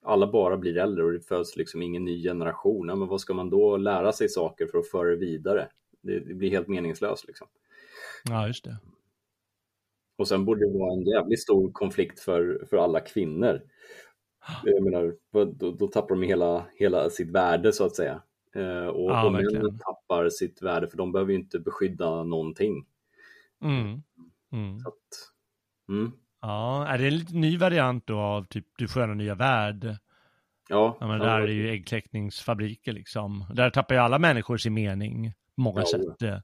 alla 0.05 0.31
bara 0.31 0.57
blir 0.57 0.77
äldre 0.77 1.03
och 1.03 1.11
det 1.11 1.19
föds 1.19 1.55
liksom 1.55 1.81
ingen 1.81 2.05
ny 2.05 2.23
generation. 2.23 2.89
Ja, 2.89 2.95
men 2.95 3.07
vad 3.07 3.21
ska 3.21 3.33
man 3.33 3.49
då 3.49 3.77
lära 3.77 4.11
sig 4.11 4.29
saker 4.29 4.67
för 4.67 4.77
att 4.77 4.87
föra 4.87 5.09
det 5.09 5.15
vidare? 5.15 5.67
Det, 6.01 6.19
det 6.19 6.33
blir 6.33 6.49
helt 6.49 6.67
meningslöst 6.67 7.27
liksom. 7.27 7.47
ja, 8.29 8.47
just 8.47 8.63
det. 8.63 8.77
Och 10.17 10.27
sen 10.27 10.45
borde 10.45 10.65
det 10.65 10.79
vara 10.79 10.93
en 10.93 11.05
jävligt 11.05 11.41
stor 11.41 11.71
konflikt 11.71 12.19
för, 12.19 12.65
för 12.69 12.77
alla 12.77 12.99
kvinnor. 12.99 13.61
Jag 14.63 14.83
menar, 14.83 15.15
då, 15.45 15.71
då 15.71 15.87
tappar 15.87 16.15
de 16.15 16.23
hela, 16.23 16.65
hela 16.75 17.09
sitt 17.09 17.31
värde 17.31 17.73
så 17.73 17.85
att 17.85 17.95
säga. 17.95 18.21
Eh, 18.55 18.87
och 18.87 19.11
Ja, 19.11 19.25
och 19.25 19.31
männen 19.31 19.79
tappar 19.79 20.29
sitt 20.29 20.61
värde 20.61 20.87
för 20.87 20.97
de 20.97 21.11
behöver 21.11 21.31
ju 21.31 21.39
inte 21.39 21.59
beskydda 21.59 22.23
någonting. 22.23 22.85
Mm. 23.61 24.01
Mm. 24.51 24.79
Så 24.79 24.89
att, 24.89 25.31
mm. 25.89 26.11
Ja, 26.47 26.87
är 26.87 26.97
det 26.97 27.07
en 27.07 27.17
lite 27.17 27.35
ny 27.35 27.57
variant 27.57 28.07
då 28.07 28.19
av 28.19 28.43
typ 28.43 28.65
Du 28.77 28.87
sköna 28.87 29.13
nya 29.13 29.35
värld? 29.35 29.97
Ja. 30.69 30.97
Ja, 30.99 31.07
men 31.07 31.19
där 31.19 31.41
är 31.41 31.47
ju 31.47 31.69
äggkläckningsfabriker 31.69 32.93
liksom. 32.93 33.45
Där 33.53 33.69
tappar 33.69 33.95
ju 33.95 34.01
alla 34.01 34.19
människor 34.19 34.57
sin 34.57 34.73
mening 34.73 35.31
på 35.55 35.61
många 35.61 35.81
Ja. 35.81 35.85
sätt. 36.21 36.41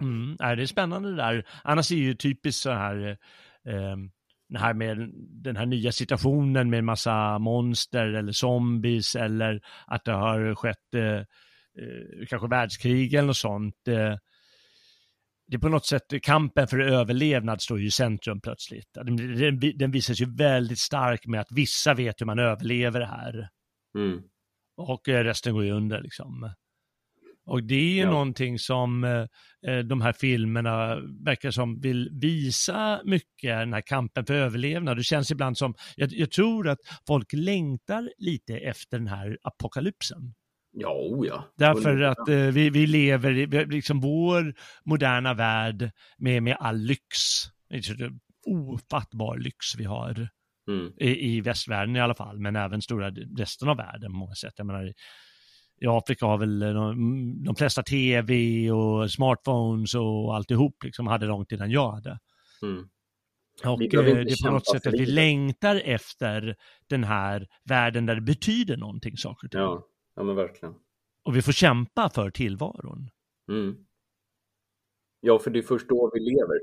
Mm, 0.00 0.36
är 0.40 0.56
det 0.56 0.62
är 0.62 0.66
spännande 0.66 1.10
det 1.10 1.16
där. 1.16 1.46
Annars 1.64 1.92
är 1.92 1.96
ju 1.96 2.14
typiskt 2.14 2.62
så 2.62 2.70
här, 2.70 3.08
eh, 3.68 3.96
det 4.48 4.58
här 4.58 4.74
med 4.74 5.10
den 5.14 5.56
här 5.56 5.66
nya 5.66 5.92
situationen 5.92 6.70
med 6.70 6.84
massa 6.84 7.38
monster 7.38 8.06
eller 8.06 8.32
zombies 8.32 9.16
eller 9.16 9.60
att 9.86 10.04
det 10.04 10.12
har 10.12 10.54
skett 10.54 10.94
eh, 10.94 11.02
eh, 11.04 12.26
kanske 12.28 12.48
världskrig 12.48 13.14
eller 13.14 13.26
något 13.26 13.36
sånt. 13.36 13.88
Eh, 13.88 14.14
det 15.48 15.56
är 15.56 15.58
på 15.58 15.68
något 15.68 15.86
sätt, 15.86 16.02
kampen 16.22 16.68
för 16.68 16.78
överlevnad 16.78 17.62
står 17.62 17.80
ju 17.80 17.86
i 17.86 17.90
centrum 17.90 18.40
plötsligt. 18.40 18.88
Den, 18.92 19.16
den, 19.78 19.90
visas 19.90 20.20
ju 20.20 20.36
väldigt 20.36 20.78
stark 20.78 21.26
med 21.26 21.40
att 21.40 21.52
vissa 21.52 21.94
vet 21.94 22.20
hur 22.20 22.26
man 22.26 22.38
överlever 22.38 23.00
det 23.00 23.06
här. 23.06 23.48
Mm. 23.98 24.22
Och 24.76 25.08
eh, 25.08 25.24
resten 25.24 25.54
går 25.54 25.64
ju 25.64 25.70
under 25.70 26.02
liksom. 26.02 26.52
Och 27.46 27.62
det 27.62 27.74
är 27.74 27.94
ju 27.94 28.00
Ja. 28.00 28.10
någonting 28.10 28.58
som 28.58 29.04
eh, 29.04 29.26
eh, 29.66 29.78
de 29.78 30.00
här 30.00 30.12
filmerna 30.12 30.96
verkar 31.24 31.50
som 31.50 31.80
vill 31.80 32.10
visa 32.12 33.00
mycket, 33.04 33.58
den 33.58 33.72
här 33.72 33.82
kampen 33.86 34.26
för 34.26 34.34
överlevnad. 34.34 34.96
Det 34.96 35.02
känns 35.02 35.30
ibland 35.30 35.58
som, 35.58 35.74
jag, 35.96 36.12
jag 36.12 36.30
tror 36.30 36.68
att 36.68 36.78
folk 37.06 37.32
längtar 37.32 38.10
lite 38.18 38.58
efter 38.58 38.98
den 38.98 39.06
här 39.08 39.38
apokalypsen. 39.42 40.34
Ja, 40.72 40.88
oh 40.92 41.26
ja. 41.26 41.44
Därför 41.56 42.00
att 42.00 42.28
eh, 42.28 42.36
vi, 42.36 42.70
vi 42.70 42.86
lever 42.86 43.30
i 43.32 43.46
liksom 43.66 44.00
vår 44.00 44.54
moderna 44.84 45.34
värld 45.34 45.90
med, 46.18 46.42
med 46.42 46.56
all 46.60 46.76
lyx. 46.78 47.16
Ofattbar 48.46 49.38
lyx 49.38 49.76
vi 49.78 49.84
har 49.84 50.28
Mm. 50.68 50.92
i, 50.96 51.36
i 51.36 51.40
västvärlden 51.40 51.96
i 51.96 52.00
alla 52.00 52.14
fall, 52.14 52.38
men 52.38 52.56
även 52.56 52.82
stora 52.82 53.10
resten 53.10 53.68
av 53.68 53.76
världen 53.76 54.10
på 54.12 54.16
många 54.16 54.34
sätt. 54.34 54.52
Jag 54.56 54.66
menar, 54.66 54.86
i- 55.80 55.86
Afrika 55.86 56.26
har 56.26 56.38
väl 56.38 56.58
de, 56.60 57.44
de 57.44 57.54
flesta 57.54 57.82
tv 57.82 58.70
och 58.70 59.10
smartphones 59.10 59.94
och 59.94 60.36
alltihop 60.36 60.84
liksom 60.84 61.06
hade 61.06 61.26
långt 61.26 61.52
innan 61.52 61.70
jag 61.70 61.90
hade. 61.92 62.18
Mm. 62.62 62.88
Och 63.64 63.78
eh, 63.82 63.88
det 64.24 64.32
är 64.32 64.44
på 64.46 64.50
något 64.54 64.66
sätt 64.66 64.86
att 64.86 64.94
vi 64.94 65.06
längtar 65.06 65.82
efter 65.84 66.56
den 66.88 67.04
här 67.04 67.46
världen 67.64 68.06
där 68.06 68.14
det 68.14 68.20
betyder 68.20 68.76
någonting, 68.76 69.16
saker 69.16 69.46
och 69.46 69.50
ting. 69.50 69.60
Ja, 69.60 69.82
ja 70.18 70.24
men 70.24 70.36
verkligen. 70.36 70.74
Och 71.22 71.36
vi 71.36 71.42
får 71.42 71.52
kämpa 71.52 72.10
för 72.10 72.30
tillvaron. 72.30 73.10
Mm. 73.48 73.76
Ja, 75.20 75.38
för 75.38 75.50
det 75.50 75.58
är 75.58 75.62
först 75.62 75.88
då 75.88 76.10
vi 76.14 76.20
lever. 76.20 76.60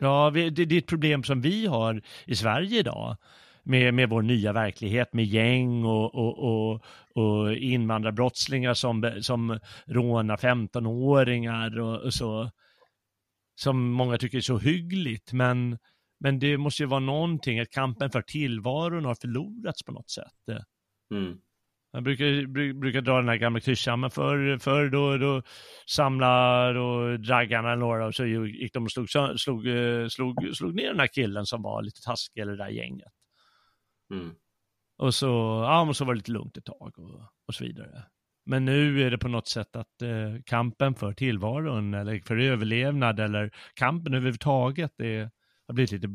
Ja, 0.00 0.30
det 0.30 0.62
är 0.62 0.78
ett 0.78 0.86
problem 0.86 1.22
som 1.22 1.40
vi 1.40 1.66
har 1.66 2.02
i 2.26 2.36
Sverige 2.36 2.78
idag. 2.78 3.16
Med, 3.62 3.94
med 3.94 4.08
vår 4.08 4.22
nya 4.22 4.52
verklighet 4.52 5.12
med 5.12 5.24
gäng 5.24 5.84
och, 5.84 6.14
och, 6.14 6.38
och, 6.38 6.84
och 7.14 7.54
invandrarbrottslingar 7.54 8.74
som, 8.74 9.18
som 9.20 9.58
rånar 9.86 10.36
15-åringar 10.36 11.80
och, 11.80 12.00
och 12.00 12.14
så. 12.14 12.50
Som 13.54 13.90
många 13.90 14.18
tycker 14.18 14.38
är 14.38 14.42
så 14.42 14.58
hyggligt. 14.58 15.32
Men, 15.32 15.78
men 16.20 16.38
det 16.38 16.58
måste 16.58 16.82
ju 16.82 16.86
vara 16.86 17.00
någonting, 17.00 17.60
att 17.60 17.70
kampen 17.70 18.10
för 18.10 18.22
tillvaron 18.22 19.04
har 19.04 19.14
förlorats 19.14 19.82
på 19.82 19.92
något 19.92 20.10
sätt. 20.10 20.60
Mm. 21.10 21.38
Jag 21.92 22.02
brukar, 22.02 22.24
bru- 22.24 22.80
brukar 22.80 23.00
dra 23.00 23.16
den 23.16 23.28
här 23.28 23.36
gamla 23.36 23.60
klyschan, 23.60 24.00
men 24.00 24.10
förr, 24.10 24.58
förr 24.58 24.90
då, 24.90 25.16
då 25.16 25.42
samlar 25.86 26.74
och 26.74 27.20
draggarna 27.20 27.74
några 27.74 28.06
och 28.06 28.14
så 28.14 28.26
gick 28.26 28.74
de 28.74 28.84
och 28.84 28.92
slog, 28.92 29.08
slog, 29.36 29.66
eh, 29.66 30.08
slog, 30.08 30.56
slog 30.56 30.74
ner 30.74 30.88
den 30.88 31.00
här 31.00 31.06
killen 31.06 31.46
som 31.46 31.62
var 31.62 31.82
lite 31.82 32.00
taskig 32.02 32.40
eller 32.40 32.52
det 32.52 32.64
där 32.64 32.70
gänget. 32.70 33.12
Mm. 34.14 34.34
Och 34.98 35.14
så, 35.14 35.26
ja, 35.68 35.84
men 35.84 35.94
så 35.94 36.04
var 36.04 36.14
det 36.14 36.18
lite 36.18 36.32
lugnt 36.32 36.56
ett 36.56 36.64
tag 36.64 36.98
och, 36.98 37.20
och 37.46 37.54
så 37.54 37.64
vidare. 37.64 38.04
Men 38.46 38.64
nu 38.64 39.02
är 39.02 39.10
det 39.10 39.18
på 39.18 39.28
något 39.28 39.48
sätt 39.48 39.76
att 39.76 40.02
eh, 40.02 40.42
kampen 40.44 40.94
för 40.94 41.12
tillvaron 41.12 41.94
eller 41.94 42.20
för 42.20 42.36
överlevnad 42.36 43.20
eller 43.20 43.50
kampen 43.74 44.14
överhuvudtaget 44.14 45.00
är, 45.00 45.30
har 45.66 45.74
blivit 45.74 45.92
lite 45.92 46.08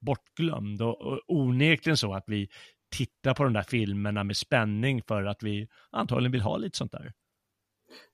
bortglömd 0.00 0.82
och, 0.82 1.02
och 1.02 1.20
onekligen 1.26 1.96
så 1.96 2.14
att 2.14 2.24
vi 2.26 2.48
tittar 2.98 3.34
på 3.34 3.44
de 3.44 3.52
där 3.52 3.62
filmerna 3.62 4.24
med 4.24 4.36
spänning 4.36 5.02
för 5.02 5.24
att 5.24 5.42
vi 5.42 5.68
antagligen 5.90 6.32
vill 6.32 6.40
ha 6.40 6.56
lite 6.56 6.78
sånt 6.78 6.92
där. 6.92 7.12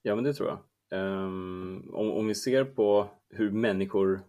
Ja, 0.03 0.15
men 0.15 0.25
det 0.25 0.35
tror 0.35 0.49
jag. 0.49 0.59
Ehm, 1.01 1.91
om, 1.93 2.11
om 2.11 2.27
vi 2.27 2.35
ser 2.35 2.65
på 2.65 3.11
hur 3.31 3.51
människor 3.51 4.21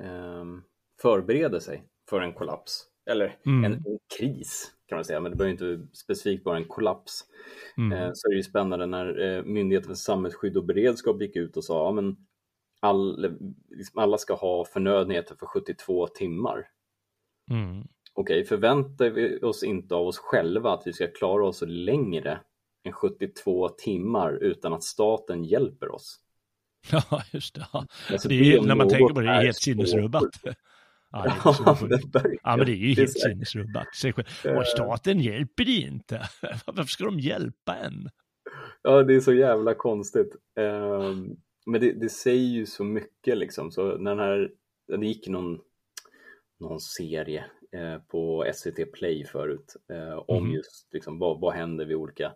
ehm, 0.00 0.62
förbereder 1.02 1.60
sig 1.60 1.84
för 2.10 2.20
en 2.20 2.32
kollaps, 2.32 2.84
eller 3.10 3.36
Mm. 3.46 3.64
en, 3.64 3.72
en 3.72 3.98
kris 4.18 4.72
kan 4.86 4.96
man 4.96 5.04
säga, 5.04 5.20
men 5.20 5.32
det 5.32 5.36
behöver 5.36 5.52
inte 5.52 5.96
specifikt 5.96 6.44
vara 6.44 6.56
en 6.56 6.64
kollaps. 6.64 7.24
Mm. 7.76 7.92
Eh, 7.92 8.10
så 8.14 8.28
är 8.28 8.30
det 8.30 8.36
ju 8.36 8.42
spännande 8.42 8.86
när 8.86 9.20
eh, 9.20 9.44
Myndigheten 9.44 9.88
för 9.88 9.94
samhällsskydd 9.94 10.56
och 10.56 10.64
beredskap 10.64 11.22
gick 11.22 11.36
ut 11.36 11.56
och 11.56 11.64
sa 11.64 11.84
ja, 11.84 11.92
men 11.92 12.16
all, 12.80 13.36
liksom 13.70 13.98
alla 13.98 14.18
ska 14.18 14.34
ha 14.34 14.64
förnödenheter 14.64 15.34
för 15.34 15.46
72 15.46 16.06
timmar. 16.06 16.66
Mm. 17.50 17.88
Okej, 18.20 18.44
förväntar 18.44 19.10
vi 19.10 19.38
oss 19.42 19.62
inte 19.62 19.94
av 19.94 20.06
oss 20.06 20.18
själva 20.18 20.72
att 20.72 20.86
vi 20.86 20.92
ska 20.92 21.06
klara 21.06 21.46
oss 21.46 21.62
längre 21.66 22.40
än 22.84 22.92
72 22.92 23.68
timmar 23.68 24.32
utan 24.32 24.72
att 24.72 24.84
staten 24.84 25.44
hjälper 25.44 25.94
oss? 25.94 26.20
Ja, 26.90 27.22
just 27.32 27.54
det. 27.54 27.66
Alltså, 27.72 28.28
Det 28.28 28.34
är, 28.34 28.62
när 28.62 28.74
man 28.74 28.88
tänker 28.88 29.14
på 29.14 29.20
det, 29.20 29.26
det 29.26 29.32
är 29.32 29.42
helt 29.42 29.56
sinnesrubbat. 29.56 30.24
Ja, 31.10 31.22
det 31.22 32.18
är 32.18 32.38
Ja, 32.42 32.56
men 32.56 32.66
det 32.66 32.72
är 32.72 32.76
ju 32.76 32.94
helt 32.94 33.20
sinnesrubbat. 33.20 33.86
Och 34.56 34.66
staten 34.66 35.20
hjälper 35.20 35.64
det 35.64 35.72
inte. 35.72 36.28
Varför 36.66 36.84
ska 36.84 37.04
de 37.04 37.20
hjälpa 37.20 37.76
en? 37.76 38.08
Ja, 38.82 39.02
det 39.02 39.14
är 39.14 39.20
så 39.20 39.32
jävla 39.32 39.74
konstigt. 39.74 40.36
Ehm, 40.56 41.36
men 41.66 41.80
det, 41.80 41.92
det 41.92 42.08
säger 42.08 42.48
ju 42.48 42.66
så 42.66 42.84
mycket 42.84 43.38
liksom. 43.38 43.70
Så 43.70 43.98
när 43.98 44.10
den 44.10 44.18
här, 44.18 44.50
det 44.98 45.06
gick 45.06 45.28
någon, 45.28 45.58
någon 46.60 46.80
serie 46.80 47.40
eh, 47.40 47.57
på 48.08 48.44
SVT 48.54 48.92
Play 48.92 49.24
förut 49.24 49.76
eh, 49.92 50.18
om 50.26 50.44
Mhm. 50.44 50.52
just 50.54 50.88
liksom, 50.92 51.18
vad, 51.18 51.40
vad 51.40 51.54
händer 51.54 51.84
vid 51.84 51.96
olika, 51.96 52.32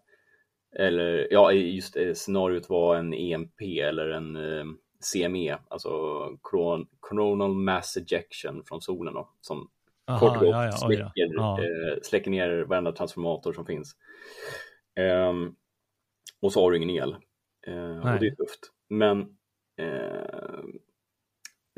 eller 0.78 1.28
ja, 1.30 1.52
just 1.52 1.96
eh, 1.96 2.12
scenariot 2.14 2.68
var 2.68 2.96
en 2.96 3.14
EMP 3.14 3.60
eller 3.62 4.08
en 4.08 4.36
eh, 4.36 4.64
CME, 5.12 5.58
alltså 5.68 5.88
coron- 6.42 6.86
coronal 7.00 7.54
mass 7.54 7.96
ejection 7.96 8.64
från 8.64 8.80
solen 8.82 9.14
då, 9.14 9.28
som 9.40 9.70
Aha, 10.06 10.18
kort 10.18 10.36
och 10.36 10.42
gott 10.42 10.50
ja, 10.54 10.64
ja, 10.64 10.72
släcker, 10.72 11.12
Ja. 11.36 11.58
eh, 11.62 11.98
släcker 12.02 12.30
ner 12.30 12.60
varenda 12.64 12.92
transformator 12.92 13.52
som 13.52 13.66
finns. 13.66 13.96
Ehm, 14.94 15.54
och 16.40 16.52
så 16.52 16.60
har 16.62 16.70
du 16.70 16.76
ingen 16.76 16.90
el. 16.90 17.16
Eh, 17.66 17.96
och 17.98 18.20
det 18.20 18.26
är 18.26 18.34
tufft. 18.36 18.60
Men 18.88 19.20
eh, 19.76 20.64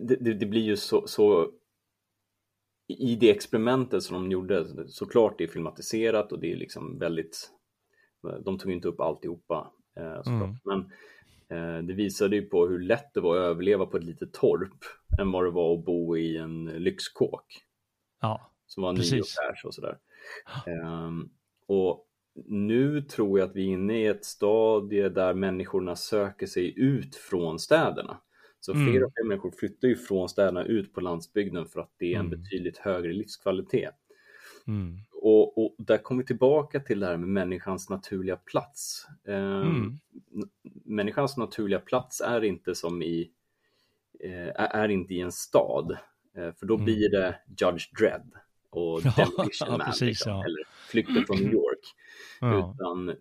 det, 0.02 0.16
det, 0.20 0.34
det 0.34 0.46
blir 0.46 0.62
ju 0.62 0.76
så, 0.76 1.07
så 1.07 1.50
i 2.87 3.16
det 3.16 3.30
experimentet 3.30 4.03
som 4.03 4.14
de 4.14 4.30
gjorde, 4.30 4.89
såklart 4.89 5.39
det 5.39 5.45
är 5.45 5.49
filmatiserat 5.49 6.32
och 6.32 6.41
det 6.41 6.53
är 6.53 6.57
liksom 6.57 6.99
väldigt, 6.99 7.51
de 8.45 8.59
tog 8.59 8.72
inte 8.72 8.89
upp 8.89 9.01
alltihopa 9.01 9.70
eh, 9.97 10.16
såklart. 10.16 10.32
Mm. 10.32 10.57
Men 10.64 10.80
eh, 11.49 11.82
det 11.85 11.95
visade 11.95 12.37
ju 12.37 12.43
på 12.43 12.66
hur 12.66 12.78
lätt 12.78 13.14
det 13.14 13.20
var 13.20 13.37
att 13.37 13.43
överleva 13.43 13.87
på 13.87 13.97
ett 13.97 14.05
litet 14.05 14.32
torp 14.32 14.85
än 15.20 15.32
vad 15.32 15.45
det 15.45 15.51
var 15.51 15.74
att 15.74 15.85
bo 15.85 16.16
i 16.16 16.37
en 16.37 16.64
lyxkåk 16.64 17.64
Ja, 18.20 18.51
som 18.66 18.82
var 18.82 18.95
Precis. 18.95 19.35
fräsch 19.35 19.64
och 19.66 19.74
sådär. 19.74 19.99
Ehm, 20.66 21.28
och 21.66 22.07
nu 22.47 23.03
tror 23.03 23.39
jag 23.39 23.49
att 23.49 23.57
vi 23.57 23.62
är 23.62 23.72
inne 23.72 24.03
i 24.03 24.07
ett 24.07 24.24
stadie 24.24 25.09
där 25.09 25.35
människorna 25.35 25.97
söker 25.97 26.47
sig 26.47 26.78
ut 26.78 27.16
från 27.16 27.59
städerna. 27.59 28.20
Så 28.64 28.72
Mm. 28.72 28.86
fler 28.92 29.04
och 29.04 29.12
fler 29.16 29.24
människor 29.24 29.50
flyttar 29.50 29.88
ju 29.88 29.96
från 29.96 30.28
städerna 30.28 30.64
ut 30.64 30.92
på 30.92 31.00
landsbygden 31.00 31.66
för 31.66 31.80
att 31.80 31.90
det 31.98 32.14
är 32.14 32.18
en 32.18 32.26
Mm. 32.26 32.40
betydligt 32.40 32.78
högre 32.78 33.12
livskvalitet. 33.12 33.94
mm. 34.66 34.96
Och, 35.12 35.58
och 35.64 35.74
där 35.78 35.98
kommer 35.98 36.22
vi 36.22 36.26
tillbaka 36.26 36.80
till 36.80 37.00
det 37.00 37.06
här 37.06 37.16
med 37.16 37.28
människans 37.28 37.90
naturliga 37.90 38.36
plats. 38.36 39.06
N- 39.26 40.00
Människans 40.84 41.36
naturliga 41.36 41.78
plats 41.80 42.20
är 42.20 42.44
inte 42.44 42.74
som 42.74 43.02
i, 43.02 43.30
eh, 44.20 44.48
är 44.56 44.88
inte 44.88 45.14
i 45.14 45.20
en 45.20 45.32
stad, 45.32 45.92
eh, 46.36 46.52
för 46.52 46.66
då 46.66 46.74
Mm. 46.74 46.84
blir 46.84 47.10
det 47.10 47.36
Judge 47.60 47.92
Dredd 47.98 48.30
och 48.70 49.00
Demolition 49.16 49.68
ja, 49.70 49.76
Man, 49.78 49.86
precis, 49.86 50.00
liksom, 50.08 50.32
ja. 50.32 50.44
eller 50.44 50.64
Flykten 50.95 51.24
från 51.26 51.36
New 51.36 51.53
York. 51.53 51.80
ja. 52.40 52.74
Utan 52.74 53.07
det- 53.07 53.16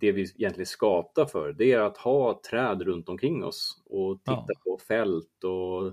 det 0.00 0.12
vi 0.12 0.22
egentligen 0.22 0.66
skapar 0.66 1.26
för, 1.26 1.52
det 1.52 1.72
är 1.72 1.80
att 1.80 1.96
ha 1.98 2.40
träd 2.50 2.82
runt 2.82 3.08
omkring 3.08 3.44
oss 3.44 3.82
och 3.86 4.18
titta 4.18 4.44
Ja. 4.46 4.60
på 4.64 4.78
fält 4.88 5.44
och 5.44 5.86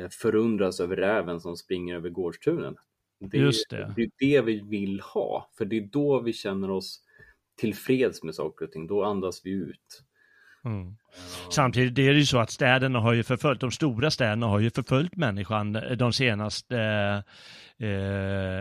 eh, 0.00 0.08
förundras 0.10 0.80
över 0.80 0.96
räven 0.96 1.40
som 1.40 1.56
springer 1.56 1.94
över 1.96 2.10
gårdstunen. 2.10 2.76
Det, 3.20 3.38
Just 3.38 3.70
det. 3.70 3.92
det 3.96 4.02
är 4.02 4.10
det 4.18 4.40
vi 4.40 4.60
vill 4.60 5.00
ha, 5.00 5.50
för 5.58 5.64
det 5.64 5.76
är 5.76 5.88
då 5.92 6.20
vi 6.20 6.32
känner 6.32 6.70
oss 6.70 7.00
tillfreds 7.56 8.22
med 8.22 8.34
saker 8.34 8.64
och 8.64 8.72
ting. 8.72 8.86
Då 8.86 9.04
andas 9.04 9.40
vi 9.44 9.50
ut. 9.50 10.02
Mm. 10.64 10.96
Samtidigt 11.50 11.98
är 11.98 12.12
det 12.12 12.18
ju 12.18 12.26
så 12.26 12.38
att 12.38 12.50
städerna 12.50 13.00
har 13.00 13.12
ju 13.12 13.22
förföljt, 13.22 13.60
de 13.60 13.70
stora 13.70 14.10
städerna 14.10 14.46
har 14.46 14.60
ju 14.60 14.70
förföljt 14.70 15.16
människan 15.16 15.72
de 15.98 16.12
senaste, 16.12 16.78
eh, 17.80 17.88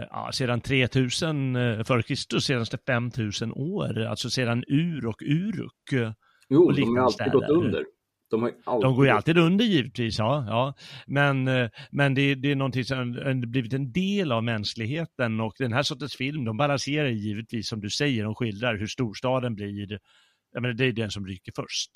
ja, 0.09 0.29
sedan 0.33 0.61
3000 0.61 1.55
eh, 1.55 1.83
före 1.83 2.03
Kristus, 2.03 2.45
senaste 2.45 2.77
5000 2.87 3.51
år, 3.51 4.05
alltså 4.05 4.29
sedan 4.29 4.63
Ur 4.67 5.05
och 5.05 5.21
Uruk. 5.21 6.13
Jo, 6.49 6.65
och 6.65 6.75
de 6.75 6.97
har 6.97 7.03
alltid 7.03 7.13
städer. 7.13 7.31
gått 7.31 7.49
under. 7.49 7.85
De, 8.31 8.43
alltid 8.43 8.85
De 8.85 8.95
går 8.95 9.05
ju 9.05 9.11
alltid 9.11 9.37
under 9.37 9.65
givetvis, 9.65 10.19
ja. 10.19 10.45
ja. 10.47 10.73
Men, 11.07 11.47
eh, 11.47 11.69
men 11.91 12.13
det, 12.13 12.35
det 12.35 12.51
är 12.51 12.55
någonting 12.55 12.85
som 12.85 12.97
har 12.97 13.45
blivit 13.45 13.73
en 13.73 13.91
del 13.91 14.31
av 14.31 14.43
mänskligheten 14.43 15.39
och 15.39 15.53
den 15.57 15.73
här 15.73 15.83
sortens 15.83 16.15
film, 16.15 16.45
de 16.45 16.57
balanserar 16.57 17.07
givetvis 17.07 17.67
som 17.67 17.81
du 17.81 17.89
säger, 17.89 18.23
de 18.23 18.35
skildrar 18.35 18.77
hur 18.77 18.87
storstaden 18.87 19.55
blir, 19.55 19.99
jag 20.53 20.61
menar, 20.61 20.73
det 20.73 20.85
är 20.85 20.93
den 20.93 21.11
som 21.11 21.27
ryker 21.27 21.51
först. 21.55 21.91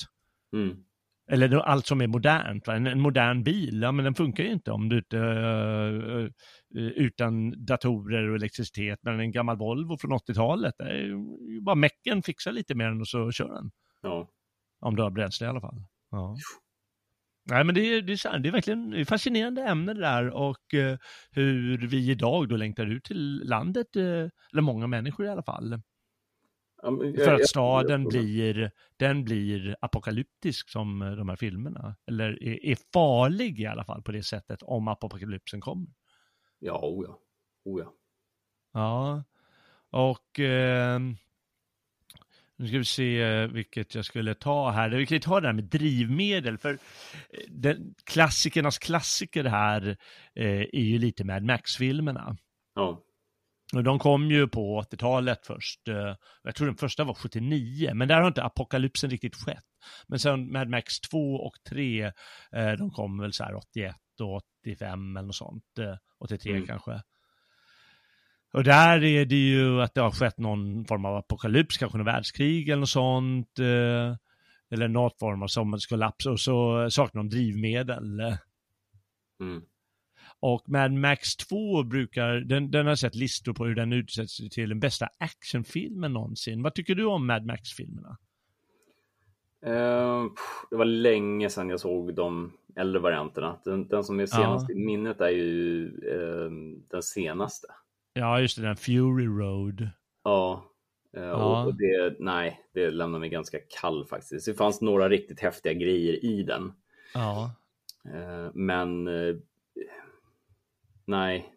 Mm. 0.53 0.83
Eller 1.29 1.57
allt 1.57 1.85
som 1.85 2.01
är 2.01 2.07
modernt? 2.07 2.67
En, 2.67 2.87
en 2.87 3.01
modern 3.01 3.43
bil, 3.43 3.81
ja 3.81 3.91
men 3.91 4.05
den 4.05 4.15
funkar 4.15 4.43
ju 4.43 4.51
inte 4.51 4.71
om 4.71 4.89
du 4.89 4.97
inte, 4.97 5.17
eh, 5.17 6.83
utan 6.83 7.65
datorer 7.65 8.29
och 8.29 8.35
elektricitet, 8.35 8.99
men 9.01 9.19
en 9.19 9.31
gammal 9.31 9.57
Volvo 9.57 9.97
från 9.97 10.11
80-talet, 10.11 10.75
det 10.77 10.83
är 10.83 10.97
ju 10.97 11.61
bara 11.61 11.75
mecken 11.75 12.23
fixar 12.23 12.51
lite 12.51 12.75
mer 12.75 12.85
än 12.85 13.01
och 13.01 13.07
så 13.07 13.31
kör 13.31 13.53
den. 13.53 13.71
Ja. 14.01 14.29
Om 14.79 14.95
du 14.95 15.03
har 15.03 15.09
bränsle 15.09 15.47
i 15.47 15.49
alla 15.49 15.61
fall. 15.61 15.81
Ja. 16.11 16.35
Nej 17.49 17.63
men 17.63 17.75
det 17.75 17.81
är, 17.81 18.01
det 18.01 18.13
är, 18.13 18.39
det 18.39 18.49
är 18.49 18.51
verkligen 18.51 19.05
fascinerande 19.05 19.63
ämne 19.63 19.93
det 19.93 20.01
där 20.01 20.29
och 20.29 20.73
eh, 20.73 20.97
hur 21.31 21.77
vi 21.77 22.11
idag 22.11 22.49
då 22.49 22.55
längtar 22.55 22.85
ut 22.85 23.03
till 23.03 23.41
landet, 23.43 23.95
eh, 23.95 24.03
eller 24.51 24.61
många 24.61 24.87
människor 24.87 25.25
i 25.25 25.29
alla 25.29 25.43
fall. 25.43 25.81
För 27.23 27.33
att 27.33 27.49
staden 27.49 28.03
blir, 28.03 28.71
den 28.97 29.23
blir 29.23 29.75
apokalyptisk 29.81 30.69
som 30.69 31.01
eh, 31.01 31.11
de 31.11 31.29
här 31.29 31.35
filmerna. 31.35 31.95
Eller 32.07 32.43
är, 32.43 32.65
är 32.65 32.77
farlig 32.93 33.59
i 33.59 33.65
alla 33.65 33.85
fall 33.85 34.01
på 34.01 34.11
det 34.11 34.23
sättet 34.23 34.63
om 34.63 34.87
apokalypsen 34.87 35.61
kommer. 35.61 35.87
Ja, 36.59 36.79
oh 36.83 37.05
ja. 37.07 37.19
Oh 37.65 37.81
ja. 37.81 37.93
Ja, 38.73 39.23
och 39.89 40.39
eh, 40.39 40.99
nu 42.55 42.67
ska 42.67 42.77
vi 42.77 42.85
se 42.85 43.47
vilket 43.47 43.95
jag 43.95 44.05
skulle 44.05 44.33
ta 44.33 44.69
här. 44.69 44.89
Vi 44.89 45.05
kan 45.05 45.15
ju 45.15 45.21
ta 45.21 45.41
det 45.41 45.47
här 45.47 45.53
med 45.53 45.63
drivmedel, 45.63 46.57
för 46.57 46.73
eh, 46.73 46.77
den, 47.49 47.95
klassikernas 48.03 48.77
klassiker 48.77 49.43
här 49.43 49.97
eh, 50.33 50.61
är 50.61 50.83
ju 50.83 50.97
lite 50.97 51.23
Mad 51.23 51.43
Max-filmerna. 51.43 52.37
Ja. 52.75 53.03
Och 53.75 53.83
de 53.83 53.99
kom 53.99 54.31
ju 54.31 54.47
på 54.47 54.81
80-talet 54.81 55.45
först. 55.45 55.87
eh, 55.87 56.15
Jag 56.43 56.55
tror 56.55 56.67
den 56.67 56.77
första 56.77 57.03
var 57.03 57.13
79, 57.13 57.91
men 57.93 58.07
där 58.07 58.21
har 58.21 58.27
inte 58.27 58.43
apokalypsen 58.43 59.09
riktigt 59.09 59.35
skett. 59.35 59.63
Men 60.07 60.19
sen 60.19 60.51
Mad 60.51 60.69
Max 60.69 60.99
2 60.99 61.35
och 61.35 61.53
3, 61.69 62.03
eh, 62.51 62.71
de 62.77 62.91
kom 62.91 63.19
väl 63.19 63.33
så 63.33 63.43
här 63.43 63.55
81 63.55 63.95
och 64.21 64.35
85 64.63 65.17
eller 65.17 65.25
något 65.27 65.35
sånt. 65.35 65.63
eh, 65.79 65.95
83 66.19 66.51
Mm. 66.51 66.67
kanske. 66.67 67.01
Och 68.53 68.63
där 68.63 69.03
är 69.03 69.25
det 69.25 69.35
ju 69.35 69.81
att 69.81 69.93
det 69.93 70.01
har 70.01 70.11
skett 70.11 70.37
någon 70.37 70.85
form 70.85 71.05
av 71.05 71.15
apokalyps, 71.15 71.77
kanske 71.77 71.97
något 71.97 72.07
världskrig 72.07 72.69
eller 72.69 72.79
något 72.79 72.89
sånt. 72.89 73.59
eh, 73.59 74.15
Eller 74.71 74.87
något 74.87 75.19
form 75.19 75.43
av 75.43 75.47
samhällskollaps 75.47 76.25
och 76.25 76.39
så 76.39 76.89
saknar 76.91 77.23
de 77.23 77.29
drivmedel. 77.29 78.19
Mm. 79.41 79.61
Och 80.39 80.69
Mad 80.69 80.93
Max 80.93 81.35
2 81.35 81.83
brukar, 81.83 82.33
den, 82.33 82.71
den 82.71 82.87
har 82.87 82.95
sett 82.95 83.15
listor 83.15 83.53
på 83.53 83.65
hur 83.65 83.75
den 83.75 83.93
utsätts 83.93 84.37
till 84.51 84.69
den 84.69 84.79
bästa 84.79 85.09
actionfilmen 85.17 86.13
någonsin. 86.13 86.63
Vad 86.63 86.73
tycker 86.75 86.95
du 86.95 87.05
om 87.05 87.27
Mad 87.27 87.45
Max-filmerna? 87.45 88.17
Pff, 89.61 90.67
det 90.69 90.75
var 90.75 90.85
länge 90.85 91.49
sedan 91.49 91.69
jag 91.69 91.79
såg 91.79 92.15
de 92.15 92.53
äldre 92.75 93.01
varianterna. 93.01 93.59
Den, 93.65 93.87
den 93.87 94.03
som 94.03 94.19
är 94.19 94.25
senast 94.25 94.69
i 94.69 94.75
minnet 94.75 95.21
är 95.21 95.29
ju 95.29 95.85
eh, 95.85 96.51
den 96.89 97.03
senaste. 97.03 97.67
Ja, 98.13 98.39
just 98.39 98.57
det, 98.57 98.63
den 98.63 98.77
Fury 98.77 99.25
Road. 99.25 99.89
Ja. 100.23 100.63
Eh, 101.17 101.23
Ja. 101.23 101.65
Och, 101.65 101.75
det, 101.75 102.15
nej, 102.19 102.61
det 102.73 102.89
lämnar 102.89 103.19
mig 103.19 103.29
ganska 103.29 103.57
kall 103.81 104.05
faktiskt. 104.05 104.45
Det 104.45 104.53
fanns 104.53 104.81
några 104.81 105.09
riktigt 105.09 105.39
häftiga 105.39 105.73
grejer 105.73 106.25
i 106.25 106.43
den. 106.43 106.73
Ja. 107.13 107.51
Men 108.53 109.07
nej, 111.07 111.53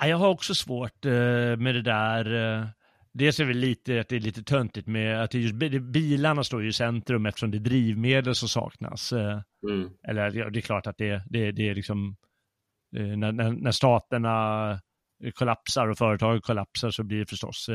Ja, 0.00 0.06
Jag 0.08 0.16
har 0.16 0.28
också 0.28 0.54
svårt 0.54 1.04
eh, 1.04 1.12
med 1.56 1.74
det 1.74 1.82
där. 1.82 2.34
eh, 2.60 2.66
Dels 3.12 3.40
är 3.40 3.44
det 3.46 3.54
lite 3.54 4.00
att 4.00 4.08
det 4.08 4.16
är 4.16 4.20
lite 4.20 4.42
töntigt 4.42 4.86
med 4.86 5.22
att 5.22 5.34
just 5.34 5.54
bi- 5.54 5.80
bilarna 5.80 6.44
står 6.44 6.62
ju 6.62 6.68
i 6.68 6.72
centrum 6.72 7.26
eftersom 7.26 7.50
det 7.50 7.58
är 7.58 7.60
drivmedel 7.60 8.34
som 8.34 8.48
saknas. 8.48 9.12
eh, 9.12 9.40
mm, 9.70 9.90
Eller 10.08 10.50
det 10.50 10.58
är 10.58 10.60
klart 10.60 10.86
att 10.86 10.98
det, 10.98 11.22
det, 11.26 11.52
det 11.52 11.68
är 11.68 11.74
liksom 11.74 12.16
när, 12.92 13.32
när, 13.32 13.50
när 13.52 13.70
staterna 13.70 14.80
kollapsar 15.34 15.88
och 15.88 15.98
företag 15.98 16.42
kollapsar 16.42 16.90
så 16.90 17.02
blir 17.04 17.18
det 17.18 17.26
förstås 17.26 17.70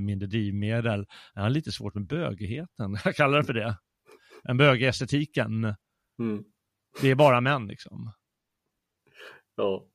mindre 0.00 0.26
drivmedel. 0.28 1.06
Jag 1.34 1.42
har 1.42 1.50
lite 1.50 1.72
svårt 1.72 1.94
med 1.94 2.06
bögigheten, 2.06 2.96
jag 3.04 3.16
kallar 3.16 3.38
det 3.38 3.44
för 3.44 3.52
det. 3.54 3.76
En 4.44 4.56
bögestetiken, 4.56 5.64
mm, 6.18 6.44
det 7.00 7.08
är 7.10 7.14
bara 7.14 7.40
män 7.40 7.66
liksom. 7.66 8.12
Ja, 9.56 9.86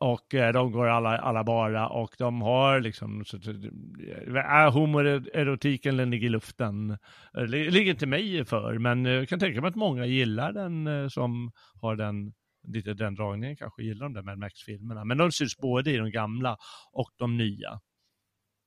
Och 0.00 0.34
eh, 0.34 0.52
de 0.52 0.72
går 0.72 0.86
alla, 0.86 1.18
alla 1.18 1.44
bara 1.44 1.88
och 1.88 2.14
de 2.18 2.42
har 2.42 2.80
liksom, 2.80 3.24
så, 3.24 3.36
äh, 3.36 4.72
homoerotiken 4.72 5.96
den 5.96 6.10
ligger 6.10 6.26
i 6.26 6.30
luften. 6.30 6.90
Eh, 6.90 7.42
Det 7.42 7.70
ligger 7.70 7.90
inte 7.90 8.06
mig 8.06 8.44
för, 8.44 8.78
men 8.78 9.06
eh, 9.06 9.12
jag 9.12 9.28
kan 9.28 9.38
tänka 9.38 9.60
mig 9.60 9.68
att 9.68 9.74
många 9.74 10.06
gillar 10.06 10.52
den 10.52 10.86
eh, 10.86 11.08
som 11.08 11.52
har 11.80 11.96
den, 11.96 12.32
lite 12.68 12.94
den 12.94 13.14
dragningen 13.14 13.56
kanske, 13.56 13.82
gillar 13.82 14.04
de 14.06 14.12
där 14.14 14.22
Mad 14.22 14.38
Max-filmerna. 14.38 15.04
Men 15.04 15.18
de 15.18 15.32
syns 15.32 15.56
både 15.56 15.90
i 15.90 15.96
de 15.96 16.10
gamla 16.10 16.56
och 16.92 17.10
de 17.16 17.36
nya. 17.36 17.80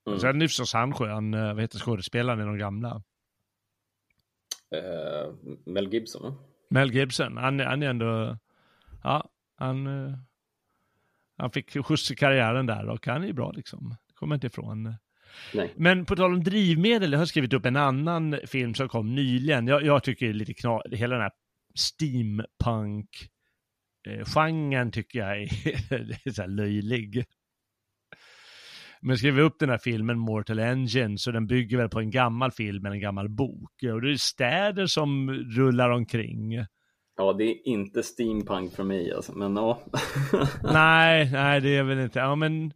mm. 0.07 0.19
Sen 0.19 0.41
är 0.41 0.47
förstås 0.47 0.73
han 0.73 0.93
skön, 0.93 1.33
eh, 1.33 1.53
vad 1.53 1.61
heter 1.61 1.79
skådespelaren 1.79 2.39
i 2.41 2.45
de 2.45 2.57
gamla? 2.57 3.03
Eh, 4.75 5.33
Mel 5.65 5.93
Gibson, 5.93 6.21
va? 6.23 6.33
Mel 6.69 6.93
Gibson, 6.93 7.38
han, 7.38 7.59
han 7.59 7.83
är 7.83 7.89
ändå, 7.89 8.38
ja, 9.03 9.29
han, 9.55 9.88
eh, 9.88 10.13
han 11.38 11.51
fick 11.51 11.85
skjuts 11.85 12.11
i 12.11 12.15
karriären 12.15 12.65
där 12.65 12.89
och 12.89 13.07
han 13.07 13.23
är 13.23 13.27
ju 13.27 13.33
bra 13.33 13.51
liksom. 13.51 13.89
Det 14.07 14.13
kommer 14.13 14.35
inte 14.35 14.47
ifrån. 14.47 14.95
Nej. 15.53 15.73
Men 15.75 16.05
på 16.05 16.15
tal 16.15 16.33
om 16.33 16.43
drivmedel, 16.43 17.11
jag 17.11 17.19
har 17.19 17.25
skrivit 17.25 17.53
upp 17.53 17.65
en 17.65 17.75
annan 17.75 18.39
film 18.45 18.73
som 18.73 18.89
kom 18.89 19.15
nyligen. 19.15 19.67
Jag, 19.67 19.85
jag 19.85 20.03
tycker 20.03 20.33
lite 20.33 20.53
knas, 20.53 20.81
hela 20.91 21.15
den 21.15 21.21
här 21.21 21.31
steampunk 21.75 23.09
eh, 24.07 24.25
genren 24.25 24.91
tycker 24.91 25.19
jag 25.19 25.41
är, 25.41 26.31
så 26.31 26.45
löjlig. 26.45 27.25
Men 29.01 29.09
jag 29.09 29.19
skrev 29.19 29.39
upp 29.39 29.59
den 29.59 29.69
här 29.69 29.77
filmen 29.77 30.19
Mortal 30.19 30.59
Engine, 30.59 31.17
så 31.17 31.31
den 31.31 31.47
bygger 31.47 31.77
väl 31.77 31.89
på 31.89 31.99
en 31.99 32.11
gammal 32.11 32.51
film 32.51 32.85
eller 32.85 32.95
en 32.95 33.01
gammal 33.01 33.29
bok. 33.29 33.83
Och 33.93 34.01
det 34.01 34.11
är 34.11 34.15
städer 34.15 34.85
som 34.85 35.31
rullar 35.31 35.89
omkring. 35.89 36.65
Ja, 37.18 37.34
det 37.34 37.43
är 37.43 37.68
inte 37.68 38.03
steampunk 38.03 38.74
för 38.74 38.84
mig 38.84 39.13
alltså, 39.13 39.34
men 39.34 39.55
ja. 39.55 39.80
nej, 40.63 41.32
nej 41.32 41.61
det 41.61 41.78
är 41.78 41.84
väl 41.84 41.99
inte, 41.99 42.20
ja 42.20 42.36
men 42.36 42.74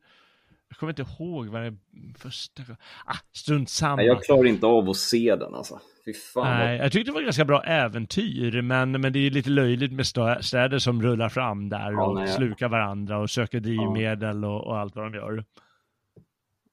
jag 0.70 0.78
kommer 0.78 0.92
inte 0.92 1.02
ihåg 1.02 1.48
vad 1.48 1.62
det 1.62 1.78
första 2.18 2.64
Ah, 3.06 3.16
strunt 3.32 3.70
samma. 3.70 3.96
Nej, 3.96 4.06
jag 4.06 4.24
klarar 4.24 4.46
inte 4.46 4.66
av 4.66 4.90
att 4.90 4.98
se 4.98 5.36
den 5.36 5.56
alltså. 5.56 5.80
Fy 6.06 6.14
fan. 6.14 6.58
Nej, 6.58 6.78
vad... 6.78 6.86
jag 6.86 6.92
tyckte 6.92 7.12
det 7.12 7.16
var 7.16 7.22
ganska 7.22 7.46
bra 7.46 7.64
äventyr, 7.64 8.62
men, 8.62 8.92
men 8.92 9.14
det 9.14 9.20
är 9.20 9.32
lite 9.32 9.50
löjligt 9.50 9.94
med 9.94 10.08
städer 10.46 10.80
som 10.80 11.02
rullar 11.02 11.30
fram 11.30 11.70
där 11.70 11.92
Ja, 11.92 12.08
och 12.08 12.16
nej. 12.16 12.28
slukar 12.28 12.70
varandra 12.70 13.18
och 13.18 13.30
söker 13.30 13.60
drivmedel 13.60 14.46
och, 14.46 14.68
och 14.68 14.78
allt 14.78 14.96
vad 14.96 15.06
de 15.06 15.14
gör. 15.14 15.46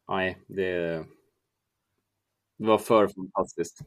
Nej, 0.09 0.39
det... 0.47 1.05
det 2.59 2.66
var 2.66 2.79
för 2.79 3.09
fantastiskt. 3.09 3.83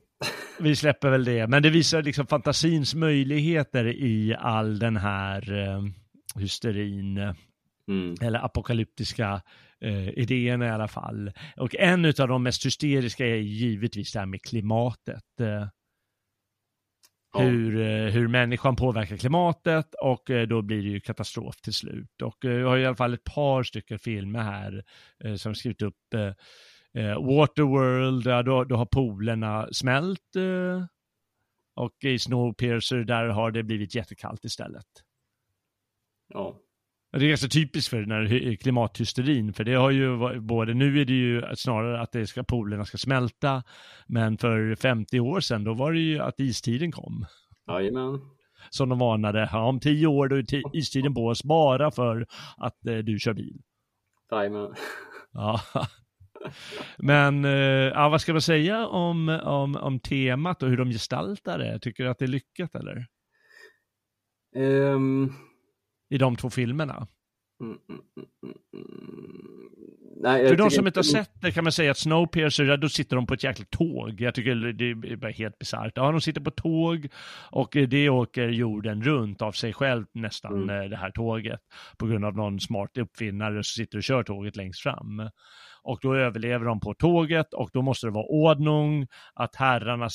Vi 0.59 0.75
släpper 0.75 1.09
väl 1.09 1.23
det, 1.25 1.47
men 1.47 1.63
det 1.63 1.69
visar 1.69 2.03
liksom 2.03 2.27
fantasins 2.27 2.95
möjligheter 2.95 3.85
i 3.87 4.35
all 4.39 4.79
den 4.79 4.97
här 4.97 5.53
eh, 5.53 5.83
hysterin, 6.35 7.17
eh, 7.17 7.33
Mm. 7.87 8.15
eller 8.21 8.45
apokalyptiska 8.45 9.41
eh, 9.81 10.09
idéerna 10.09 10.65
i 10.65 10.69
alla 10.69 10.87
fall. 10.87 11.31
Och 11.57 11.75
en 11.75 12.05
av 12.05 12.27
de 12.27 12.43
mest 12.43 12.65
hysteriska 12.65 13.25
är 13.25 13.35
givetvis 13.35 14.13
det 14.13 14.19
här 14.19 14.25
med 14.25 14.41
klimatet. 14.41 15.39
Eh, 15.39 15.67
hur, 17.37 17.81
eh, 17.81 18.11
hur 18.11 18.27
människan 18.27 18.75
påverkar 18.75 19.17
klimatet 19.17 19.93
och 20.01 20.29
eh, 20.29 20.47
då 20.47 20.61
blir 20.61 20.83
det 20.83 20.89
ju 20.89 20.99
katastrof 20.99 21.55
till 21.61 21.73
slut. 21.73 22.21
Och 22.23 22.45
eh, 22.45 22.51
jag 22.51 22.67
har 22.67 22.77
i 22.77 22.85
alla 22.85 22.95
fall 22.95 23.13
ett 23.13 23.23
par 23.23 23.63
stycken 23.63 23.99
filmer 23.99 24.39
här 24.43 24.83
eh, 25.23 25.35
som 25.35 25.55
skrivit 25.55 25.81
upp 25.81 26.13
eh, 26.93 27.37
Waterworld, 27.37 28.25
ja, 28.25 28.43
då, 28.43 28.63
då 28.63 28.75
har 28.75 28.85
polerna 28.85 29.67
smält 29.71 30.35
eh, 30.35 30.85
och 31.75 32.03
i 32.03 32.19
Snowpiercer 32.19 32.97
där 33.03 33.27
har 33.27 33.51
det 33.51 33.63
blivit 33.63 33.95
jättekallt 33.95 34.45
istället. 34.45 34.85
Ja. 36.33 36.57
Det 37.11 37.25
är 37.25 37.29
ganska 37.29 37.47
typiskt 37.47 37.89
för 37.89 38.01
den 38.01 38.11
här 38.11 38.55
klimathysterin, 38.55 39.53
för 39.53 39.63
det 39.63 39.73
har 39.73 39.91
ju 39.91 40.39
både, 40.39 40.73
nu 40.73 41.01
är 41.01 41.05
det 41.05 41.13
ju 41.13 41.43
snarare 41.55 42.01
att 42.01 42.11
det 42.11 42.27
ska, 42.27 42.43
polerna 42.43 42.85
ska 42.85 42.97
smälta, 42.97 43.63
men 44.07 44.37
för 44.37 44.75
50 44.75 45.19
år 45.19 45.39
sedan 45.39 45.63
då 45.63 45.73
var 45.73 45.91
det 45.91 45.99
ju 45.99 46.19
att 46.19 46.39
istiden 46.39 46.91
kom. 46.91 47.25
Jajamän. 47.67 48.21
Som 48.69 48.89
de 48.89 48.99
varnade, 48.99 49.49
ja, 49.51 49.63
om 49.63 49.79
tio 49.79 50.07
år 50.07 50.27
då 50.27 50.35
är 50.35 50.77
istiden 50.77 51.13
på 51.13 51.27
oss 51.27 51.43
bara 51.43 51.91
för 51.91 52.27
att 52.57 52.85
eh, 52.85 52.97
du 52.97 53.19
kör 53.19 53.33
bil. 53.33 53.61
Jajamän. 54.31 54.73
Ja. 55.31 55.61
Men 56.97 57.45
eh, 57.45 57.51
ja, 57.51 58.09
vad 58.09 58.21
ska 58.21 58.31
man 58.31 58.41
säga 58.41 58.87
om, 58.87 59.29
om, 59.29 59.75
om 59.75 59.99
temat 59.99 60.63
och 60.63 60.69
hur 60.69 60.77
de 60.77 60.91
gestaltar 60.91 61.59
det? 61.59 61.79
Tycker 61.79 62.03
du 62.03 62.09
att 62.09 62.19
det 62.19 62.25
är 62.25 62.27
lyckat 62.27 62.75
eller? 62.75 63.07
Um... 64.55 65.33
I 66.09 66.17
de 66.17 66.35
två 66.35 66.49
filmerna? 66.49 67.07
Mm, 67.61 67.77
mm, 67.89 68.01
mm, 68.17 68.91
Nej, 70.23 70.47
För 70.47 70.55
de 70.55 70.71
som 70.71 70.87
inte 70.87 70.99
har 70.99 71.03
sett 71.03 71.41
det 71.41 71.51
kan 71.51 71.63
man 71.63 71.71
säga 71.71 71.91
att 71.91 71.97
Snowpiercer, 71.97 72.77
då 72.77 72.89
sitter 72.89 73.15
de 73.15 73.25
på 73.25 73.33
ett 73.33 73.43
jäkligt 73.43 73.69
tåg. 73.69 74.21
Jag 74.21 74.35
tycker 74.35 74.55
det 74.55 74.85
är 74.85 75.15
bara 75.15 75.31
helt 75.31 75.59
bisarrt. 75.59 75.91
Ja, 75.95 76.11
de 76.11 76.21
sitter 76.21 76.41
på 76.41 76.51
tåg 76.51 77.07
och 77.51 77.77
det 77.89 78.09
åker 78.09 78.47
jorden 78.47 79.03
runt 79.03 79.41
av 79.41 79.51
sig 79.51 79.73
själv 79.73 80.05
nästan, 80.13 80.63
mm. 80.63 80.89
det 80.89 80.97
här 80.97 81.11
tåget. 81.11 81.59
På 81.97 82.05
grund 82.05 82.25
av 82.25 82.35
någon 82.35 82.59
smart 82.59 82.97
uppfinnare 82.97 83.53
som 83.53 83.63
sitter 83.63 83.97
och 83.97 84.03
kör 84.03 84.23
tåget 84.23 84.55
längst 84.55 84.81
fram 84.81 85.29
och 85.83 85.99
då 86.01 86.15
överlever 86.15 86.65
de 86.65 86.79
på 86.79 86.93
tåget 86.93 87.53
och 87.53 87.69
då 87.73 87.81
måste 87.81 88.07
det 88.07 88.11
vara 88.11 88.25
ordning, 88.25 89.07
att 89.33 89.55
herrarna, 89.55 90.09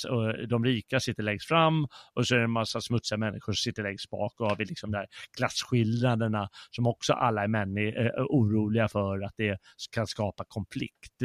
de 0.48 0.64
rika 0.64 1.00
sitter 1.00 1.22
längst 1.22 1.48
fram 1.48 1.86
och 2.14 2.26
så 2.26 2.34
är 2.34 2.38
det 2.38 2.44
en 2.44 2.50
massa 2.50 2.80
smutsiga 2.80 3.18
människor 3.18 3.52
som 3.52 3.70
sitter 3.70 3.82
längst 3.82 4.10
bak 4.10 4.40
och 4.40 4.48
har 4.48 4.56
vi 4.56 4.64
liksom 4.64 4.90
där 4.90 5.06
klasskillnaderna 5.36 6.48
som 6.70 6.86
också 6.86 7.12
alla 7.12 7.42
är 7.42 7.48
män 7.48 7.76
är 7.76 8.12
oroliga 8.18 8.88
för 8.88 9.24
att 9.24 9.34
det 9.36 9.58
kan 9.94 10.06
skapa 10.06 10.44
konflikt. 10.48 11.22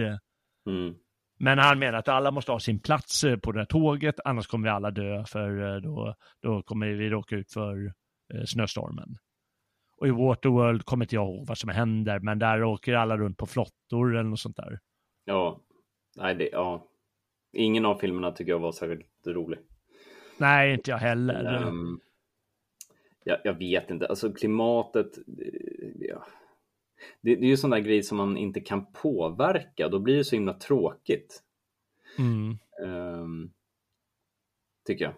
Mm. 0.67 0.95
Men 1.43 1.59
han 1.59 1.79
menar 1.79 1.99
att 1.99 2.07
alla 2.07 2.31
måste 2.31 2.51
ha 2.51 2.59
sin 2.59 2.79
plats 2.79 3.23
eh, 3.23 3.37
på 3.37 3.51
det 3.51 3.59
här 3.59 3.65
tåget, 3.65 4.15
annars 4.25 4.47
kommer 4.47 4.67
vi 4.67 4.71
alla 4.71 4.91
dö, 4.91 5.25
för 5.25 5.75
eh, 5.75 5.81
då, 5.81 6.15
då 6.41 6.63
kommer 6.63 6.87
vi 6.87 7.09
råka 7.09 7.35
ut 7.35 7.51
för 7.53 7.85
eh, 8.33 8.43
snöstormen. 8.45 9.17
Och 10.01 10.07
i 10.07 10.11
Waterworld 10.11 10.85
kommer 10.85 11.05
inte 11.05 11.15
jag 11.15 11.27
ihåg 11.27 11.47
vad 11.47 11.57
som 11.57 11.69
händer, 11.69 12.19
men 12.19 12.39
där 12.39 12.63
åker 12.63 12.93
alla 12.93 13.17
runt 13.17 13.37
på 13.37 13.45
flottor 13.45 14.15
eller 14.15 14.29
något 14.29 14.39
sånt 14.39 14.55
där. 14.55 14.79
Ja, 15.25 15.61
nej 16.17 16.35
det, 16.35 16.49
ja. 16.51 16.87
Ingen 17.53 17.85
av 17.85 17.95
filmerna 17.95 18.31
tycker 18.31 18.51
jag 18.51 18.59
var 18.59 18.71
särskilt 18.71 19.27
rolig. 19.27 19.59
Nej, 20.37 20.73
inte 20.73 20.91
jag 20.91 20.97
heller. 20.97 21.67
Um, 21.67 21.99
jag, 23.23 23.37
jag, 23.43 23.53
vet 23.53 23.89
inte, 23.89 24.07
alltså 24.07 24.33
klimatet, 24.33 25.11
ja. 25.99 26.25
det, 27.21 27.35
det 27.35 27.45
är 27.45 27.49
ju 27.49 27.57
sån 27.57 27.69
där 27.69 27.79
grej 27.79 28.03
som 28.03 28.17
man 28.17 28.37
inte 28.37 28.59
kan 28.59 28.91
påverka, 28.93 29.89
då 29.89 29.99
blir 29.99 30.17
det 30.17 30.23
så 30.23 30.35
himla 30.35 30.53
tråkigt. 30.53 31.43
Mm. 32.17 32.57
Um, 32.87 33.53
tycker 34.87 35.05
jag. 35.05 35.13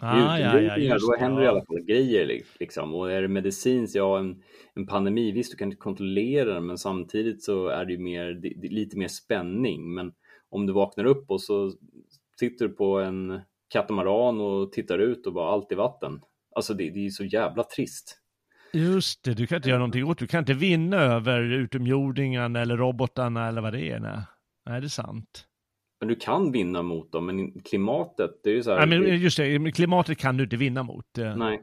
Ah, 0.00 0.38
ja, 0.38 0.60
ja, 0.60 0.76
just, 0.76 1.06
då 1.06 1.16
händer 1.18 1.40
det 1.40 1.44
i 1.44 1.48
alla 1.48 1.64
fall 1.64 1.80
grejer. 1.80 2.42
Liksom. 2.60 2.94
Och 2.94 3.12
är 3.12 3.22
det 3.22 3.28
medicins, 3.28 3.94
ja 3.94 4.18
en, 4.18 4.42
en 4.74 4.86
pandemi, 4.86 5.32
visst 5.32 5.50
du 5.50 5.56
kan 5.56 5.68
inte 5.68 5.76
kontrollera 5.76 6.54
den 6.54 6.66
men 6.66 6.78
samtidigt 6.78 7.42
så 7.42 7.68
är 7.68 7.84
det 7.84 7.92
ju 7.92 7.98
mer, 7.98 8.24
det, 8.24 8.52
det, 8.56 8.68
lite 8.68 8.98
mer 8.98 9.08
spänning. 9.08 9.94
Men 9.94 10.12
om 10.50 10.66
du 10.66 10.72
vaknar 10.72 11.04
upp 11.04 11.30
och 11.30 11.40
så 11.40 11.72
sitter 12.38 12.68
du 12.68 12.74
på 12.74 12.98
en 12.98 13.40
katamaran 13.68 14.40
och 14.40 14.72
tittar 14.72 14.98
ut 14.98 15.26
och 15.26 15.32
bara 15.32 15.52
allt 15.52 15.72
i 15.72 15.74
vatten. 15.74 16.20
Alltså 16.54 16.74
det, 16.74 16.90
det 16.90 17.06
är 17.06 17.10
så 17.10 17.24
jävla 17.24 17.62
trist. 17.62 18.18
Just 18.72 19.24
det, 19.24 19.34
du 19.34 19.46
kan 19.46 19.56
inte 19.56 19.68
göra 19.68 19.78
någonting 19.78 20.04
åt 20.04 20.18
Du 20.18 20.26
kan 20.26 20.38
inte 20.38 20.54
vinna 20.54 20.96
över 20.96 21.40
utomjordingarna 21.40 22.60
eller 22.60 22.76
robotarna 22.76 23.48
eller 23.48 23.60
vad 23.60 23.72
det 23.72 23.90
är. 23.90 24.00
Nej, 24.00 24.18
nej 24.66 24.80
det 24.80 24.86
är 24.86 24.88
sant. 24.88 25.47
Men 26.00 26.08
du 26.08 26.14
kan 26.14 26.52
vinna 26.52 26.82
mot 26.82 27.12
dem, 27.12 27.26
men 27.26 27.60
klimatet, 27.62 28.30
det 28.44 28.50
är 28.50 28.54
ju 28.54 28.62
så 28.62 28.70
här. 28.70 28.86
Nej, 28.86 29.00
men 29.00 29.20
just 29.20 29.36
det, 29.36 29.72
klimatet 29.72 30.18
kan 30.18 30.36
du 30.36 30.44
inte 30.44 30.56
vinna 30.56 30.82
mot. 30.82 31.06
Nej. 31.16 31.62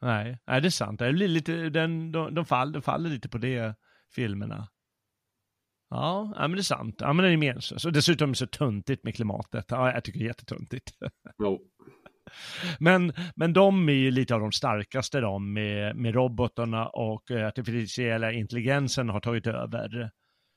Nej, 0.00 0.38
nej 0.46 0.60
det 0.60 0.68
är 0.68 0.70
sant. 0.70 0.98
Det 0.98 1.12
blir 1.12 1.28
lite, 1.28 1.68
den, 1.68 2.12
de, 2.12 2.34
de, 2.34 2.44
faller, 2.44 2.72
de 2.72 2.82
faller 2.82 3.10
lite 3.10 3.28
på 3.28 3.38
det, 3.38 3.74
filmerna. 4.14 4.68
Ja, 5.90 6.32
ja 6.36 6.40
men 6.40 6.52
det 6.52 6.60
är 6.60 6.62
sant. 6.62 6.96
Ja, 6.98 7.12
men 7.12 7.24
det 7.24 7.32
är 7.32 7.36
meningslöst. 7.36 7.84
Och 7.84 7.92
dessutom 7.92 8.34
så 8.34 8.46
tuntigt 8.46 9.04
med 9.04 9.14
klimatet. 9.14 9.64
Ja, 9.68 9.92
jag 9.92 10.04
tycker 10.04 10.18
det 10.18 10.24
är 10.24 10.28
jättetuntigt. 10.28 10.90
Jo. 11.38 11.60
Men, 12.80 13.12
men 13.36 13.52
de 13.52 13.88
är 13.88 13.92
ju 13.92 14.10
lite 14.10 14.34
av 14.34 14.40
de 14.40 14.52
starkaste 14.52 15.20
de 15.20 15.52
med, 15.52 15.96
med 15.96 16.14
robotarna 16.14 16.88
och 16.88 17.30
artificiella 17.30 18.32
intelligensen 18.32 19.08
har 19.08 19.20
tagit 19.20 19.46
över. 19.46 20.10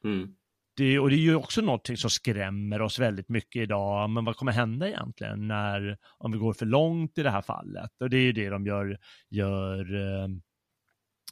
Mm 0.04 0.36
det, 0.74 1.00
och 1.00 1.10
det 1.10 1.16
är 1.16 1.18
ju 1.18 1.36
också 1.36 1.62
någonting 1.62 1.98
som 1.98 2.10
skrämmer 2.10 2.82
oss 2.82 3.00
väldigt 3.00 3.30
mycket 3.30 3.62
idag. 3.62 4.10
Men 4.10 4.26
vad 4.26 4.36
kommer 4.36 4.52
hända 4.52 4.88
egentligen 4.88 5.48
när, 5.48 5.98
om 6.18 6.32
vi 6.32 6.38
går 6.38 6.54
för 6.54 6.66
långt 6.66 7.18
i 7.18 7.24
det 7.24 7.30
här 7.30 7.42
fallet? 7.42 7.92
Och 8.00 8.10
det 8.10 8.18
är 8.18 8.22
ju 8.22 8.32
det 8.32 8.50
de 8.50 8.66
gör, 8.66 8.98
gör 9.30 9.96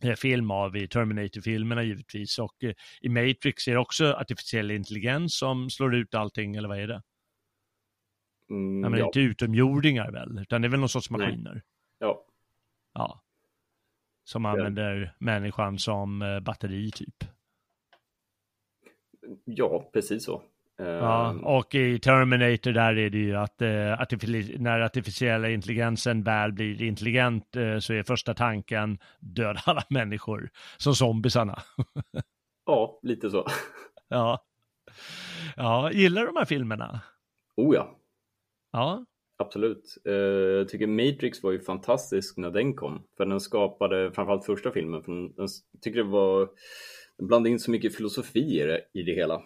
eh, 0.02 0.16
film 0.16 0.52
av 0.52 0.78
i 0.78 0.88
Terminator-filmerna 0.88 1.84
givetvis. 1.84 2.40
Och 2.40 2.64
eh, 2.64 2.74
i 3.02 3.10
Matrix 3.10 3.68
är 3.68 3.72
det 3.72 3.80
också 3.80 4.14
artificiell 4.14 4.72
intelligens 4.72 5.38
som 5.38 5.70
slår 5.70 5.96
ut 5.96 6.16
allting, 6.16 6.56
eller 6.56 6.70
vad 6.70 6.80
är 6.80 6.88
det? 6.88 7.02
Mm, 8.50 8.84
ja, 8.84 8.90
men 8.90 9.00
ja. 9.00 9.06
inte 9.06 9.20
utomjordingar 9.20 10.12
väl, 10.12 10.40
utan 10.40 10.62
det 10.62 10.68
är 10.68 10.70
väl 10.70 10.80
någon 10.80 10.90
sorts 10.90 11.10
maskiner? 11.10 11.54
Nej. 11.54 11.64
Ja. 12.00 12.26
Ja. 12.94 13.24
Som 14.24 14.46
använder 14.46 14.96
ja. 14.96 15.26
människan 15.26 15.80
som 15.80 16.22
eh, 16.22 16.40
batteri 16.40 16.92
typ. 16.92 17.24
Ja, 19.46 19.90
precis 19.94 20.26
så. 20.26 20.42
Ja, 20.78 21.36
och 21.44 21.76
i 21.76 22.00
Terminator 22.00 22.72
där 22.72 22.98
är 22.98 23.10
det 23.10 23.18
ju 23.18 23.36
att 23.36 23.62
eh, 23.62 24.02
artific 24.02 24.52
när 24.60 24.80
artificiella 24.80 25.50
intelligensen 25.50 26.24
väl 26.24 26.52
blir 26.52 26.82
intelligent 26.82 27.56
eh, 27.56 27.80
så 27.80 27.94
är 27.94 28.04
första 28.04 28.34
tanken 28.34 28.98
döda 29.20 29.60
alla 29.66 29.84
människor, 29.90 30.50
som 30.78 30.96
zombisarna. 30.96 31.60
ja, 32.66 33.00
lite 33.04 33.30
så. 33.30 33.48
ja. 34.08 34.46
Ja, 35.56 35.92
gillar 35.92 36.22
du 36.22 36.28
de 36.28 36.36
här 36.36 36.46
filmerna? 36.46 37.00
Oh 37.56 37.76
ja. 37.76 37.96
Ja. 38.72 39.06
Absolut. 39.38 39.98
Uh, 40.08 40.14
jag 40.58 40.70
tycker 40.70 40.88
Matrix 40.88 41.44
var 41.44 41.52
ju 41.52 41.60
fantastisk 41.60 42.38
när 42.38 42.52
den 42.52 42.74
kom, 42.74 43.04
för 43.18 43.26
den 43.26 43.40
skapade 43.40 44.12
framförallt 44.12 44.46
första 44.46 44.72
filmen, 44.72 45.04
för 45.04 45.12
den, 45.12 45.34
den 45.36 45.48
tycker 45.82 45.98
det 45.98 46.10
var 46.10 46.50
blandar 47.20 47.52
in 47.52 47.60
så 47.60 47.72
mycket 47.72 47.96
filosofi 47.96 48.62
i 48.94 49.04
det, 49.04 49.14
hela. 49.14 49.42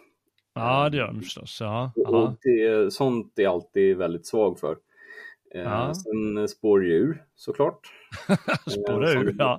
Ja, 0.55 0.89
det 0.89 0.97
gör 0.97 1.07
de 1.07 1.21
förstås. 1.21 1.57
Ja. 1.61 1.91
Och 1.95 2.36
det, 2.41 2.93
sånt 2.93 3.39
är 3.39 3.47
alltid 3.47 3.97
väldigt 3.97 4.28
svag 4.28 4.59
för. 4.59 4.78
Eh, 5.55 5.61
ja. 5.61 5.93
Sen 5.93 6.47
spår 6.47 6.86
ur 6.86 7.24
såklart. 7.36 7.80
spåra 8.67 9.11
eh, 9.11 9.21
ur, 9.21 9.36
ja. 9.39 9.57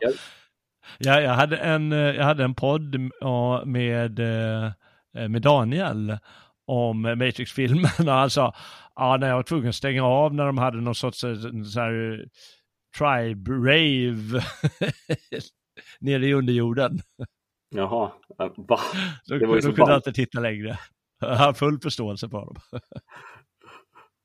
ja. 0.99 1.21
Jag 1.21 1.35
hade 1.35 1.57
en, 1.57 1.93
eh, 1.93 1.99
jag 1.99 2.25
hade 2.25 2.45
en 2.45 2.55
podd 2.55 2.97
med, 3.65 4.19
med 5.13 5.43
Daniel 5.43 6.17
om 6.67 7.03
Matrix-filmen 7.03 7.91
och 7.99 8.13
han 8.13 8.31
sa, 8.31 8.55
ja, 8.97 9.17
när 9.17 9.29
jag 9.29 9.37
var 9.37 9.43
tvungen 9.43 9.69
att 9.69 9.75
stänga 9.75 10.05
av 10.05 10.35
när 10.35 10.47
de 10.47 10.59
hade 10.59 10.81
någon 10.81 10.95
sorts 10.95 11.21
så 11.21 11.81
här, 11.81 12.29
tribe 12.99 13.51
rave 13.51 14.45
nere 16.01 16.27
i 16.27 16.35
underjorden. 16.35 17.01
Jaha, 17.77 18.13
va? 18.57 18.81
Det 19.29 19.47
var 19.47 19.55
ju 19.55 19.63
så 19.63 19.73
kunde 19.73 19.95
inte 19.95 20.13
titta 20.13 20.41
längre. 20.41 20.79
Jag 21.21 21.37
har 21.37 21.53
full 21.53 21.81
förståelse 21.81 22.29
på 22.29 22.37
dem. 22.37 22.81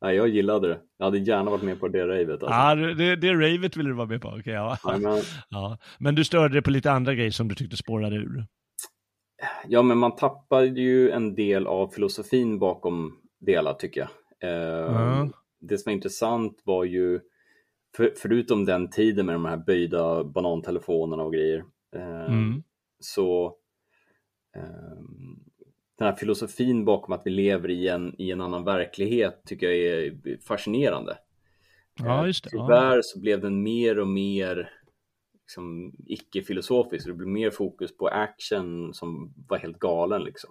Nej, 0.01 0.15
jag 0.15 0.27
gillade 0.27 0.67
det. 0.67 0.79
Jag 0.97 1.05
hade 1.05 1.17
gärna 1.17 1.51
varit 1.51 1.63
med 1.63 1.79
på 1.79 1.87
det 1.87 2.07
ravet. 2.07 2.43
Alltså. 2.43 2.47
Ja, 2.47 2.75
det, 2.75 3.15
det 3.15 3.33
ravet 3.33 3.77
ville 3.77 3.89
du 3.89 3.95
vara 3.95 4.07
med 4.07 4.21
på. 4.21 4.27
Okay, 4.29 4.53
ja. 4.53 4.77
Amen. 4.83 5.21
ja. 5.49 5.77
Men 5.99 6.15
du 6.15 6.23
störde 6.23 6.53
dig 6.53 6.61
på 6.61 6.71
lite 6.71 6.91
andra 6.91 7.13
grejer 7.13 7.31
som 7.31 7.47
du 7.47 7.55
tyckte 7.55 7.77
spårade 7.77 8.15
ur. 8.15 8.45
Ja, 9.67 9.81
men 9.81 9.97
man 9.97 10.15
tappade 10.15 10.67
ju 10.67 11.11
en 11.11 11.35
del 11.35 11.67
av 11.67 11.87
filosofin 11.87 12.59
bakom 12.59 13.17
delar 13.39 13.73
tycker 13.73 14.01
jag. 14.01 14.09
Eh, 14.51 15.13
mm. 15.13 15.31
Det 15.61 15.77
som 15.77 15.89
var 15.89 15.93
intressant 15.93 16.61
var 16.65 16.83
ju, 16.83 17.19
för, 17.97 18.13
förutom 18.17 18.65
den 18.65 18.89
tiden 18.89 19.25
med 19.25 19.35
de 19.35 19.45
här 19.45 19.57
böjda 19.57 20.23
banantelefonerna 20.23 21.23
och 21.23 21.33
grejer, 21.33 21.63
eh, 21.95 22.25
mm 22.25 22.63
så 22.99 23.55
um, 24.55 25.39
den 25.97 26.07
här 26.07 26.15
filosofin 26.15 26.85
bakom 26.85 27.13
att 27.13 27.21
vi 27.25 27.29
lever 27.29 27.69
i 27.69 27.87
en, 27.87 28.15
i 28.17 28.31
en 28.31 28.41
annan 28.41 28.63
verklighet 28.63 29.41
tycker 29.45 29.69
jag 29.69 30.05
är 30.05 30.37
fascinerande. 30.47 31.17
Ja, 31.99 32.27
just 32.27 32.43
det. 32.43 32.49
Tyvärr 32.49 33.01
så 33.01 33.19
blev 33.19 33.41
den 33.41 33.63
mer 33.63 33.99
och 33.99 34.07
mer 34.07 34.69
liksom, 35.41 35.93
icke-filosofisk. 36.07 37.07
Det 37.07 37.13
blev 37.13 37.29
mer 37.29 37.51
fokus 37.51 37.97
på 37.97 38.07
action 38.07 38.93
som 38.93 39.33
var 39.47 39.57
helt 39.57 39.79
galen 39.79 40.23
liksom. 40.23 40.49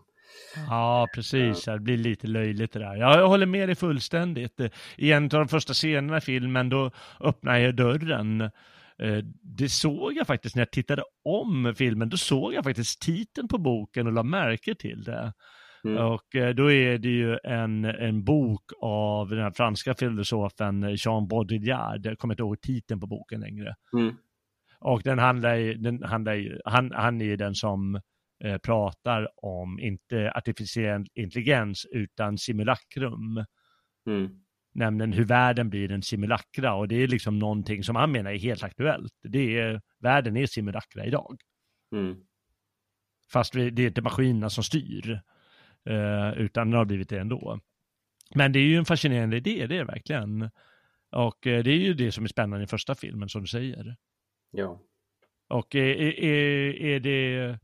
Ja, 0.68 1.08
precis. 1.14 1.64
Det 1.64 1.78
blir 1.78 1.96
lite 1.96 2.26
löjligt 2.26 2.72
det 2.72 2.78
där. 2.78 2.96
Jag 2.96 3.28
håller 3.28 3.46
med 3.46 3.68
dig 3.68 3.76
fullständigt. 3.76 4.60
I 4.96 5.12
en 5.12 5.24
av 5.24 5.28
de 5.28 5.48
första 5.48 5.72
scenerna 5.72 6.18
i 6.18 6.20
filmen, 6.20 6.68
då 6.68 6.90
öppnar 7.20 7.58
jag 7.58 7.76
dörren 7.76 8.40
Eh, 8.40 8.50
det 9.42 9.68
såg 9.68 10.12
jag 10.12 10.26
faktiskt 10.26 10.56
när 10.56 10.60
jag 10.60 10.70
tittade 10.70 11.02
om 11.24 11.74
filmen, 11.76 12.08
då 12.08 12.16
såg 12.16 12.54
jag 12.54 12.64
faktiskt 12.64 13.02
titeln 13.02 13.48
på 13.48 13.58
boken 13.58 14.06
och 14.06 14.12
la 14.12 14.22
märke 14.22 14.74
till 14.74 15.04
det. 15.04 15.32
Mm. 15.84 16.06
Och 16.06 16.34
eh, 16.34 16.54
då 16.54 16.72
är 16.72 16.98
det 16.98 17.08
ju 17.08 17.38
en, 17.44 17.84
en 17.84 18.24
bok 18.24 18.72
av 18.80 19.28
den 19.28 19.38
här 19.38 19.50
franska 19.50 19.94
filosofen 19.94 20.96
Jean 20.96 21.28
Baudrillard, 21.28 22.06
jag 22.06 22.18
kommer 22.18 22.34
inte 22.34 22.42
ihåg 22.42 22.60
titeln 22.60 23.00
på 23.00 23.06
boken 23.06 23.40
längre. 23.40 23.74
Mm. 23.92 24.14
Och 24.80 25.02
den 25.02 25.18
handlar, 25.18 25.74
den 25.74 26.02
handlar 26.02 26.60
han, 26.64 26.92
han 26.94 27.20
är 27.20 27.24
ju 27.24 27.36
den 27.36 27.54
som 27.54 28.00
eh, 28.44 28.58
pratar 28.58 29.28
om 29.36 29.80
inte 29.80 30.32
artificiell 30.34 31.06
intelligens 31.14 31.86
utan 31.90 32.38
simulakrum. 32.38 33.44
Mm. 34.06 34.30
Nämligen 34.78 35.12
hur 35.12 35.24
världen 35.24 35.70
blir 35.70 35.92
en 35.92 36.02
simulakra 36.02 36.74
och 36.74 36.88
det 36.88 37.02
är 37.02 37.08
liksom 37.08 37.38
någonting 37.38 37.84
som 37.84 37.96
han 37.96 38.12
menar 38.12 38.30
är 38.30 38.38
helt 38.38 38.62
aktuellt. 38.62 39.12
Det 39.22 39.58
är, 39.58 39.80
världen 39.98 40.36
är 40.36 40.46
simulakra 40.46 41.04
idag. 41.04 41.40
Mm. 41.92 42.16
Fast 43.32 43.52
det 43.52 43.82
är 43.82 43.86
inte 43.86 44.02
maskinerna 44.02 44.50
som 44.50 44.64
styr, 44.64 45.20
eh, 45.84 46.32
utan 46.36 46.70
det 46.70 46.76
har 46.76 46.84
blivit 46.84 47.08
det 47.08 47.20
ändå. 47.20 47.60
Men 48.34 48.52
det 48.52 48.58
är 48.58 48.64
ju 48.64 48.76
en 48.76 48.84
fascinerande 48.84 49.36
idé, 49.36 49.66
det 49.66 49.74
är 49.74 49.78
det 49.78 49.84
verkligen. 49.84 50.50
Och 51.10 51.46
eh, 51.46 51.62
det 51.62 51.70
är 51.70 51.78
ju 51.78 51.94
det 51.94 52.12
som 52.12 52.24
är 52.24 52.28
spännande 52.28 52.64
i 52.64 52.66
första 52.66 52.94
filmen, 52.94 53.28
som 53.28 53.40
du 53.40 53.46
säger. 53.46 53.96
Ja. 54.50 54.80
Och 55.48 55.74
är, 55.74 55.96
är, 56.24 56.74
är 56.82 57.00
det... 57.00 57.58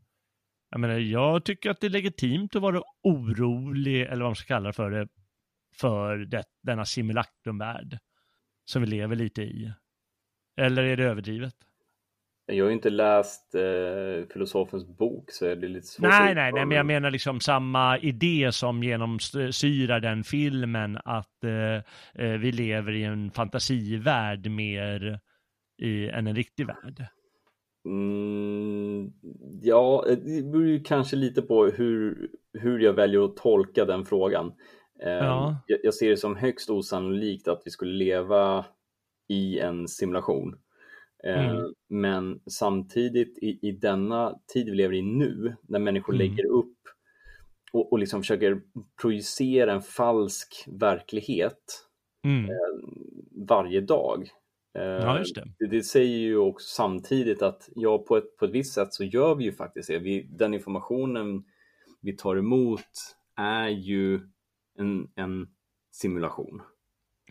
Jag 0.70 0.80
menar, 0.80 0.98
jag 0.98 1.44
tycker 1.44 1.70
att 1.70 1.80
det 1.80 1.86
är 1.86 1.90
legitimt 1.90 2.56
att 2.56 2.62
vara 2.62 2.82
orolig, 3.02 4.02
eller 4.02 4.22
vad 4.22 4.28
man 4.28 4.36
ska 4.36 4.46
kalla 4.46 4.66
det 4.66 4.72
för 4.72 4.90
det, 4.90 5.08
för 5.80 6.16
det, 6.16 6.44
denna 6.62 6.84
simulacrumvärld 6.84 7.98
som 8.64 8.82
vi 8.82 8.88
lever 8.88 9.16
lite 9.16 9.42
i. 9.42 9.72
Eller 10.56 10.82
är 10.82 10.96
det 10.96 11.04
överdrivet? 11.04 11.54
Jag 12.46 12.64
har 12.64 12.68
ju 12.68 12.74
inte 12.74 12.90
läst 12.90 13.54
eh, 13.54 14.28
filosofens 14.32 14.86
bok 14.86 15.30
så 15.30 15.46
är 15.46 15.56
det 15.56 15.68
lite 15.68 15.86
svårt 15.86 16.08
Nej, 16.08 16.34
nej, 16.34 16.52
nej, 16.52 16.66
men 16.66 16.76
jag 16.76 16.86
menar 16.86 17.10
liksom 17.10 17.40
samma 17.40 17.98
idé 17.98 18.52
som 18.52 18.82
genomsyrar 18.82 20.00
den 20.00 20.24
filmen 20.24 20.98
att 21.04 21.44
eh, 21.44 22.24
eh, 22.24 22.38
vi 22.38 22.52
lever 22.52 22.92
i 22.92 23.04
en 23.04 23.30
fantasivärld 23.30 24.50
mer 24.50 25.20
i, 25.82 26.08
än 26.08 26.26
en 26.26 26.36
riktig 26.36 26.66
värld. 26.66 27.06
Mm, 27.84 29.12
ja, 29.62 30.04
det 30.08 30.42
beror 30.42 30.66
ju 30.66 30.82
kanske 30.82 31.16
lite 31.16 31.42
på 31.42 31.66
hur, 31.66 32.28
hur 32.52 32.78
jag 32.78 32.92
väljer 32.92 33.24
att 33.24 33.36
tolka 33.36 33.84
den 33.84 34.04
frågan. 34.04 34.52
Ja. 35.04 35.48
Ehm, 35.48 35.56
jag, 35.66 35.78
jag 35.82 35.94
ser 35.94 36.10
det 36.10 36.16
som 36.16 36.36
högst 36.36 36.70
osannolikt 36.70 37.48
att 37.48 37.62
vi 37.64 37.70
skulle 37.70 37.92
leva 37.92 38.64
i 39.28 39.58
en 39.58 39.88
simulation. 39.88 40.56
Ehm, 41.24 41.50
mm. 41.50 41.74
Men 41.88 42.40
samtidigt 42.46 43.38
i, 43.38 43.58
i 43.62 43.72
denna 43.72 44.38
tid 44.52 44.66
vi 44.66 44.76
lever 44.76 44.94
i 44.94 45.02
nu, 45.02 45.56
när 45.62 45.78
människor 45.78 46.14
mm. 46.14 46.26
lägger 46.26 46.46
upp 46.46 46.76
och, 47.72 47.92
och 47.92 47.98
liksom 47.98 48.20
försöker 48.20 48.60
projicera 49.00 49.72
en 49.72 49.82
falsk 49.82 50.64
verklighet 50.66 51.86
mm. 52.24 52.44
eh, 52.44 52.88
varje 53.48 53.80
dag. 53.80 54.28
Ja, 54.72 55.22
det. 55.34 55.44
det. 55.58 55.66
det. 55.66 55.82
säger 55.82 56.18
ju 56.18 56.36
också 56.36 56.66
samtidigt 56.74 57.42
att 57.42 57.68
ja, 57.74 57.98
på 57.98 58.16
ett, 58.16 58.36
på 58.36 58.44
ett 58.44 58.50
visst 58.50 58.74
sätt 58.74 58.94
så 58.94 59.04
gör 59.04 59.34
vi 59.34 59.44
ju 59.44 59.52
faktiskt 59.52 59.88
det. 59.88 59.98
Vi, 59.98 60.22
den 60.22 60.54
informationen 60.54 61.44
vi 62.00 62.16
tar 62.16 62.36
emot 62.36 63.16
är 63.36 63.68
ju 63.68 64.20
en, 64.78 65.12
en 65.14 65.48
simulation. 65.92 66.62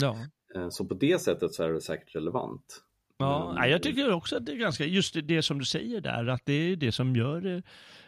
Ja. 0.02 0.18
Eh, 0.56 0.70
så 0.70 0.86
på 0.86 0.94
det 0.94 1.22
sättet 1.22 1.54
så 1.54 1.64
är 1.64 1.72
det 1.72 1.82
säkert 1.82 2.16
relevant. 2.16 2.84
Ja, 3.18 3.54
Men, 3.60 3.70
jag 3.70 3.84
tycker 3.84 4.12
också 4.12 4.38
att 4.38 4.46
det 4.46 4.52
är 4.52 4.56
ganska, 4.56 4.86
just 4.86 5.18
det 5.24 5.42
som 5.42 5.60
du 5.60 5.66
säger 5.66 6.02
där, 6.02 6.28
att 6.28 6.42
det 6.46 6.54
är 6.54 6.76
det 6.76 6.92
som 6.92 7.16
gör 7.16 7.64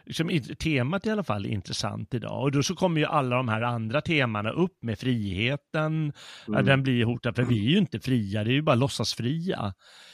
liksom, 0.06 0.40
temat 0.60 1.06
i 1.06 1.10
alla 1.10 1.24
fall 1.24 1.46
intressant 1.46 2.14
idag. 2.14 2.42
Och 2.42 2.52
då 2.52 2.64
så 2.64 2.76
kommer 2.76 3.02
ju 3.02 3.06
alla 3.08 3.36
de 3.36 3.50
här 3.50 3.62
andra 3.62 4.02
temana 4.02 4.52
upp 4.52 4.78
med 4.82 5.00
friheten, 5.00 6.14
mm. 6.48 6.66
den 6.66 6.84
blir 6.84 7.06
hotad, 7.06 7.36
för 7.36 7.44
vi 7.44 7.66
är 7.66 7.70
ju 7.70 7.78
inte 7.78 8.00
fria, 8.00 8.44
det 8.44 8.52
är 8.52 8.54
ju 8.54 8.62
bara 8.62 8.76
låtsasfria. 8.76 9.74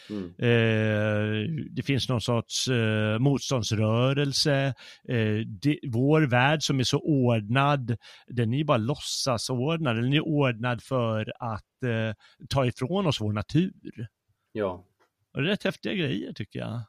Mm. 0.10 0.26
Eh, 0.38 1.66
det 1.72 1.84
finns 1.84 2.10
någon 2.10 2.22
sorts 2.22 2.68
eh, 2.68 3.20
motståndsrörelse. 3.20 4.74
Eh, 5.10 5.38
det, 5.62 5.80
vår 5.88 6.22
värld 6.22 6.64
som 6.64 6.80
är 6.80 6.84
så 6.84 7.00
ordnad, 7.00 7.98
den 8.28 8.54
är 8.54 8.58
ju 8.58 8.64
bara 8.64 8.78
låtsasordnad. 8.78 9.96
Den 9.96 10.14
är 10.14 10.22
ordnad 10.22 10.84
för 10.84 11.34
att 11.40 11.84
eh, 11.84 12.16
ta 12.50 12.66
ifrån 12.66 13.08
oss 13.08 13.22
vår 13.22 13.34
natur. 13.34 14.08
Ja. 14.52 14.86
Och 15.34 15.42
det 15.42 15.48
är 15.48 15.52
rätt 15.52 15.64
häftiga 15.64 15.94
grejer 15.94 16.34
tycker 16.34 16.60
jag. 16.60 16.82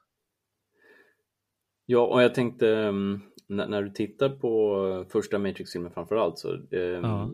Ja, 1.86 2.06
och 2.06 2.22
jag 2.22 2.34
tänkte 2.34 2.66
um, 2.66 3.32
när, 3.46 3.82
du 3.82 3.90
tittar 3.90 4.28
på 4.28 5.06
första 5.12 5.38
Matrix-filmen 5.38 5.92
framförallt 5.92 6.38
så 6.38 6.52
um, 6.52 6.68
ja. 6.70 7.30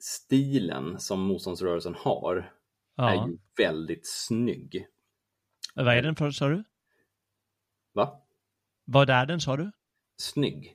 stilen 0.00 1.00
som 1.00 1.20
motståndsrörelsen 1.20 1.94
har 1.94 2.52
ja. 2.96 3.10
är 3.10 3.28
ju 3.28 3.38
väldigt 3.56 4.06
snygg. 4.06 4.86
Vad 5.74 5.88
är 5.88 6.02
den 6.02 6.16
för, 6.16 6.30
sa 6.30 6.48
du? 6.48 6.64
Va? 7.94 8.22
Vad 8.84 9.10
är 9.10 9.26
den, 9.26 9.40
sa 9.40 9.56
du? 9.56 9.70
Snygg. 10.22 10.74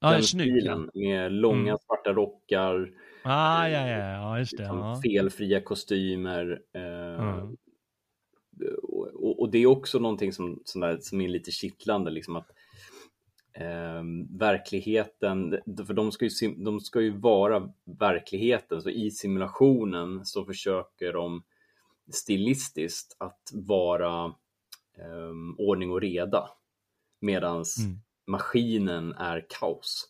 Ja, 0.00 0.10
den 0.10 0.22
snygg, 0.22 0.52
stilen 0.52 0.90
ja. 0.92 1.00
med 1.00 1.32
långa 1.32 1.70
mm. 1.70 1.78
svarta 1.78 2.12
rockar. 2.12 2.90
Ah, 3.22 3.68
ja, 3.68 3.88
ja, 3.88 4.12
ja, 4.12 4.38
just 4.38 4.56
det. 4.56 4.62
Liksom 4.62 4.78
ja. 4.78 5.00
Felfria 5.02 5.60
kostymer. 5.60 6.62
Eh, 6.74 7.24
mm. 7.24 7.56
Och, 9.50 9.52
det 9.52 9.58
är 9.58 9.66
också 9.66 9.98
någonting 9.98 10.32
som, 10.32 10.62
som, 10.64 10.82
är, 10.82 10.98
som 11.00 11.20
är 11.20 11.28
lite 11.28 11.50
kittlande, 11.50 12.10
liksom 12.10 12.36
att 12.36 12.50
eh, 13.52 14.02
verkligheten, 14.38 15.58
för 15.86 15.94
de 15.94 16.12
ska, 16.12 16.24
ju, 16.24 16.54
de 16.54 16.80
ska 16.80 17.00
ju 17.00 17.18
vara 17.18 17.72
verkligheten, 18.00 18.82
så 18.82 18.90
i 18.90 19.10
simulationen 19.10 20.24
så 20.24 20.44
försöker 20.44 21.12
de 21.12 21.42
stilistiskt 22.12 23.16
att 23.18 23.50
vara 23.52 24.24
eh, 24.98 25.32
ordning 25.58 25.90
och 25.90 26.00
reda 26.00 26.50
medans 27.20 27.78
mm. 27.78 28.00
maskinen 28.26 29.12
är 29.12 29.46
kaos. 29.48 30.08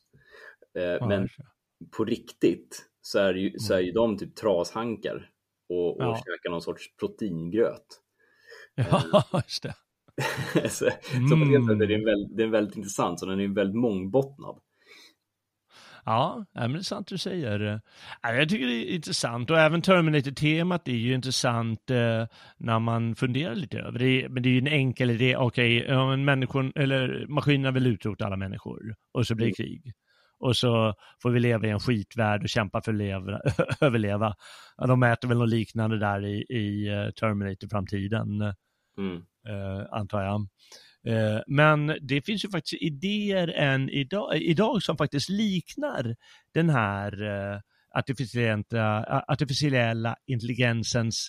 Eh, 0.74 0.82
ja, 0.82 1.08
men 1.08 1.28
på 1.90 2.04
riktigt 2.04 2.86
så 3.02 3.18
är, 3.18 3.34
ju, 3.34 3.58
så 3.58 3.74
är 3.74 3.80
ju 3.80 3.92
de 3.92 4.18
typ 4.18 4.36
trashankar 4.36 5.30
och, 5.68 5.96
och 5.96 6.02
ja. 6.02 6.16
käkar 6.16 6.50
någon 6.50 6.62
sorts 6.62 6.96
proteingröt. 6.96 8.00
Ja, 9.12 9.24
just 9.32 9.62
det. 9.62 9.74
så, 10.70 10.84
mm. 11.14 11.28
så 11.28 11.36
på 11.36 11.44
det 11.44 11.62
sättet 11.62 11.82
är 11.82 11.86
det, 11.86 11.94
en 11.94 12.04
väldigt, 12.04 12.36
det 12.36 12.42
är 12.42 12.46
väldigt 12.46 12.76
intressant, 12.76 13.20
så 13.20 13.26
den 13.26 13.40
är 13.40 13.48
väldigt 13.48 13.76
mångbottnad. 13.76 14.58
Ja, 16.04 16.44
men 16.54 16.72
det 16.72 16.78
är 16.78 16.82
sant 16.82 17.06
du 17.06 17.18
säger. 17.18 17.80
Jag 18.22 18.48
tycker 18.48 18.66
det 18.66 18.90
är 18.90 18.94
intressant 18.94 19.50
och 19.50 19.58
även 19.58 19.82
Terminator-temat 19.82 20.88
är 20.88 20.92
ju 20.92 21.14
intressant 21.14 21.90
eh, 21.90 22.26
när 22.56 22.78
man 22.78 23.14
funderar 23.14 23.54
lite 23.54 23.78
över 23.78 23.98
det. 23.98 24.28
Men 24.28 24.42
det 24.42 24.48
är 24.48 24.50
ju 24.50 24.58
en 24.58 24.66
enkel 24.66 25.10
idé, 25.10 25.36
okej, 25.36 25.82
okay, 25.82 26.16
människor, 26.16 26.72
eller 26.74 27.26
maskinerna 27.28 27.70
vill 27.70 27.86
utrota 27.86 28.26
alla 28.26 28.36
människor 28.36 28.94
och 29.12 29.26
så 29.26 29.34
blir 29.34 29.46
det 29.46 29.62
mm. 29.62 29.68
krig. 29.68 29.92
Och 30.38 30.56
så 30.56 30.94
får 31.22 31.30
vi 31.30 31.40
leva 31.40 31.66
i 31.66 31.70
en 31.70 31.80
skitvärld 31.80 32.42
och 32.42 32.48
kämpa 32.48 32.82
för 32.82 32.92
att 32.92 32.98
leva, 32.98 33.40
överleva. 33.80 34.34
De 34.86 35.02
äter 35.02 35.28
väl 35.28 35.38
något 35.38 35.48
liknande 35.48 35.98
där 35.98 36.24
i, 36.24 36.46
i 36.48 36.88
eh, 36.88 37.10
Terminator-framtiden, 37.10 38.54
mm. 39.00 39.22
eh, 39.48 39.86
antar 39.90 40.22
jag. 40.22 40.48
Eh, 41.06 41.40
men 41.46 41.96
det 42.00 42.22
finns 42.22 42.44
ju 42.44 42.48
faktiskt 42.48 42.82
idéer 42.82 43.48
än 43.48 43.90
idag, 43.90 44.36
idag 44.36 44.82
som 44.82 44.96
faktiskt 44.96 45.28
liknar 45.28 46.16
den 46.54 46.70
här 46.70 47.22
eh, 47.22 47.60
artificiella, 47.94 49.24
artificiella 49.28 50.16
intelligensens 50.26 51.28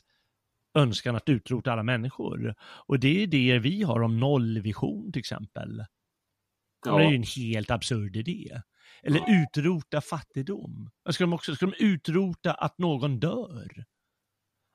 önskan 0.78 1.16
att 1.16 1.30
utrota 1.30 1.72
alla 1.72 1.84
människor. 1.84 2.56
Och 2.88 3.00
det 3.00 3.08
är 3.08 3.22
idéer 3.22 3.60
vi 3.60 3.84
har 3.84 4.02
om 4.02 4.20
nollvision 4.20 5.12
till 5.12 5.20
exempel. 5.20 5.86
Ja. 6.86 6.98
Det 6.98 7.04
är 7.04 7.10
ju 7.10 7.16
en 7.16 7.24
helt 7.36 7.72
absurd 7.72 8.16
idé. 8.16 8.62
Eller 9.04 9.44
utrota 9.44 10.02
fattigdom. 10.02 10.90
Ska 11.10 11.24
de 11.24 11.34
också 11.34 11.56
ska 11.56 11.66
de 11.66 11.86
utrota 11.86 12.54
att 12.54 12.78
någon 12.78 13.20
dör? 13.20 13.86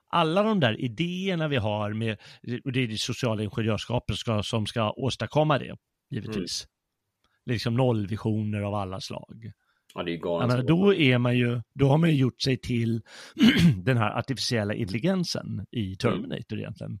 Alla 0.07 0.43
de 0.43 0.59
där 0.59 0.81
idéerna 0.81 1.47
vi 1.47 1.55
har 1.55 1.93
med, 1.93 2.17
och 2.65 2.71
det 2.71 2.79
är 2.79 2.87
det 2.87 2.97
sociala 2.97 3.43
ingenjörskapet 3.43 4.15
ska, 4.15 4.43
som 4.43 4.65
ska 4.65 4.91
åstadkomma 4.91 5.59
det, 5.59 5.77
givetvis. 6.09 6.63
Mm. 6.65 7.53
Liksom 7.53 7.75
nollvisioner 7.75 8.61
av 8.61 8.73
alla 8.73 9.01
slag. 9.01 9.51
Ja, 9.93 10.03
det 10.03 10.13
är 10.13 10.17
galet. 10.17 10.47
Menar, 10.47 10.63
då 10.63 10.93
är 10.93 11.17
man 11.17 11.37
ju, 11.37 11.61
då 11.73 11.87
har 11.87 11.97
man 11.97 12.09
ju 12.09 12.15
gjort 12.15 12.41
sig 12.41 12.57
till 12.57 13.01
den 13.83 13.97
här 13.97 14.17
artificiella 14.17 14.73
intelligensen 14.73 15.65
i 15.71 15.95
Terminator 15.95 16.53
mm. 16.55 16.59
egentligen. 16.59 16.99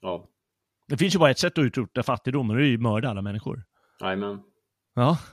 Ja. 0.00 0.28
Det 0.88 0.96
finns 0.96 1.14
ju 1.14 1.18
bara 1.18 1.30
ett 1.30 1.38
sätt 1.38 1.58
att 1.58 1.64
utrota 1.64 2.02
fattigdom 2.02 2.50
och 2.50 2.56
det 2.56 2.62
är 2.62 2.66
ju 2.66 2.78
mörda 2.78 3.08
alla 3.08 3.22
människor. 3.22 3.64
Jajamän. 4.00 4.42
Ja. 4.94 5.18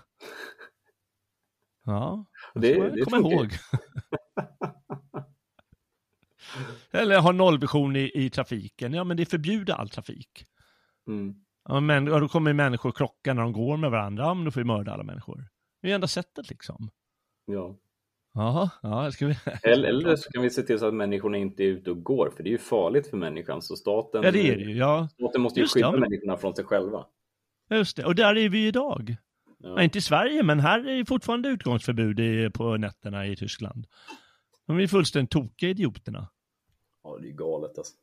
Ja, 1.85 2.25
det, 2.53 2.89
det 2.89 3.01
kommer 3.01 3.17
ihåg. 3.17 3.51
Eller 6.91 7.19
ha 7.19 7.31
nollvision 7.31 7.95
i, 7.95 8.11
i 8.13 8.29
trafiken. 8.29 8.93
Ja, 8.93 9.03
men 9.03 9.17
det 9.17 9.25
förbjuder 9.25 9.73
all 9.73 9.89
trafik. 9.89 10.45
Mm. 11.07 11.35
Ja, 11.69 11.79
men, 11.79 12.07
ja, 12.07 12.19
då 12.19 12.27
kommer 12.27 12.53
människor 12.53 12.91
krocka 12.91 13.33
när 13.33 13.41
de 13.41 13.53
går 13.53 13.77
med 13.77 13.91
varandra. 13.91 14.23
Ja, 14.23 14.33
men 14.33 14.45
då 14.45 14.51
får 14.51 14.61
vi 14.61 14.65
mörda 14.65 14.91
alla 14.93 15.03
människor. 15.03 15.47
Det 15.81 15.87
är 15.87 15.89
ju 15.89 15.95
enda 15.95 16.07
sättet 16.07 16.49
liksom. 16.49 16.89
Ja. 17.45 17.77
Jaha, 18.33 18.69
ja, 18.81 19.11
ska 19.11 19.27
vi... 19.27 19.35
Eller, 19.63 19.89
eller 19.89 20.15
så 20.15 20.31
kan 20.31 20.43
vi 20.43 20.49
se 20.49 20.61
till 20.61 20.79
så 20.79 20.85
att 20.85 20.93
människorna 20.93 21.37
inte 21.37 21.63
är 21.63 21.67
ute 21.67 21.91
och 21.91 22.03
går, 22.03 22.29
för 22.35 22.43
det 22.43 22.49
är 22.49 22.51
ju 22.51 22.57
farligt 22.57 23.07
för 23.07 23.17
människan. 23.17 23.61
Så 23.61 23.75
staten, 23.75 24.23
Ja, 24.23 24.31
det 24.31 24.49
är 24.49 24.57
det 24.57 24.63
ju. 24.63 24.77
Ja, 24.77 25.09
staten 25.13 25.41
måste 25.41 25.59
ju 25.59 25.63
Just 25.63 25.73
det, 25.73 25.77
skydda 25.77 25.93
ja. 25.93 25.99
människorna 25.99 26.37
från 26.37 26.55
sig 26.55 26.65
själva. 26.65 27.05
just 27.69 27.97
det. 27.97 28.05
Och 28.05 28.15
där 28.15 28.37
är 28.37 28.49
vi 28.49 28.67
idag. 28.67 29.15
Ja. 29.57 29.69
Ja, 29.69 29.83
inte 29.83 29.97
i 29.97 30.01
Sverige, 30.01 30.43
men 30.43 30.59
här 30.59 30.79
är 30.89 30.97
det 30.97 31.05
fortfarande 31.05 31.49
utgångsförbud 31.49 32.53
på 32.53 32.77
nätterna 32.77 33.27
i 33.27 33.35
Tyskland. 33.35 33.87
De 34.67 34.79
är 34.79 34.87
fullständigt 34.87 35.31
tokiga, 35.31 35.69
idioterna 35.69 36.27
ja, 37.03 37.17
det 37.19 37.25
är 37.25 37.29
ju 37.29 37.35
galet 37.35 37.77
alltså. 37.77 37.93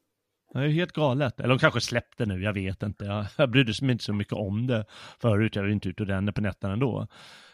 Det 0.52 0.58
är 0.58 0.68
helt 0.68 0.92
galet. 0.92 1.40
Eller 1.40 1.48
de 1.48 1.58
kanske 1.58 1.80
släppte 1.80 2.26
nu, 2.26 2.42
jag 2.42 2.52
vet 2.52 2.82
inte. 2.82 3.04
Jag, 3.04 3.26
jag 3.36 3.50
brydde 3.50 3.72
mig 3.82 3.92
inte 3.92 4.04
så 4.04 4.12
mycket 4.12 4.32
om 4.32 4.66
det 4.66 4.84
förut. 5.20 5.56
Jag 5.56 5.62
var 5.62 5.70
inte 5.70 5.88
ute 5.88 6.02
och 6.02 6.08
rände 6.08 6.32
på 6.32 6.40
nätterna 6.40 6.72
ändå. 6.72 7.06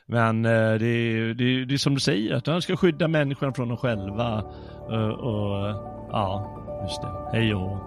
Men 0.06 0.44
eh, 0.44 0.50
det, 0.50 0.86
är, 0.86 1.34
det, 1.34 1.44
är, 1.44 1.64
det 1.64 1.74
är 1.74 1.78
som 1.78 1.94
du 1.94 2.00
säger, 2.00 2.34
att 2.34 2.44
de 2.44 2.62
ska 2.62 2.76
skydda 2.76 3.08
människan 3.08 3.54
från 3.54 3.68
dem 3.68 3.76
själva. 3.76 4.42
Och, 4.42 5.20
och 5.20 5.66
ja, 6.10 6.60
just 6.82 7.02
det. 7.02 7.38
Hej 7.38 7.54
och 7.54 7.78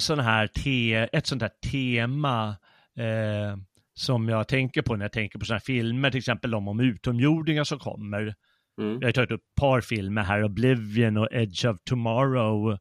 en 0.00 0.04
sån 0.04 0.18
här 0.18 0.46
te, 0.46 0.94
ett 0.94 1.26
sånt 1.26 1.42
här 1.42 1.52
tema 1.70 2.56
eh, 2.98 3.56
som 3.94 4.28
jag 4.28 4.48
tänker 4.48 4.82
på 4.82 4.96
när 4.96 5.04
jag 5.04 5.12
tänker 5.12 5.38
på 5.38 5.44
såna 5.44 5.54
här 5.54 5.60
filmer, 5.60 6.10
till 6.10 6.18
exempel 6.18 6.50
de 6.50 6.68
om 6.68 6.80
utomjordingar 6.80 7.64
som 7.64 7.78
kommer. 7.78 8.34
Mm. 8.80 9.00
Jag 9.00 9.08
har 9.08 9.12
tagit 9.12 9.30
upp 9.30 9.40
ett 9.40 9.60
par 9.60 9.80
filmer 9.80 10.22
här, 10.22 10.44
Oblivion 10.44 11.16
och 11.16 11.28
Edge 11.32 11.64
of 11.64 11.76
Tomorrow 11.84 12.72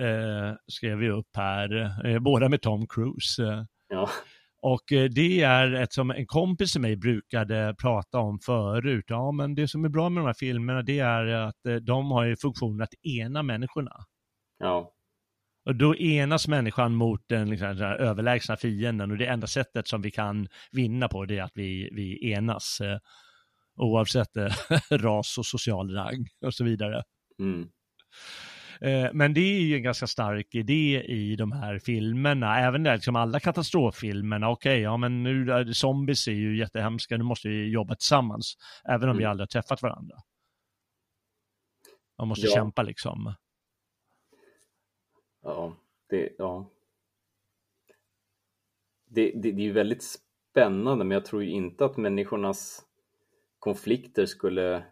eh, 0.00 0.54
skrev 0.66 0.98
vi 0.98 1.10
upp 1.10 1.36
här, 1.36 1.92
eh, 2.06 2.18
båda 2.18 2.48
med 2.48 2.62
Tom 2.62 2.86
Cruise. 2.86 3.66
Ja. 3.88 4.08
Och 4.62 4.92
eh, 4.92 5.04
det 5.04 5.42
är 5.42 5.72
ett 5.72 5.92
som 5.92 6.10
en 6.10 6.26
kompis 6.26 6.72
till 6.72 6.80
mig 6.80 6.96
brukade 6.96 7.74
prata 7.78 8.18
om 8.18 8.38
förut. 8.38 9.04
Ja, 9.08 9.32
men 9.32 9.54
det 9.54 9.68
som 9.68 9.84
är 9.84 9.88
bra 9.88 10.08
med 10.08 10.22
de 10.22 10.26
här 10.26 10.34
filmerna 10.34 10.82
det 10.82 10.98
är 10.98 11.26
att 11.26 11.66
eh, 11.66 11.74
de 11.74 12.10
har 12.10 12.24
ju 12.24 12.36
funktionen 12.36 12.82
att 12.82 12.94
ena 13.06 13.42
människorna. 13.42 13.92
ja. 14.58 14.92
Och 15.64 15.76
då 15.76 15.96
enas 15.96 16.48
människan 16.48 16.94
mot 16.94 17.20
den, 17.28 17.50
liksom, 17.50 17.76
den 17.76 17.92
överlägsna 17.92 18.56
fienden 18.56 19.10
och 19.10 19.16
det 19.18 19.26
enda 19.26 19.46
sättet 19.46 19.88
som 19.88 20.02
vi 20.02 20.10
kan 20.10 20.48
vinna 20.72 21.08
på 21.08 21.24
det 21.24 21.38
är 21.38 21.42
att 21.42 21.52
vi, 21.54 21.88
vi 21.92 22.32
enas. 22.32 22.80
Eh, 22.80 22.98
oavsett 23.76 24.36
eh, 24.36 24.52
ras 24.90 25.38
och 25.38 25.46
social 25.46 25.94
rang 25.94 26.26
och 26.46 26.54
så 26.54 26.64
vidare. 26.64 27.02
Mm. 27.38 27.68
Eh, 28.80 29.10
men 29.12 29.34
det 29.34 29.40
är 29.40 29.60
ju 29.60 29.76
en 29.76 29.82
ganska 29.82 30.06
stark 30.06 30.54
idé 30.54 31.02
i 31.08 31.36
de 31.36 31.52
här 31.52 31.78
filmerna, 31.78 32.58
även 32.58 32.82
där, 32.82 32.94
liksom 32.94 33.16
alla 33.16 33.40
katastroffilmerna. 33.40 34.48
Okej, 34.50 34.80
ja 34.80 34.96
men 34.96 35.22
nu, 35.22 35.74
zombies 35.74 36.28
är 36.28 36.32
ju 36.32 36.58
jättehemska, 36.58 37.16
nu 37.16 37.24
måste 37.24 37.48
vi 37.48 37.68
jobba 37.68 37.94
tillsammans, 37.94 38.54
även 38.88 39.08
om 39.08 39.16
vi 39.16 39.22
Mm. 39.22 39.30
aldrig 39.30 39.42
har 39.42 39.62
träffat 39.62 39.82
varandra. 39.82 40.16
Man 42.18 42.28
måste 42.28 42.46
Ja. 42.46 42.54
kämpa 42.54 42.82
liksom. 42.82 43.34
Ja, 45.42 45.76
det, 46.08 46.28
ja. 46.38 46.70
Det, 49.06 49.30
det, 49.30 49.52
det 49.52 49.62
är 49.62 49.66
ju 49.66 49.72
väldigt 49.72 50.02
spännande, 50.02 51.04
men 51.04 51.14
jag 51.14 51.24
tror 51.24 51.42
ju 51.42 51.50
inte 51.50 51.84
att 51.84 51.96
människornas 51.96 52.82
konflikter 53.58 54.26
skulle 54.26 54.84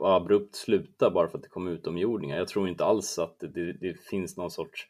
abrupt 0.00 0.56
sluta 0.56 1.10
bara 1.10 1.28
för 1.28 1.38
att 1.38 1.42
det 1.42 1.48
kommer 1.48 1.70
utomjordingar. 1.70 2.36
Jag 2.36 2.48
tror 2.48 2.68
inte 2.68 2.84
alls 2.84 3.18
att 3.18 3.36
det, 3.40 3.72
det, 3.72 4.00
finns 4.10 4.36
någon 4.36 4.50
sorts 4.50 4.86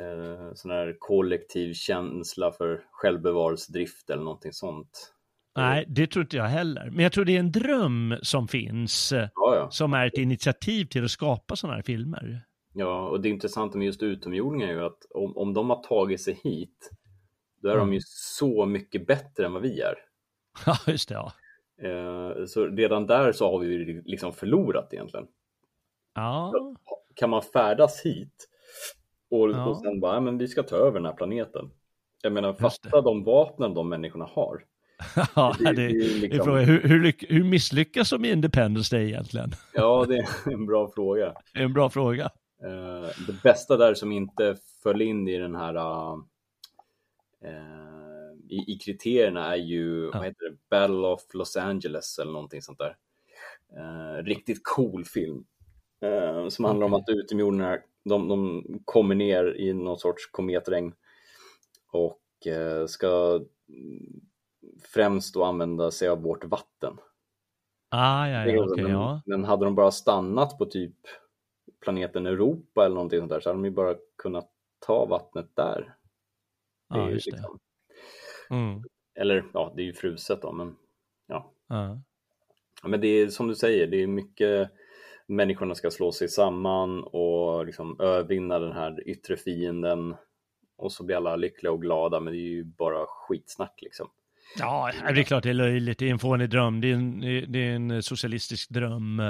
eh, 0.00 0.54
sån 0.54 0.70
här 0.70 0.96
kollektiv 0.98 1.72
känsla 1.74 2.52
för 2.52 2.84
självbevarelsedrift 2.90 4.10
eller 4.10 4.22
någonting 4.22 4.52
sånt. 4.52 5.12
Nej, 5.56 5.84
det 5.88 6.06
tror 6.06 6.22
inte 6.22 6.36
jag 6.36 6.44
heller. 6.44 6.90
Men 6.90 7.02
jag 7.02 7.12
tror 7.12 7.24
det 7.24 7.36
är 7.36 7.40
en 7.40 7.52
dröm 7.52 8.14
som 8.22 8.48
finns, 8.48 9.12
Ja, 9.12 9.30
ja. 9.34 9.70
som 9.70 9.94
är 9.94 10.06
ett 10.06 10.18
initiativ 10.18 10.84
till 10.84 11.04
att 11.04 11.10
skapa 11.10 11.56
sådana 11.56 11.76
här 11.76 11.82
filmer. 11.82 12.42
Ja, 12.78 13.08
och 13.08 13.20
det 13.20 13.28
intressanta 13.28 13.78
med 13.78 13.86
just 13.86 14.02
utomjordingar 14.02 14.68
är 14.68 14.72
ju 14.72 14.84
att 14.84 15.06
om, 15.14 15.36
om 15.36 15.54
de 15.54 15.70
har 15.70 15.82
tagit 15.82 16.20
sig 16.20 16.40
hit, 16.44 16.90
då 17.62 17.68
är 17.68 17.74
Mm. 17.74 17.86
de 17.86 17.94
ju 17.94 18.00
så 18.04 18.66
mycket 18.66 19.06
bättre 19.06 19.46
än 19.46 19.52
vad 19.52 19.62
vi 19.62 19.80
är. 19.80 19.94
Ja, 20.66 20.78
just 20.86 21.08
det. 21.08 21.14
Ja. 21.14 21.32
Eh, 21.82 22.46
så 22.46 22.66
redan 22.66 23.06
där 23.06 23.32
så 23.32 23.50
har 23.50 23.58
vi 23.58 23.66
ju 23.66 24.02
liksom 24.02 24.32
förlorat 24.32 24.92
egentligen. 24.92 25.26
ja. 26.14 26.52
Kan 27.14 27.30
man 27.30 27.42
färdas 27.42 28.00
hit 28.02 28.48
och, 29.30 29.50
Ja. 29.50 29.66
och 29.66 29.78
sen 29.78 30.00
bara, 30.00 30.14
"Ja, 30.14 30.20
men 30.20 30.38
vi 30.38 30.48
ska 30.48 30.62
ta 30.62 30.76
över 30.76 30.92
den 30.92 31.04
här 31.06 31.12
planeten. 31.12 31.70
Jag 32.22 32.32
menar, 32.32 32.52
fatta 32.52 33.00
de 33.00 33.24
vapnen 33.24 33.74
de 33.74 33.88
människorna 33.88 34.24
har. 34.24 34.64
ja 35.36 35.56
Det- 35.58 35.72
det, 35.72 35.88
liksom- 36.20 36.52
hur, 36.58 36.80
hur, 36.88 37.14
hur 37.28 37.44
misslyckas 37.44 38.10
de 38.10 38.24
i 38.24 38.30
Independence 38.32 38.96
Day 38.96 39.04
egentligen? 39.06 39.50
Ja, 39.74 40.04
det 40.08 40.16
är 40.16 40.52
en 40.52 40.66
bra 40.66 40.90
fråga. 40.94 41.34
Det 41.54 41.60
är 41.60 41.64
en 41.64 41.72
bra 41.72 41.90
fråga. 41.90 42.30
Eh, 42.62 43.10
det 43.26 43.42
bästa 43.42 43.76
där 43.76 43.94
som 43.94 44.12
inte 44.12 44.56
föll 44.82 45.02
in 45.02 45.28
i 45.28 45.38
den 45.38 45.54
här 45.54 45.74
eh, 47.44 47.96
i, 48.48 48.72
i 48.72 48.78
kriterierna 48.78 49.52
är 49.52 49.56
ju, 49.56 50.10
vad 50.10 50.24
heter 50.24 50.50
det, 50.50 50.56
Battle 50.70 51.06
of 51.06 51.34
Los 51.34 51.56
Angeles 51.56 52.18
eller 52.18 52.32
någonting 52.32 52.62
sånt 52.62 52.78
där. 52.78 52.96
Eh, 53.76 54.24
riktigt 54.24 54.60
cool 54.62 55.04
film. 55.04 55.44
Eh, 56.00 56.48
som 56.48 56.64
handlar 56.64 56.86
om 56.86 56.94
att 56.94 57.08
utomjordingarna, 57.08 57.78
de, 58.04 58.28
de 58.28 58.64
kommer 58.84 59.14
ner 59.14 59.56
i 59.60 59.72
någon 59.72 59.98
sorts 59.98 60.30
kometregn 60.30 60.94
och 61.92 62.46
eh, 62.46 62.86
ska 62.86 63.40
främst 64.94 65.34
då 65.34 65.44
använda 65.44 65.90
sig 65.90 66.08
av 66.08 66.22
vårt 66.22 66.44
vatten. 66.44 66.98
Ah, 67.88 68.28
ja, 68.28 68.46
ja, 68.46 68.64
okej, 68.64 68.82
men, 68.84 68.92
ja. 68.92 69.22
men 69.26 69.44
hade 69.44 69.64
de 69.64 69.74
bara 69.74 69.90
stannat 69.90 70.58
på 70.58 70.66
typ 70.66 70.96
planeten 71.80 72.26
Europa 72.26 72.84
eller 72.84 72.94
någonting 72.94 73.18
sånt 73.18 73.30
där 73.30 73.40
så 73.40 73.48
hade 73.48 73.58
de 73.58 73.64
ju 73.64 73.70
bara 73.70 73.94
kunnat 74.18 74.50
ta 74.86 75.04
vattnet 75.06 75.50
där. 75.56 75.80
Det 76.90 76.98
Ja, 76.98 77.08
ju 77.08 77.14
just 77.14 77.26
det. 77.26 77.32
liksom- 77.36 77.58
Mm. 78.50 78.82
Eller 79.14 79.44
ja, 79.54 79.72
det 79.76 79.82
är 79.82 79.86
ju 79.86 79.92
fruset 79.92 80.42
då, 80.42 80.52
men 80.52 80.76
ja. 81.26 81.52
Ja. 81.68 82.00
Ja, 82.82 82.88
Men 82.88 83.00
det 83.00 83.08
är 83.08 83.28
som 83.28 83.48
du 83.48 83.54
säger, 83.54 83.86
det 83.86 84.02
är 84.02 84.06
mycket 84.06 84.70
människorna 85.26 85.74
ska 85.74 85.90
slå 85.90 86.12
sig 86.12 86.28
samman 86.28 87.04
och 87.04 87.66
liksom 87.66 88.00
övervinna 88.00 88.58
den 88.58 88.72
här 88.72 89.08
yttre 89.08 89.36
fienden 89.36 90.16
och 90.76 90.92
så 90.92 91.04
blir 91.04 91.16
alla 91.16 91.36
lyckliga 91.36 91.72
och 91.72 91.82
glada, 91.82 92.20
men 92.20 92.32
det 92.32 92.38
är 92.38 92.50
ju 92.50 92.64
bara 92.64 93.06
skitsnack 93.06 93.78
liksom. 93.82 94.10
Ja, 94.58 94.92
det 95.14 95.20
är 95.20 95.24
klart 95.24 95.42
det 95.42 95.50
är 95.50 95.54
löjligt. 95.54 95.98
Det 95.98 96.06
är 96.06 96.10
en 96.10 96.18
fånig 96.18 96.50
dröm. 96.50 96.80
Det 96.80 96.90
är 96.90 96.94
en, 96.94 97.20
det 97.52 97.58
är 97.58 97.74
en 97.74 98.02
socialistisk 98.02 98.70
dröm. 98.70 99.22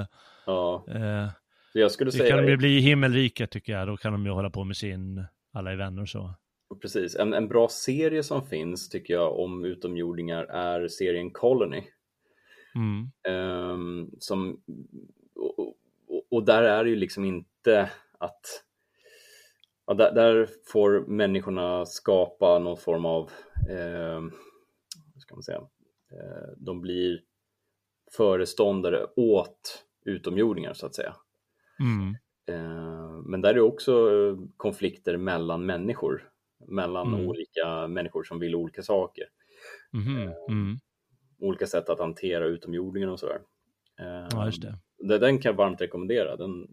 Ja, 0.47 0.85
Eh, 0.89 1.29
så 1.77 1.81
jag 1.81 1.91
skulle 1.93 2.11
det 2.11 2.17
säga 2.17 2.31
kan 2.31 2.45
de 2.45 2.51
ju 2.51 2.57
bli 2.57 2.81
himmelriket 2.81 3.51
tycker 3.51 3.73
jag. 3.73 3.89
Då 3.89 3.97
kan 3.97 4.13
de 4.13 4.27
ju 4.27 4.33
hålla 4.33 4.51
på 4.51 4.65
med 4.65 4.77
sin, 4.77 5.25
alla 5.53 5.73
är 5.73 5.77
vänner 5.77 6.03
och 6.03 6.09
så. 6.09 6.35
precis, 6.83 7.17
en, 7.17 7.35
en 7.35 7.49
bra 7.49 7.69
serie 7.69 8.23
som 8.23 8.47
finns 8.47 8.89
tycker 8.89 9.15
jag 9.15 9.39
om 9.39 9.65
utomjordingar 9.65 10.45
är 10.45 10.89
serien 10.89 11.31
Colony. 11.31 11.83
Mm. 12.75 13.11
Ehm, 13.29 14.11
som, 14.19 14.63
och, 15.35 15.59
och, 15.59 15.75
och 16.31 16.45
där 16.45 16.63
är 16.63 16.85
det 16.85 16.91
ju 16.91 16.97
liksom 16.97 17.25
inte 17.25 17.91
att 18.19 18.65
ja, 19.87 19.95
där, 19.95 20.15
där 20.15 20.49
får 20.73 21.07
människorna 21.07 21.87
skapa 21.87 22.59
någon 22.59 22.77
form 22.77 23.07
av 23.07 23.31
ehm, 23.71 24.31
vad 25.15 25.23
ska 25.23 25.35
man 25.35 25.43
säga 25.43 25.61
Eh, 26.13 26.53
de 26.57 26.81
blir 26.81 27.21
föreståndare 28.17 29.07
åt 29.17 29.85
utomjordingar 30.05 30.75
så 30.75 30.87
att 30.87 30.95
säga 30.95 31.17
Mm. 31.81 32.17
Eh, 32.49 33.11
men 33.25 33.41
där 33.41 33.55
är 33.55 33.61
också 33.61 33.93
eh, 33.93 34.37
konflikter 34.57 35.17
mellan 35.17 35.67
människor 35.67 36.29
mellan 36.69 37.15
Mm. 37.15 37.27
olika 37.29 37.87
människor 37.89 38.23
som 38.25 38.39
vill 38.39 38.55
olika 38.55 38.83
saker 38.83 39.25
Mhm. 39.93 40.33
Mm. 40.49 40.77
olika 41.41 41.67
sätt 41.67 41.89
att 41.89 41.99
hantera 41.99 42.45
utomjordingar 42.45 43.09
och 43.09 43.21
sådär 43.21 43.39
Ja, 44.31 44.47
just 44.47 44.63
det. 44.63 44.79
Den 45.19 45.39
kan 45.39 45.51
jag 45.51 45.57
varmt 45.57 45.81
rekommendera. 45.81 46.37
Den 46.37 46.69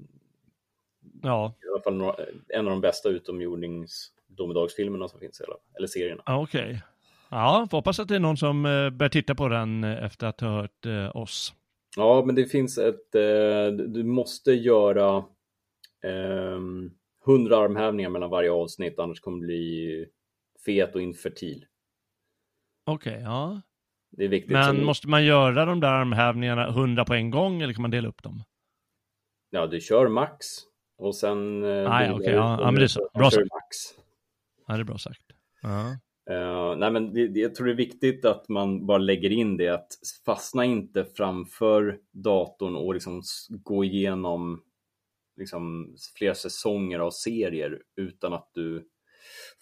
Ja, 1.22 1.54
i 1.66 1.68
alla 1.74 1.82
fall 1.84 1.94
några, 1.96 2.16
en 2.50 2.66
av 2.68 2.72
de 2.72 2.82
bästa 2.82 3.10
utomjordings 3.10 4.12
domedagsfilmerna 4.28 5.08
som 5.08 5.20
finns, 5.20 5.42
eller, 5.42 5.56
eller 5.78 5.88
serierna. 5.88 6.24
ja, 6.26 6.42
okej. 6.44 6.82
Ja, 7.30 7.68
får 7.72 7.78
hoppas 7.78 8.00
att 8.00 8.08
det 8.08 8.16
är 8.16 8.20
någon 8.20 8.38
som 8.38 8.64
börjar 8.64 9.10
titta 9.10 9.36
på 9.36 9.48
den 9.48 9.84
efter 9.84 10.28
att 10.28 10.42
ha 10.42 10.50
hört 10.50 10.86
oss. 11.14 11.54
Ja, 11.96 12.24
men 12.26 12.36
det 12.36 12.46
finns 12.46 12.78
ett, 12.78 13.16
eh, 13.16 13.68
du 13.88 14.04
måste 14.04 14.52
göra 14.52 15.26
ehm, 16.04 16.92
100 17.26 17.58
armhävningar 17.58 18.10
mellan 18.10 18.30
varje 18.30 18.52
avsnitt, 18.52 19.00
annars 19.00 19.20
kommer 19.20 19.40
du 19.40 19.46
bli 19.48 20.06
fet 20.66 20.96
och 20.96 21.02
infertil. 21.02 21.66
Okej, 22.86 23.22
ja. 23.24 23.62
Det 24.12 24.24
är 24.24 24.28
viktigt. 24.30 24.52
Men 24.52 24.76
Så- 24.76 24.82
måste 24.82 25.08
man 25.08 25.26
göra 25.26 25.66
de 25.66 25.80
där 25.80 25.88
armhävningarna 25.92 26.68
100 26.70 27.06
på 27.06 27.14
en 27.14 27.32
gång 27.32 27.62
eller 27.62 27.74
kan 27.74 27.82
man 27.82 27.92
dela 27.92 28.08
upp 28.10 28.24
dem? 28.24 28.44
Ja, 29.50 29.68
du 29.68 29.80
kör 29.82 30.08
max 30.08 30.46
och 30.98 31.16
sen... 31.16 31.64
eh, 31.64 31.92
Ah, 31.92 32.04
ja, 32.06 32.14
okej, 32.14 32.28
du 32.28 32.34
ja, 32.34 32.58
ja, 32.60 32.66
men 32.66 32.76
det 32.76 32.84
är 32.84 32.88
så. 32.88 33.10
Bra 33.14 33.32
sagt. 33.32 33.42
max. 33.54 33.76
Ja, 34.68 34.74
det 34.74 34.80
är 34.80 34.84
bra 34.84 34.98
sagt. 34.98 35.22
Ja. 35.62 35.98
Eh, 36.30 36.76
nej 36.78 36.92
men 36.92 37.14
det, 37.14 37.28
det, 37.28 37.40
jag 37.40 37.56
tror 37.56 37.68
det 37.68 37.74
är 37.74 37.78
viktigt 37.78 38.26
att 38.26 38.50
man 38.50 38.86
bara 38.86 38.98
lägger 38.98 39.30
in 39.30 39.58
det 39.58 39.68
att 39.68 39.88
fastna 40.26 40.66
inte 40.66 41.06
framför 41.06 42.00
datorn 42.12 42.76
och 42.76 42.94
liksom 42.94 43.22
gå 43.50 43.84
igenom 43.84 44.64
liksom 45.38 45.96
flera 46.18 46.36
säsonger 46.36 47.00
av 47.00 47.12
serier 47.12 47.82
utan 47.96 48.34
att 48.34 48.50
du 48.54 48.90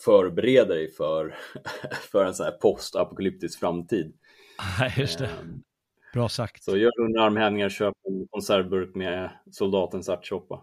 förbereder 0.05 0.75
dig 0.75 0.91
för, 0.91 1.35
för 2.11 2.25
en 2.25 2.33
sån 2.33 2.43
här 2.43 2.51
postapokalyptisk 2.51 3.59
framtid. 3.59 4.13
Nej, 4.79 4.93
just 4.97 5.19
det. 5.19 5.25
Eh, 5.25 5.31
Bra 6.13 6.29
sagt. 6.29 6.63
så 6.63 6.77
gör 6.77 6.91
under 6.99 7.19
armhävningar, 7.19 7.69
köp 7.69 7.93
en 8.07 8.27
konservburk 8.29 8.95
med 8.95 9.31
soldatens 9.51 10.09
ärtsoppa. 10.09 10.61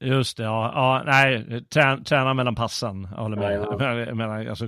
Just 0.00 0.36
det, 0.36 0.42
ja. 0.42 0.72
ja 0.74 1.02
nej, 1.06 1.64
trä, 1.64 1.98
träna 2.04 2.34
mellan 2.34 2.54
passen. 2.54 3.08
Jag 3.10 3.22
håller 3.22 3.36
med. 3.36 3.52
Ja, 4.08 4.14
mellan, 4.14 4.48
alltså, 4.48 4.64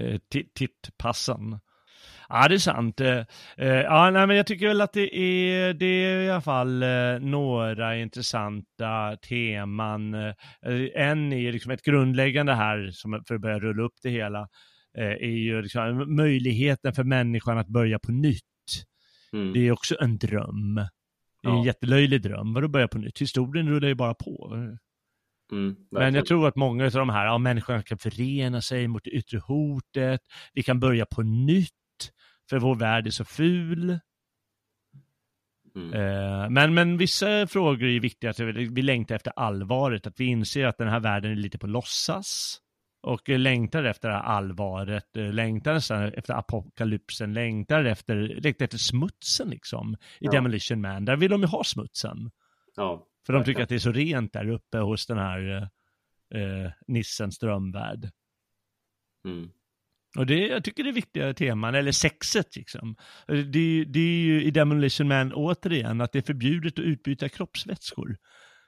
eh, 0.00 0.18
ti- 0.34 0.48
tittpassen. 0.54 1.58
Ja, 2.28 2.48
det 2.48 2.54
är 2.54 2.58
sant. 2.58 3.00
Eh, 3.00 3.18
eh, 3.56 3.68
Ja, 3.68 4.10
nej, 4.10 4.26
men 4.26 4.36
jag 4.36 4.46
tycker 4.46 4.68
väl 4.68 4.80
att 4.80 4.92
det 4.92 5.16
är, 5.18 5.74
det 5.74 5.86
är 5.86 6.20
i 6.20 6.30
alla 6.30 6.40
fall 6.40 6.84
några 7.20 7.96
intressanta 7.96 9.16
teman. 9.28 10.14
En 10.94 11.32
är 11.32 11.52
liksom 11.52 11.72
ett 11.72 11.82
grundläggande 11.82 12.54
här, 12.54 12.90
som 12.92 13.22
för 13.28 13.34
att 13.34 13.40
börja 13.40 13.58
rulla 13.58 13.82
upp 13.82 13.94
det 14.02 14.10
hela, 14.10 14.48
är 14.98 15.26
ju 15.36 15.62
liksom 15.62 16.16
möjligheten 16.16 16.92
för 16.94 17.04
människan 17.04 17.58
att 17.58 17.68
börja 17.68 17.98
på 17.98 18.12
nytt. 18.12 18.42
Mm. 19.32 19.52
Det 19.52 19.60
är 19.60 19.72
också 19.72 19.96
en 20.00 20.18
dröm. 20.18 20.80
Det 21.44 21.50
är 21.50 21.52
en 21.52 21.58
Ja. 21.58 21.66
jättelöjlig 21.66 22.22
dröm. 22.22 22.54
Vadå 22.54 22.68
börja 22.68 22.88
på 22.88 22.98
nytt? 22.98 23.20
Historien 23.20 23.68
rullar 23.68 23.88
ju 23.88 23.94
bara 23.94 24.14
på. 24.14 24.52
Mm, 25.52 25.76
Men 25.90 26.14
jag 26.14 26.26
tror 26.26 26.48
att 26.48 26.56
många 26.56 26.84
av 26.84 26.90
de 26.90 27.08
här, 27.08 27.26
ja, 27.26 27.38
människorna 27.38 27.82
kan 27.82 27.98
förena 27.98 28.60
sig 28.62 28.88
mot 28.88 29.04
det 29.04 29.10
yttre 29.10 29.38
hotet. 29.38 30.20
Vi 30.52 30.62
kan 30.62 30.80
börja 30.80 31.06
på 31.06 31.22
nytt, 31.22 31.70
för 32.50 32.58
vår 32.58 32.74
värld 32.74 33.06
är 33.06 33.10
så 33.10 33.24
ful. 33.24 33.98
Mm. 35.76 35.92
Eh, 35.94 36.50
men, 36.50 36.74
men 36.74 36.96
vissa 36.96 37.46
frågor 37.46 37.84
är 37.88 38.00
viktiga, 38.00 38.30
att 38.30 38.40
vi 38.40 38.68
vi 38.68 38.82
längtar 38.82 39.14
efter 39.14 39.32
allvaret, 39.36 40.06
att 40.06 40.20
vi 40.20 40.24
inser 40.24 40.66
att 40.66 40.78
den 40.78 40.88
här 40.88 41.00
världen 41.00 41.30
är 41.32 41.36
lite 41.36 41.58
på 41.58 41.66
låtsas. 41.66 42.58
Och 43.04 43.30
eh, 43.30 43.38
längtar 43.38 43.84
efter 43.84 44.08
det 44.08 44.14
här 44.14 44.22
allvaret, 44.22 45.16
eh, 45.16 45.32
längtar 45.32 45.74
efter 46.18 46.34
apokalypsen, 46.34 47.34
längtar 47.34 47.84
efter, 47.84 48.16
längtar 48.16 48.64
efter 48.64 48.78
smutsen 48.78 49.50
liksom. 49.50 49.94
I 49.94 49.96
Ja. 50.20 50.30
Demolition 50.30 50.80
Man, 50.80 51.04
där 51.04 51.16
vill 51.16 51.30
de 51.30 51.40
ju 51.40 51.46
ha 51.46 51.64
smutsen. 51.64 52.30
Ja, 52.76 53.06
För 53.26 53.32
de 53.32 53.44
tycker 53.44 53.62
att 53.62 53.68
det 53.68 53.74
är 53.74 53.78
så 53.78 53.92
rent 53.92 54.32
där 54.32 54.48
uppe 54.48 54.78
hos 54.78 55.06
den 55.06 55.18
här 55.18 55.70
eh, 56.34 56.42
eh, 56.42 56.70
Nissens 56.86 57.38
drömvärld. 57.38 58.10
Mm. 59.24 59.50
Och 60.18 60.26
det, 60.26 60.46
jag 60.46 60.64
tycker 60.64 60.84
det 60.84 60.90
är 60.90 60.94
viktiga 60.94 61.34
teman, 61.34 61.74
eller 61.74 61.92
sexet 61.92 62.56
liksom. 62.56 62.96
Det, 63.26 63.84
det 63.84 64.00
är 64.00 64.24
ju 64.24 64.42
i 64.42 64.50
Demolition 64.50 65.08
Man 65.08 65.32
återigen 65.32 66.00
att 66.00 66.12
det 66.12 66.18
är 66.18 66.22
förbjudet 66.22 66.78
att 66.78 66.84
utbyta 66.84 67.28
kroppsvätskor. 67.28 68.16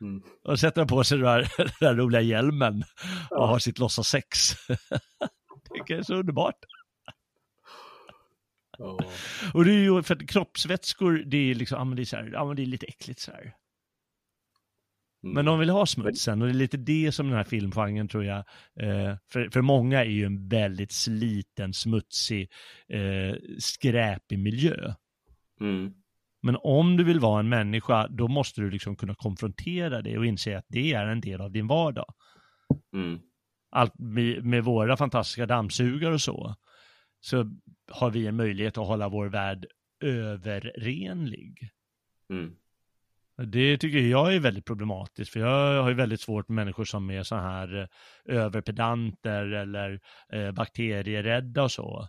Mm. 0.00 0.22
Och 0.44 0.60
sätta 0.60 0.86
på 0.86 1.04
sig 1.04 1.18
den 1.18 1.26
där, 1.26 1.52
den 1.58 1.68
där 1.80 1.94
roliga 1.94 2.20
hjälmen 2.20 2.82
och 3.30 3.36
Ja. 3.36 3.46
ha 3.46 3.60
sitt 3.60 3.78
låtsassex. 3.78 4.38
det 4.68 5.74
tycker 5.74 5.94
jag 5.94 5.98
är 5.98 6.02
så 6.02 6.14
underbart. 6.14 6.58
Ja. 8.78 8.98
Och 9.54 9.64
det 9.64 9.70
är 9.72 9.78
ju 9.78 10.02
för 10.02 10.14
att 10.16 10.28
kroppsvätskor, 10.28 11.22
det 11.26 11.36
är 11.50 11.54
liksom, 11.54 11.96
det 11.96 12.02
är 12.02 12.04
så 12.04 12.16
här, 12.16 12.30
ja 12.32 12.54
det 12.54 12.62
är 12.62 12.66
lite 12.66 12.86
äckligt 12.86 13.20
så 13.20 13.32
här. 13.32 13.54
Mm. 15.22 15.34
Men 15.34 15.44
de 15.44 15.58
vill 15.58 15.70
ha 15.70 15.86
smutsen 15.86 16.42
och 16.42 16.48
det 16.48 16.52
är 16.52 16.54
lite 16.54 16.76
det 16.76 17.12
som 17.12 17.26
den 17.28 17.36
här 17.36 17.44
filmgenren 17.44 18.08
tror 18.08 18.24
jag, 18.24 18.38
eh, 18.80 19.16
för, 19.32 19.50
för 19.50 19.60
många 19.60 20.00
är 20.00 20.10
ju 20.10 20.24
en 20.24 20.48
väldigt 20.48 20.92
sliten, 20.92 21.72
smutsig, 21.74 22.50
eh, 22.88 23.34
skräpig 23.58 24.38
miljö. 24.38 24.94
Mm. 25.60 25.94
Men 26.46 26.56
om 26.62 26.96
du 26.96 27.04
vill 27.04 27.20
vara 27.20 27.40
en 27.40 27.48
människa, 27.48 28.08
då 28.08 28.28
måste 28.28 28.60
du 28.60 28.70
liksom 28.70 28.96
kunna 28.96 29.14
konfrontera 29.14 30.02
det 30.02 30.18
och 30.18 30.26
inse 30.26 30.58
att 30.58 30.64
det 30.68 30.92
är 30.92 31.06
en 31.06 31.20
del 31.20 31.40
av 31.40 31.52
din 31.52 31.66
vardag. 31.66 32.14
Mm. 32.94 33.20
Allt 33.70 33.98
med, 33.98 34.44
med 34.44 34.64
våra 34.64 34.96
fantastiska 34.96 35.46
dammsugare 35.46 36.14
och 36.14 36.20
så, 36.20 36.54
så 37.20 37.50
har 37.90 38.10
vi 38.10 38.26
en 38.26 38.36
möjlighet 38.36 38.78
att 38.78 38.86
hålla 38.86 39.08
vår 39.08 39.26
värld 39.26 39.66
överrenlig. 40.00 41.70
Mm. 42.30 42.56
Det 43.36 43.78
tycker 43.78 43.98
jag 43.98 44.34
är 44.34 44.40
väldigt 44.40 44.64
problematiskt, 44.64 45.32
för 45.32 45.40
jag 45.40 45.82
har 45.82 45.88
ju 45.88 45.94
väldigt 45.94 46.20
svårt 46.20 46.48
med 46.48 46.54
människor 46.54 46.84
som 46.84 47.10
är 47.10 47.22
så 47.22 47.36
här 47.36 47.76
eh, 47.78 47.88
överpedanter 48.36 49.46
eller 49.46 50.00
eh, 50.32 50.52
bakterierädda 50.52 51.62
och 51.62 51.72
så, 51.72 52.08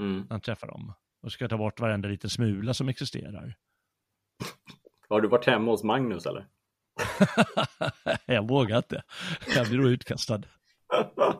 Mm. 0.00 0.18
när 0.18 0.36
jag 0.36 0.42
träffar 0.42 0.66
dem. 0.66 0.92
Och 1.22 1.32
ska 1.32 1.48
ta 1.48 1.56
bort 1.58 1.80
varenda 1.80 2.08
liten 2.08 2.30
smula 2.30 2.74
som 2.74 2.88
existerar. 2.88 3.56
Har 5.08 5.20
du 5.20 5.28
varit 5.28 5.46
hemma 5.46 5.70
hos 5.70 5.84
Magnus 5.84 6.26
eller? 6.26 6.46
jag 8.26 8.48
vågar 8.48 8.76
inte. 8.76 9.02
Jag 9.56 9.68
blir 9.68 9.78
då 9.78 9.88
utkastad. 9.88 10.42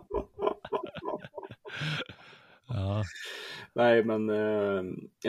Ja. 2.68 3.04
Nej, 3.72 4.04
men 4.04 4.30
eh, 4.30 4.82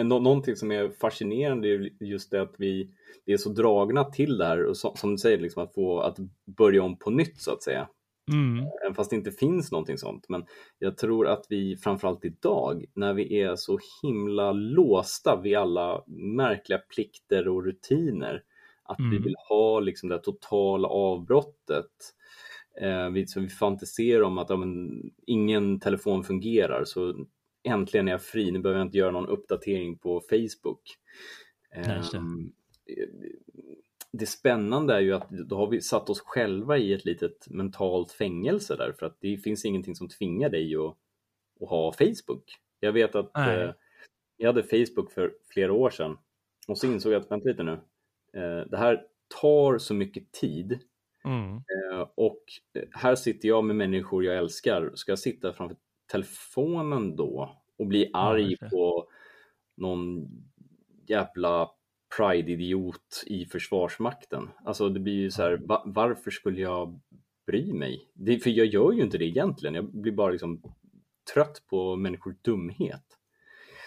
nå- 0.03 0.19
någonting 0.19 0.55
som 0.55 0.71
är 0.71 0.89
fascinerande 0.89 1.67
är 1.67 1.71
ju 1.71 1.97
just 1.99 2.31
det 2.31 2.41
att 2.41 2.55
vi, 2.57 2.89
vi 3.25 3.33
är 3.33 3.37
så 3.37 3.49
dragna 3.49 4.03
till 4.03 4.37
det 4.37 4.45
här 4.45 4.65
och 4.65 4.77
så, 4.77 4.95
som 4.95 5.11
du 5.11 5.17
säger, 5.17 5.37
liksom 5.37 5.63
att 5.63 5.73
få 5.73 5.99
att 5.99 6.17
börja 6.57 6.83
om 6.83 6.99
på 6.99 7.09
nytt 7.09 7.41
så 7.41 7.53
att 7.53 7.63
säga. 7.63 7.87
Mm. 8.29 8.65
Även 8.83 8.95
fast 8.95 9.09
det 9.09 9.15
inte 9.15 9.31
finns 9.31 9.71
någonting 9.71 9.97
sånt. 9.97 10.29
Men 10.29 10.45
jag 10.79 10.97
tror 10.97 11.27
att 11.27 11.45
vi 11.49 11.77
framförallt 11.77 12.25
idag, 12.25 12.85
när 12.93 13.13
vi 13.13 13.41
är 13.41 13.55
så 13.55 13.79
himla 14.03 14.51
låsta 14.51 15.41
vid 15.43 15.57
alla 15.57 16.03
märkliga 16.07 16.79
plikter 16.95 17.47
och 17.47 17.65
rutiner, 17.65 18.43
att 18.83 18.99
Mm. 18.99 19.11
vi 19.11 19.17
vill 19.17 19.35
ha 19.49 19.79
liksom 19.79 20.09
det 20.09 20.19
totala 20.19 20.87
avbrottet. 20.87 21.91
Eh, 22.81 23.09
vi, 23.09 23.27
så 23.27 23.39
vi 23.39 23.49
fantiserar 23.49 24.21
om 24.21 24.37
att 24.37 24.49
ja, 24.49 24.57
men, 24.57 25.01
ingen 25.25 25.79
telefon 25.79 26.23
fungerar, 26.23 26.83
så 26.85 27.25
äntligen 27.63 28.07
är 28.07 28.11
jag 28.11 28.23
fri, 28.23 28.51
nu 28.51 28.59
behöver 28.59 28.79
jag 28.79 28.87
inte 28.87 28.97
göra 28.97 29.11
någon 29.11 29.27
uppdatering 29.27 29.97
på 29.97 30.21
Facebook. 30.29 30.81
Just 31.97 32.13
det. 34.11 34.25
Spännande 34.25 34.95
är 34.95 34.99
ju 34.99 35.13
att 35.13 35.29
då 35.29 35.55
har 35.55 35.67
vi 35.67 35.81
satt 35.81 36.09
oss 36.09 36.19
själva 36.19 36.77
i 36.77 36.93
ett 36.93 37.05
litet 37.05 37.49
mentalt 37.49 38.11
fängelse 38.11 38.75
där 38.75 38.91
för 38.99 39.05
att 39.05 39.17
det 39.19 39.37
finns 39.37 39.65
ingenting 39.65 39.95
som 39.95 40.07
tvingar 40.09 40.49
dig 40.49 40.75
att, 40.75 40.95
att 41.61 41.69
ha 41.69 41.93
Facebook. 41.93 42.43
Jag 42.79 42.91
vet 42.91 43.15
att 43.15 43.37
eh, 43.37 43.71
jag 44.37 44.47
hade 44.47 44.63
Facebook 44.63 45.11
för 45.11 45.33
flera 45.49 45.73
år 45.73 45.89
sedan 45.89 46.17
och 46.67 46.77
så 46.77 46.87
insåg 46.87 47.13
jag 47.13 47.21
att 47.21 47.31
vänta 47.31 47.49
lite 47.49 47.63
nu, 47.63 47.79
eh, 48.33 48.67
det 48.69 48.77
här 48.77 49.03
tar 49.41 49.77
så 49.77 49.93
mycket 49.93 50.31
tid 50.31 50.79
Mm. 51.25 51.55
eh, 51.55 52.07
och 52.15 52.43
eh, 52.73 52.83
här 52.91 53.15
sitter 53.15 53.47
jag 53.47 53.63
med 53.63 53.75
människor 53.75 54.23
jag 54.23 54.37
älskar. 54.37 54.91
Ska 54.95 55.11
jag 55.11 55.19
sitta 55.19 55.53
framför 55.53 55.77
telefonen 56.11 57.15
då 57.15 57.57
och 57.77 57.87
bli 57.87 58.09
arg 58.13 58.55
det. 58.59 58.69
på 58.69 59.09
någon 59.75 60.27
jävla 61.07 61.71
pride-idiot 62.17 63.23
i 63.25 63.45
Försvarsmakten? 63.45 64.49
Alltså 64.65 64.89
det 64.89 64.99
blir 64.99 65.13
ju 65.13 65.31
så 65.31 65.41
här, 65.41 65.57
va- 65.57 65.83
varför 65.85 66.31
skulle 66.31 66.61
jag 66.61 66.99
bry 67.47 67.73
mig? 67.73 68.09
Det, 68.13 68.39
för 68.39 68.49
jag 68.49 68.67
gör 68.67 68.91
ju 68.91 69.01
inte 69.01 69.17
det 69.17 69.25
egentligen. 69.25 69.75
Jag 69.75 69.85
blir 69.85 70.11
bara 70.11 70.31
liksom 70.31 70.61
trött 71.33 71.63
på 71.69 71.95
människors 71.95 72.35
dumhet. 72.41 73.03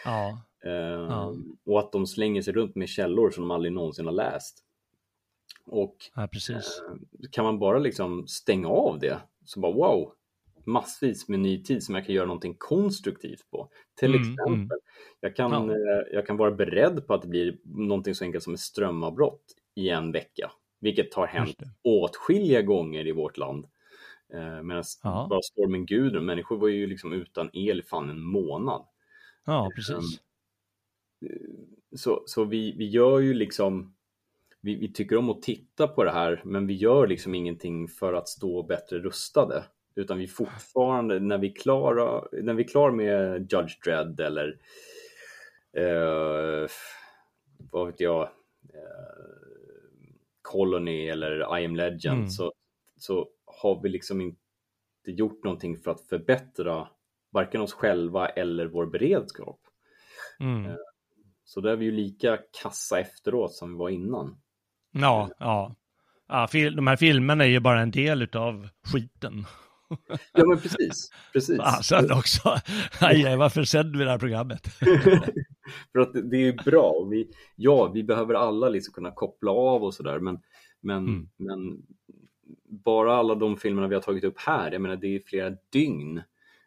Ja. 0.04 0.42
Eh, 0.64 1.08
Och 1.66 1.78
att 1.78 1.92
de 1.92 2.06
slänger 2.06 2.42
sig 2.42 2.52
runt 2.54 2.74
med 2.76 2.88
källor 2.88 3.30
som 3.30 3.42
de 3.42 3.50
aldrig 3.50 3.72
någonsin 3.72 4.06
har 4.06 4.12
läst. 4.12 4.64
Och 5.66 5.96
ja, 6.14 6.28
precis. 6.32 6.82
Eh, 6.88 6.96
kan 7.30 7.44
man 7.44 7.58
bara 7.58 7.78
liksom 7.78 8.26
stänga 8.26 8.68
av 8.68 8.98
det 8.98 9.20
så 9.44 9.60
bara 9.60 9.72
wow, 9.72 10.12
massvis 10.66 11.28
med 11.28 11.40
ny 11.40 11.62
tid 11.62 11.82
som 11.82 11.94
jag 11.94 12.06
kan 12.06 12.14
göra 12.14 12.26
någonting 12.26 12.54
konstruktivt 12.58 13.50
på. 13.50 13.68
Till 13.94 14.14
Mm, 14.14 14.20
exempel, 14.20 14.54
mm. 14.54 14.68
Jag, 15.20 15.36
kan, 15.36 15.52
Ja. 15.52 15.70
eh, 15.70 16.06
jag 16.12 16.26
kan 16.26 16.36
vara 16.36 16.50
beredd 16.50 17.06
på 17.06 17.14
att 17.14 17.22
det 17.22 17.28
blir 17.28 17.58
någonting 17.64 18.14
så 18.14 18.24
enkelt 18.24 18.44
som 18.44 18.54
ett 18.54 18.60
strömavbrott 18.60 19.44
i 19.74 19.88
en 19.88 20.12
vecka, 20.12 20.52
vilket 20.80 21.14
har 21.14 21.26
hänt 21.26 21.56
åtskilliga 21.84 22.62
gånger 22.62 23.06
i 23.06 23.12
vårt 23.12 23.36
land. 23.36 23.66
Eh, 24.34 24.62
Medan 24.62 24.84
Ja. 25.02 25.26
bara 25.30 25.42
stormen 25.42 25.86
Gudrun, 25.86 26.26
människor 26.26 26.56
var 26.58 26.68
ju 26.68 26.86
liksom 26.86 27.12
utan 27.12 27.50
el 27.52 27.78
i 27.78 27.82
fan 27.82 28.10
en 28.10 28.22
månad. 28.22 28.86
Ja, 29.44 29.70
precis. 29.76 30.20
så, 31.96 32.22
så 32.26 32.44
vi, 32.44 32.74
vi 32.78 32.88
gör 32.88 33.18
ju 33.18 33.34
liksom 33.34 33.94
vi, 34.60 34.74
vi 34.74 34.92
tycker 34.92 35.16
om 35.16 35.30
att 35.30 35.42
titta 35.42 35.88
på 35.88 36.04
det 36.04 36.10
här 36.10 36.42
men 36.44 36.66
vi 36.66 36.74
gör 36.74 37.06
liksom 37.06 37.34
ingenting 37.34 37.88
för 37.88 38.12
att 38.14 38.28
stå 38.28 38.62
bättre 38.62 38.98
rustade 38.98 39.64
utan 39.94 40.18
vi 40.18 40.28
fortfarande 40.28 41.20
när 41.20 41.38
vi 41.38 41.50
är 41.50 41.54
klara, 41.54 42.24
när 42.32 42.54
vi 42.54 42.64
är 42.64 42.68
klara 42.68 42.92
med 42.92 43.52
Judge 43.52 43.84
Dredd 43.84 44.20
eller 44.20 44.58
eh, 45.76 46.68
vad 47.70 47.86
vet 47.86 48.00
jag 48.00 48.22
eh, 48.74 49.32
Colony 50.42 51.08
eller 51.08 51.58
I 51.58 51.64
am 51.64 51.76
Legend 51.76 52.18
Mm. 52.18 52.28
så, 52.30 52.52
så 52.96 53.28
har 53.62 53.82
vi 53.82 53.88
liksom 53.88 54.20
inte 54.20 54.38
gjort 55.04 55.44
någonting 55.44 55.76
för 55.76 55.90
att 55.90 56.00
förbättra 56.00 56.88
varken 57.30 57.60
oss 57.60 57.72
själva 57.72 58.28
eller 58.28 58.66
vår 58.66 58.86
beredskap. 58.86 59.60
Mm. 60.40 60.76
Så 61.44 61.60
där 61.60 61.70
är 61.70 61.76
vi 61.76 61.84
ju 61.84 61.90
lika 61.90 62.38
kassa 62.62 63.00
efteråt 63.00 63.52
som 63.52 63.72
vi 63.72 63.78
var 63.78 63.88
innan. 63.88 64.40
Ja, 64.90 65.30
ja. 65.38 65.74
ja 66.28 66.48
de 66.52 66.86
här 66.86 66.96
filmerna 66.96 67.44
är 67.44 67.48
ju 67.48 67.60
bara 67.60 67.80
en 67.80 67.90
del 67.90 68.22
utav 68.22 68.68
skiten. 68.92 69.46
Ja 70.32 70.46
men 70.46 70.58
precis, 70.60 71.10
precis. 71.32 71.60
Alltså 71.60 71.96
också, 71.96 72.56
aj, 73.00 73.36
varför 73.36 73.64
sänder 73.64 73.98
vi 73.98 74.04
det 74.04 74.10
här 74.10 74.18
programmet? 74.18 74.66
För 75.92 75.98
att 75.98 76.12
det 76.12 76.36
är 76.36 76.40
ju 76.40 76.52
bra. 76.52 76.88
och 76.90 77.12
Vi, 77.12 77.30
ja, 77.56 77.86
vi 77.94 78.02
behöver 78.04 78.34
alla 78.34 78.68
liksom 78.68 78.94
kunna 78.94 79.10
koppla 79.10 79.50
av 79.50 79.82
och 79.84 79.94
sådär 79.94 80.18
men, 80.18 80.38
men, 80.80 81.08
Mm. 81.08 81.28
men 81.36 81.82
bara 82.84 83.16
alla 83.16 83.34
de 83.34 83.56
filmerna 83.56 83.88
vi 83.88 83.94
har 83.94 84.02
tagit 84.02 84.24
upp 84.24 84.38
här, 84.38 84.72
jag 84.72 84.80
menar 84.80 84.96
det 84.96 85.16
är 85.16 85.20
flera 85.20 85.56
dygn 85.72 86.22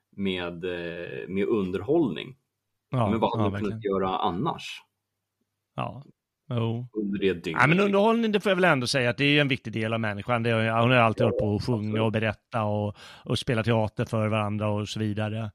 med, 0.10 0.64
eh, 0.64 1.28
med 1.28 1.48
underhållning. 1.48 2.36
Ja, 2.90 3.10
men 3.10 3.20
vad 3.20 3.32
hade 3.38 3.44
ja, 3.44 3.50
man 3.50 3.62
kunnat 3.62 3.84
göra 3.84 4.18
annars? 4.18 4.82
Ja, 5.76 6.04
jo. 6.50 6.88
Under 6.94 7.20
det 7.20 7.34
dygnet? 7.34 7.62
Ja, 7.62 7.68
men 7.68 7.80
underhållning, 7.80 8.32
det 8.32 8.40
får 8.40 8.50
jag 8.50 8.56
väl 8.56 8.66
ändå 8.66 8.88
säga 8.88 9.10
att 9.10 9.18
det 9.18 9.26
är 9.26 9.42
en 9.42 9.48
viktig 9.48 9.74
del 9.74 9.94
av 9.94 10.00
människan. 10.00 10.44
Det 10.44 10.50
är, 10.50 10.82
hon 10.82 10.92
har 10.92 10.98
alltid 10.98 11.22
Ja, 11.22 11.26
hållit 11.26 11.40
på 11.40 11.56
att 11.56 11.66
sjunga 11.66 12.04
och 12.04 12.12
berätta 12.12 12.64
och, 12.64 12.96
och 13.24 13.40
spela 13.40 13.64
teater 13.64 14.06
för 14.06 14.28
varandra 14.28 14.70
och 14.70 14.90
så 14.90 15.00
vidare. 15.00 15.52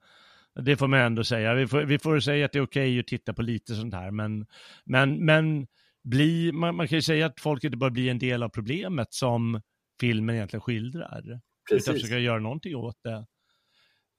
Det 0.55 0.77
får 0.77 0.87
man 0.87 0.99
ändå 0.99 1.23
säga. 1.23 1.53
Vi 1.53 1.67
får, 1.67 1.81
vi 1.81 1.99
får 1.99 2.19
säga 2.19 2.45
att 2.45 2.51
det 2.51 2.59
är 2.59 2.63
okej 2.63 2.99
att 2.99 3.07
titta 3.07 3.33
på 3.33 3.41
lite 3.41 3.75
sånt 3.75 3.93
här, 3.93 4.11
men, 4.11 4.45
men, 4.85 5.25
men 5.25 5.67
bli, 6.03 6.51
man, 6.51 6.75
man 6.75 6.87
kan 6.87 6.97
ju 6.97 7.01
säga 7.01 7.25
att 7.25 7.39
folk 7.39 7.63
inte 7.63 7.77
bör 7.77 7.89
bli 7.89 8.09
en 8.09 8.19
del 8.19 8.43
av 8.43 8.49
problemet 8.49 9.13
som 9.13 9.61
filmen 9.99 10.35
egentligen 10.35 10.61
skildrar. 10.61 11.19
Utan 11.19 11.41
Precis. 11.69 11.93
försöka 11.93 12.19
göra 12.19 12.39
någonting 12.39 12.75
åt 12.75 12.97
det. 13.03 13.25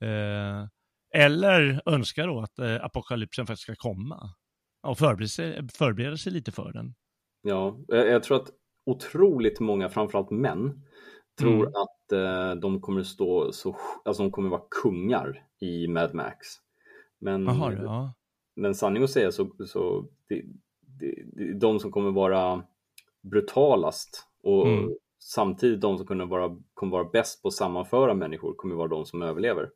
Eh, 0.07 0.67
eller 1.15 1.83
önska 1.87 2.27
då 2.27 2.41
att 2.41 2.59
eh, 2.59 2.85
apokalypsen 2.85 3.47
faktiskt 3.47 3.63
ska 3.63 3.75
komma. 3.75 4.35
Och 4.83 4.99
förbereda 4.99 5.29
sig, 5.29 5.69
förbereda 5.75 6.17
sig 6.17 6.33
lite 6.33 6.53
för 6.53 6.73
den. 6.73 6.95
Ja, 7.43 7.79
jag, 7.89 8.23
tror 8.23 8.37
att 8.37 8.51
otroligt 8.87 9.61
många, 9.61 9.89
framförallt 9.89 10.31
män, 10.31 10.83
tror 11.39 11.55
Mm. 11.55 11.67
att 11.67 12.13
eh, 12.13 12.61
de 12.61 12.81
kommer 12.81 13.03
stå 13.03 13.53
så, 13.53 13.77
alltså 14.05 14.23
de 14.23 14.33
kommer 14.33 14.49
vara 14.49 14.63
kungar 14.83 15.47
i 15.61 15.89
Mad 15.89 16.15
Max. 16.15 16.47
Men, 17.21 17.45
Jaha, 17.45 17.71
du, 17.71 17.77
ja. 17.77 18.15
men 18.57 18.75
sanning 18.75 19.03
att 19.03 19.11
säga 19.11 19.33
så, 19.33 19.51
så 19.67 20.09
det, 20.29 20.43
det, 20.81 21.15
det 21.33 21.55
de 21.59 21.81
som 21.81 21.93
kommer 21.93 22.11
vara 22.11 22.63
brutalast 23.23 24.29
och 24.43 24.67
Mm. 24.69 24.91
samtidigt 25.19 25.81
de 25.81 25.99
som 25.99 26.07
kommer 26.07 26.27
vara, 26.27 26.57
kommer 26.75 26.93
vara 26.93 27.09
bäst 27.13 27.43
på 27.43 27.49
att 27.49 27.55
sammanföra 27.55 28.15
människor 28.15 28.55
kommer 28.55 28.75
vara 28.75 28.89
de 28.89 29.07
som 29.07 29.23
överlever. 29.23 29.71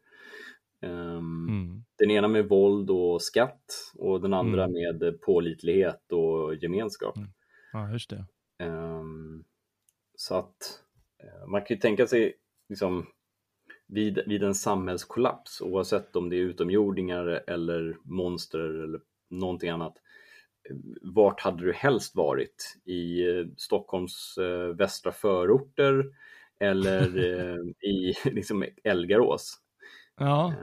Ehm, 0.80 1.48
Mm. 1.48 1.84
Den 1.98 2.10
ena 2.10 2.28
med 2.28 2.48
våld 2.48 2.90
och 2.90 3.22
skatt 3.22 3.92
och 3.94 4.20
den 4.20 4.34
andra 4.34 4.64
Mm. 4.64 4.72
med 4.72 5.20
pålitlighet 5.20 6.12
och 6.12 6.54
gemenskap. 6.54 7.16
Mm. 7.16 7.28
Ja, 7.72 7.90
just 7.92 8.10
det. 8.10 8.24
Ehm, 8.58 9.44
så 10.16 10.34
att 10.34 10.82
eh, 11.18 11.46
man 11.48 11.60
kan 11.64 11.74
ju 11.76 11.80
tänka 11.80 12.06
sig 12.06 12.34
liksom, 12.68 13.06
vid, 13.86 14.18
vid 14.26 14.42
en 14.42 14.54
samhällskollaps, 14.54 15.60
oavsett 15.60 16.16
om 16.16 16.28
det 16.28 16.36
är 16.36 16.40
utomjordingar 16.40 17.26
eller 17.46 17.96
monster 18.02 18.58
eller 18.58 19.00
någonting 19.30 19.70
annat. 19.70 19.94
eh, 20.70 20.76
Vart 21.02 21.40
hade 21.40 21.64
du 21.64 21.72
helst 21.72 22.16
varit? 22.16 22.76
I 22.84 23.28
eh, 23.28 23.46
Stockholms 23.56 24.38
eh, 24.38 24.68
västra 24.76 25.12
förorter 25.12 26.04
eller 26.60 27.16
eh, 27.18 27.88
i 27.90 28.14
liksom 28.24 28.64
Elgarås? 28.84 29.60
Ja, 30.18 30.54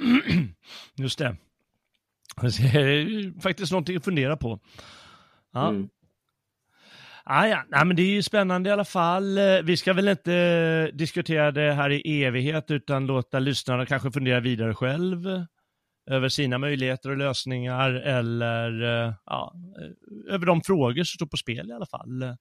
Ehm, 0.00 0.54
just 0.96 1.18
det. 1.18 1.36
Det 2.40 2.46
är 2.48 3.40
faktiskt 3.40 3.72
någonting 3.72 3.96
att 3.96 4.04
fundera 4.04 4.36
på. 4.36 4.60
Ja. 5.52 5.68
mm. 5.68 5.88
Ah, 7.24 7.46
ja, 7.46 7.64
Nej, 7.68 7.84
men 7.84 7.96
det 7.96 8.02
är 8.02 8.10
ju 8.10 8.22
spännande 8.22 8.70
i 8.70 8.72
alla 8.72 8.84
fall. 8.84 9.38
Eh, 9.38 9.62
Vi 9.64 9.76
ska 9.76 9.92
väl 9.92 10.08
inte 10.08 10.34
eh, 10.34 10.96
diskutera 10.96 11.50
det 11.50 11.72
här 11.72 11.90
i 11.90 12.24
evighet 12.24 12.70
utan 12.70 13.06
låta 13.06 13.38
lyssnarna 13.38 13.86
kanske 13.86 14.10
fundera 14.10 14.40
vidare 14.40 14.74
själv 14.74 15.26
eh, 15.28 15.42
över 16.10 16.28
sina 16.28 16.58
möjligheter 16.58 17.10
och 17.10 17.16
lösningar 17.16 17.90
eller 17.90 18.82
eh, 19.06 19.14
ja, 19.26 19.54
eh, 19.80 20.34
över 20.34 20.46
de 20.46 20.62
frågor 20.62 21.04
som 21.04 21.16
står 21.16 21.26
på 21.26 21.36
spel 21.36 21.70
i 21.70 21.72
alla 21.72 21.86
fall. 21.86 22.22
Eh, 22.22 22.34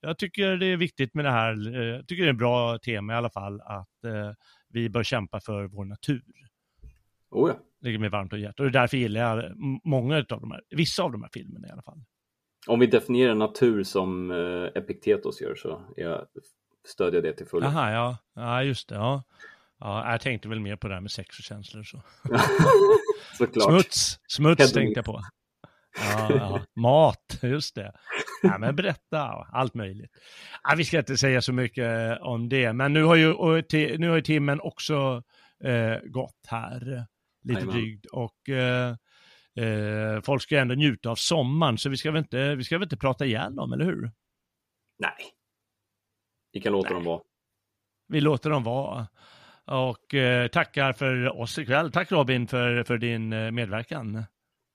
Jag 0.00 0.18
tycker 0.18 0.56
det 0.56 0.66
är 0.66 0.76
viktigt 0.76 1.14
med 1.14 1.24
det 1.24 1.30
här, 1.30 1.74
eh, 1.76 1.82
jag 1.84 2.08
tycker 2.08 2.22
det 2.22 2.28
är 2.28 2.32
ett 2.32 2.38
bra 2.38 2.78
tema 2.78 3.12
i 3.12 3.16
alla 3.16 3.30
fall 3.30 3.60
att 3.60 4.04
eh, 4.04 4.32
vi 4.68 4.88
bör 4.88 5.02
kämpa 5.02 5.40
för 5.40 5.64
vår 5.64 5.84
natur. 5.84 6.22
Oh 7.30 7.50
ja. 7.50 7.58
Det 7.80 7.86
ligger 7.86 7.98
mig 7.98 8.08
varmt 8.08 8.32
om 8.32 8.40
hjärtat 8.40 8.60
och 8.60 8.72
därför 8.72 8.96
gillar 8.96 9.20
jag 9.20 9.52
många 9.84 10.16
av 10.16 10.24
de 10.40 10.50
här, 10.50 10.62
vissa 10.70 11.02
av 11.02 11.12
de 11.12 11.22
här 11.22 11.30
filmerna 11.32 11.68
i 11.68 11.70
alla 11.70 11.82
fall. 11.82 12.00
Om 12.66 12.80
vi 12.80 12.86
definierar 12.86 13.34
natur 13.34 13.82
som 13.82 14.30
eh, 14.30 14.82
Epiktetos 14.82 15.40
gör 15.40 15.54
så 15.54 15.82
jag 15.96 16.26
stödjer 16.88 17.22
det 17.22 17.32
till 17.32 17.46
fullo. 17.46 17.66
Jaha, 17.66 17.92
ja. 17.92 18.18
ja, 18.34 18.62
just 18.62 18.88
det. 18.88 18.94
Ja. 18.94 19.22
Ja, 19.80 20.10
jag 20.10 20.20
tänkte 20.20 20.48
väl 20.48 20.60
mer 20.60 20.76
på 20.76 20.88
det 20.88 20.94
här 20.94 21.00
med 21.00 21.10
sex 21.10 21.38
och 21.38 21.44
känslor. 21.44 21.82
Så. 21.82 22.02
Såklart. 23.38 23.70
Smuts, 23.72 24.20
smuts 24.28 24.60
Hedvig. 24.60 24.74
tänkte 24.74 24.98
jag 24.98 25.04
på. 25.04 25.22
Ja, 26.00 26.28
ja. 26.30 26.60
Mat, 26.76 27.38
just 27.42 27.74
det. 27.74 27.92
Ja, 28.42 28.58
men 28.58 28.76
berätta, 28.76 29.46
allt 29.52 29.74
möjligt. 29.74 30.10
Ja, 30.62 30.74
vi 30.76 30.84
ska 30.84 30.98
inte 30.98 31.16
säga 31.16 31.42
så 31.42 31.52
mycket 31.52 32.20
om 32.20 32.48
det, 32.48 32.72
men 32.72 32.92
nu 32.92 33.02
har 33.02 33.16
ju, 33.16 33.34
nu 33.98 34.08
har 34.08 34.16
ju 34.16 34.22
timmen 34.22 34.60
också 34.60 35.22
eh, 35.64 35.98
gått 36.04 36.46
här, 36.46 37.06
lite 37.44 37.60
Amen. 37.60 37.74
drygt. 37.74 38.06
Och 38.06 38.48
eh, 38.48 38.94
eh, 39.56 40.20
folk 40.22 40.42
ska 40.42 40.58
ändå 40.58 40.74
njuta 40.74 41.10
av 41.10 41.16
sommaren, 41.16 41.78
så 41.78 41.88
vi 41.88 41.96
ska 41.96 42.10
väl 42.10 42.18
inte, 42.18 42.54
vi 42.54 42.64
ska 42.64 42.76
väl 42.76 42.86
inte 42.86 42.96
prata 42.96 43.26
ihjäl 43.26 43.54
dem, 43.54 43.72
eller 43.72 43.84
hur? 43.84 44.10
Nej. 44.98 45.32
Vi 46.52 46.60
kan 46.60 46.72
låta 46.72 46.88
Nej. 46.88 46.94
dem 46.94 47.04
vara. 47.04 47.20
Vi 48.08 48.20
låter 48.20 48.50
dem 48.50 48.62
vara. 48.62 49.08
Och 49.64 50.14
eh, 50.14 50.48
tackar 50.48 50.92
för 50.92 51.40
oss 51.40 51.58
ikväll. 51.58 51.92
Tack 51.92 52.12
Robin 52.12 52.46
för, 52.46 52.84
för 52.84 52.98
din 52.98 53.32
eh, 53.32 53.50
medverkan. 53.50 54.24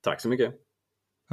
Tack 0.02 0.22
så 0.22 0.30
mycket. 0.30 0.56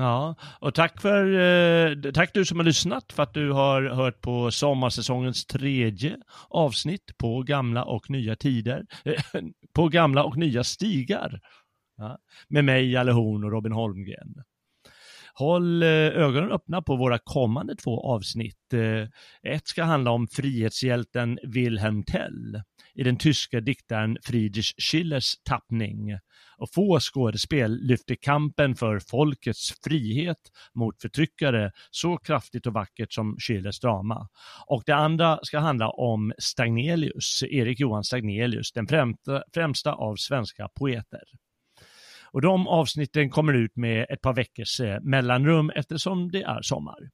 Ja, 0.01 0.35
och 0.61 0.75
tack 0.75 1.01
för 1.01 1.25
eh, 1.39 2.13
tack 2.13 2.35
du 2.35 2.45
som 2.45 2.59
har 2.59 2.65
lyssnat 2.65 3.13
för 3.13 3.23
att 3.23 3.35
du 3.35 3.53
har 3.53 3.83
hört 3.83 4.21
på 4.21 4.51
sommarsäsongens 4.51 5.47
tredje 5.47 6.17
avsnitt 6.49 7.19
på 7.19 7.43
gamla 7.43 7.85
och 7.85 8.11
nya 8.11 8.37
tider, 8.37 8.87
eh, 9.05 9.23
på 9.75 9.89
gamla 9.89 10.25
och 10.25 10.37
nya 10.37 10.65
stigar. 10.65 11.41
Ja, 11.97 12.19
med 12.49 12.65
mig, 12.65 12.93
Jalle 12.93 13.13
Horn 13.13 13.45
och 13.45 13.51
Robin 13.51 13.73
Holmgren. 13.73 14.35
Håll 15.35 15.83
eh, 15.83 15.89
ögonen 15.89 16.53
öppna 16.53 16.83
på 16.83 16.97
våra 16.97 17.19
kommande 17.19 17.77
två 17.77 18.01
avsnitt. 18.01 18.73
Eh, 18.73 19.53
ett 19.53 19.69
ska 19.69 19.85
handla 19.85 20.11
om 20.11 20.29
frihetshjälten 20.29 21.39
Wilhelm 21.43 22.03
Tell 22.03 22.63
i 22.95 23.03
den 23.03 23.17
tyska 23.17 23.61
diktaren 23.61 24.17
Friedrich 24.23 24.73
Schillers 24.79 25.35
tappning. 25.45 26.19
Och 26.57 26.73
få 26.75 27.01
skådespel 27.01 27.79
lyfter 27.83 28.15
kampen 28.15 28.75
för 28.75 29.01
folkets 29.11 29.75
frihet 29.85 30.39
mot 30.75 31.01
förtryckare 31.03 31.71
så 31.91 32.17
kraftigt 32.17 32.67
och 32.67 32.73
vackert 32.73 33.13
som 33.13 33.37
Schillers 33.39 33.81
drama. 33.81 34.29
Och 34.67 34.83
det 34.87 34.95
andra 34.95 35.39
ska 35.43 35.59
handla 35.59 35.91
om 35.91 36.33
Stagnelius, 36.39 37.43
Erik 37.43 37.81
Johan 37.81 38.05
Stagnelius, 38.05 38.73
den 38.73 38.87
främsta, 38.87 39.43
främsta 39.55 39.93
av 39.93 40.17
svenska 40.17 40.69
poeter. 40.69 41.23
Och 42.33 42.43
de 42.43 42.69
avsnitten 42.69 43.31
kommer 43.31 43.53
ut 43.53 43.77
med 43.77 44.07
ett 44.11 44.21
par 44.21 44.35
veckors 44.35 44.81
eh, 44.81 45.01
mellanrum 45.03 45.71
eftersom 45.75 46.31
det 46.31 46.43
är 46.43 46.63
sommar. 46.63 47.11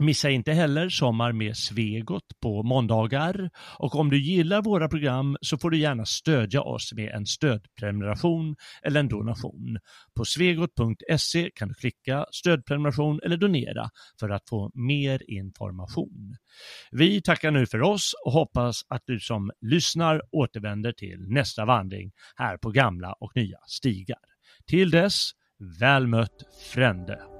Missa 0.00 0.30
inte 0.30 0.52
heller 0.52 0.88
Sommar 0.88 1.32
med 1.32 1.56
Svegot 1.56 2.40
på 2.42 2.62
måndagar 2.62 3.50
och 3.78 3.94
om 3.94 4.10
du 4.10 4.22
gillar 4.22 4.62
våra 4.62 4.88
program 4.88 5.36
så 5.40 5.58
får 5.58 5.70
du 5.70 5.78
gärna 5.78 6.04
stödja 6.04 6.62
oss 6.62 6.92
med 6.92 7.14
en 7.14 7.26
stödprenumeration 7.26 8.56
eller 8.82 9.00
en 9.00 9.08
donation. 9.08 9.78
På 10.16 10.24
svegot.se 10.24 11.50
kan 11.54 11.68
du 11.68 11.74
klicka 11.74 12.26
stödprenumeration 12.32 13.20
eller 13.24 13.36
donera 13.36 13.90
för 14.20 14.28
att 14.28 14.48
få 14.48 14.70
mer 14.74 15.30
information. 15.30 16.36
Vi 16.90 17.22
tackar 17.22 17.50
nu 17.50 17.66
för 17.66 17.82
oss 17.82 18.14
och 18.24 18.32
hoppas 18.32 18.82
att 18.88 19.02
du 19.06 19.20
som 19.20 19.50
lyssnar 19.60 20.22
återvänder 20.32 20.92
till 20.92 21.20
nästa 21.28 21.64
vandring 21.64 22.12
här 22.36 22.56
på 22.56 22.70
gamla 22.70 23.12
och 23.12 23.32
nya 23.34 23.58
stigar. 23.66 24.18
Till 24.66 24.90
dess, 24.90 25.30
väl 25.80 26.06
mött 26.06 26.42
Frände. 26.72 27.39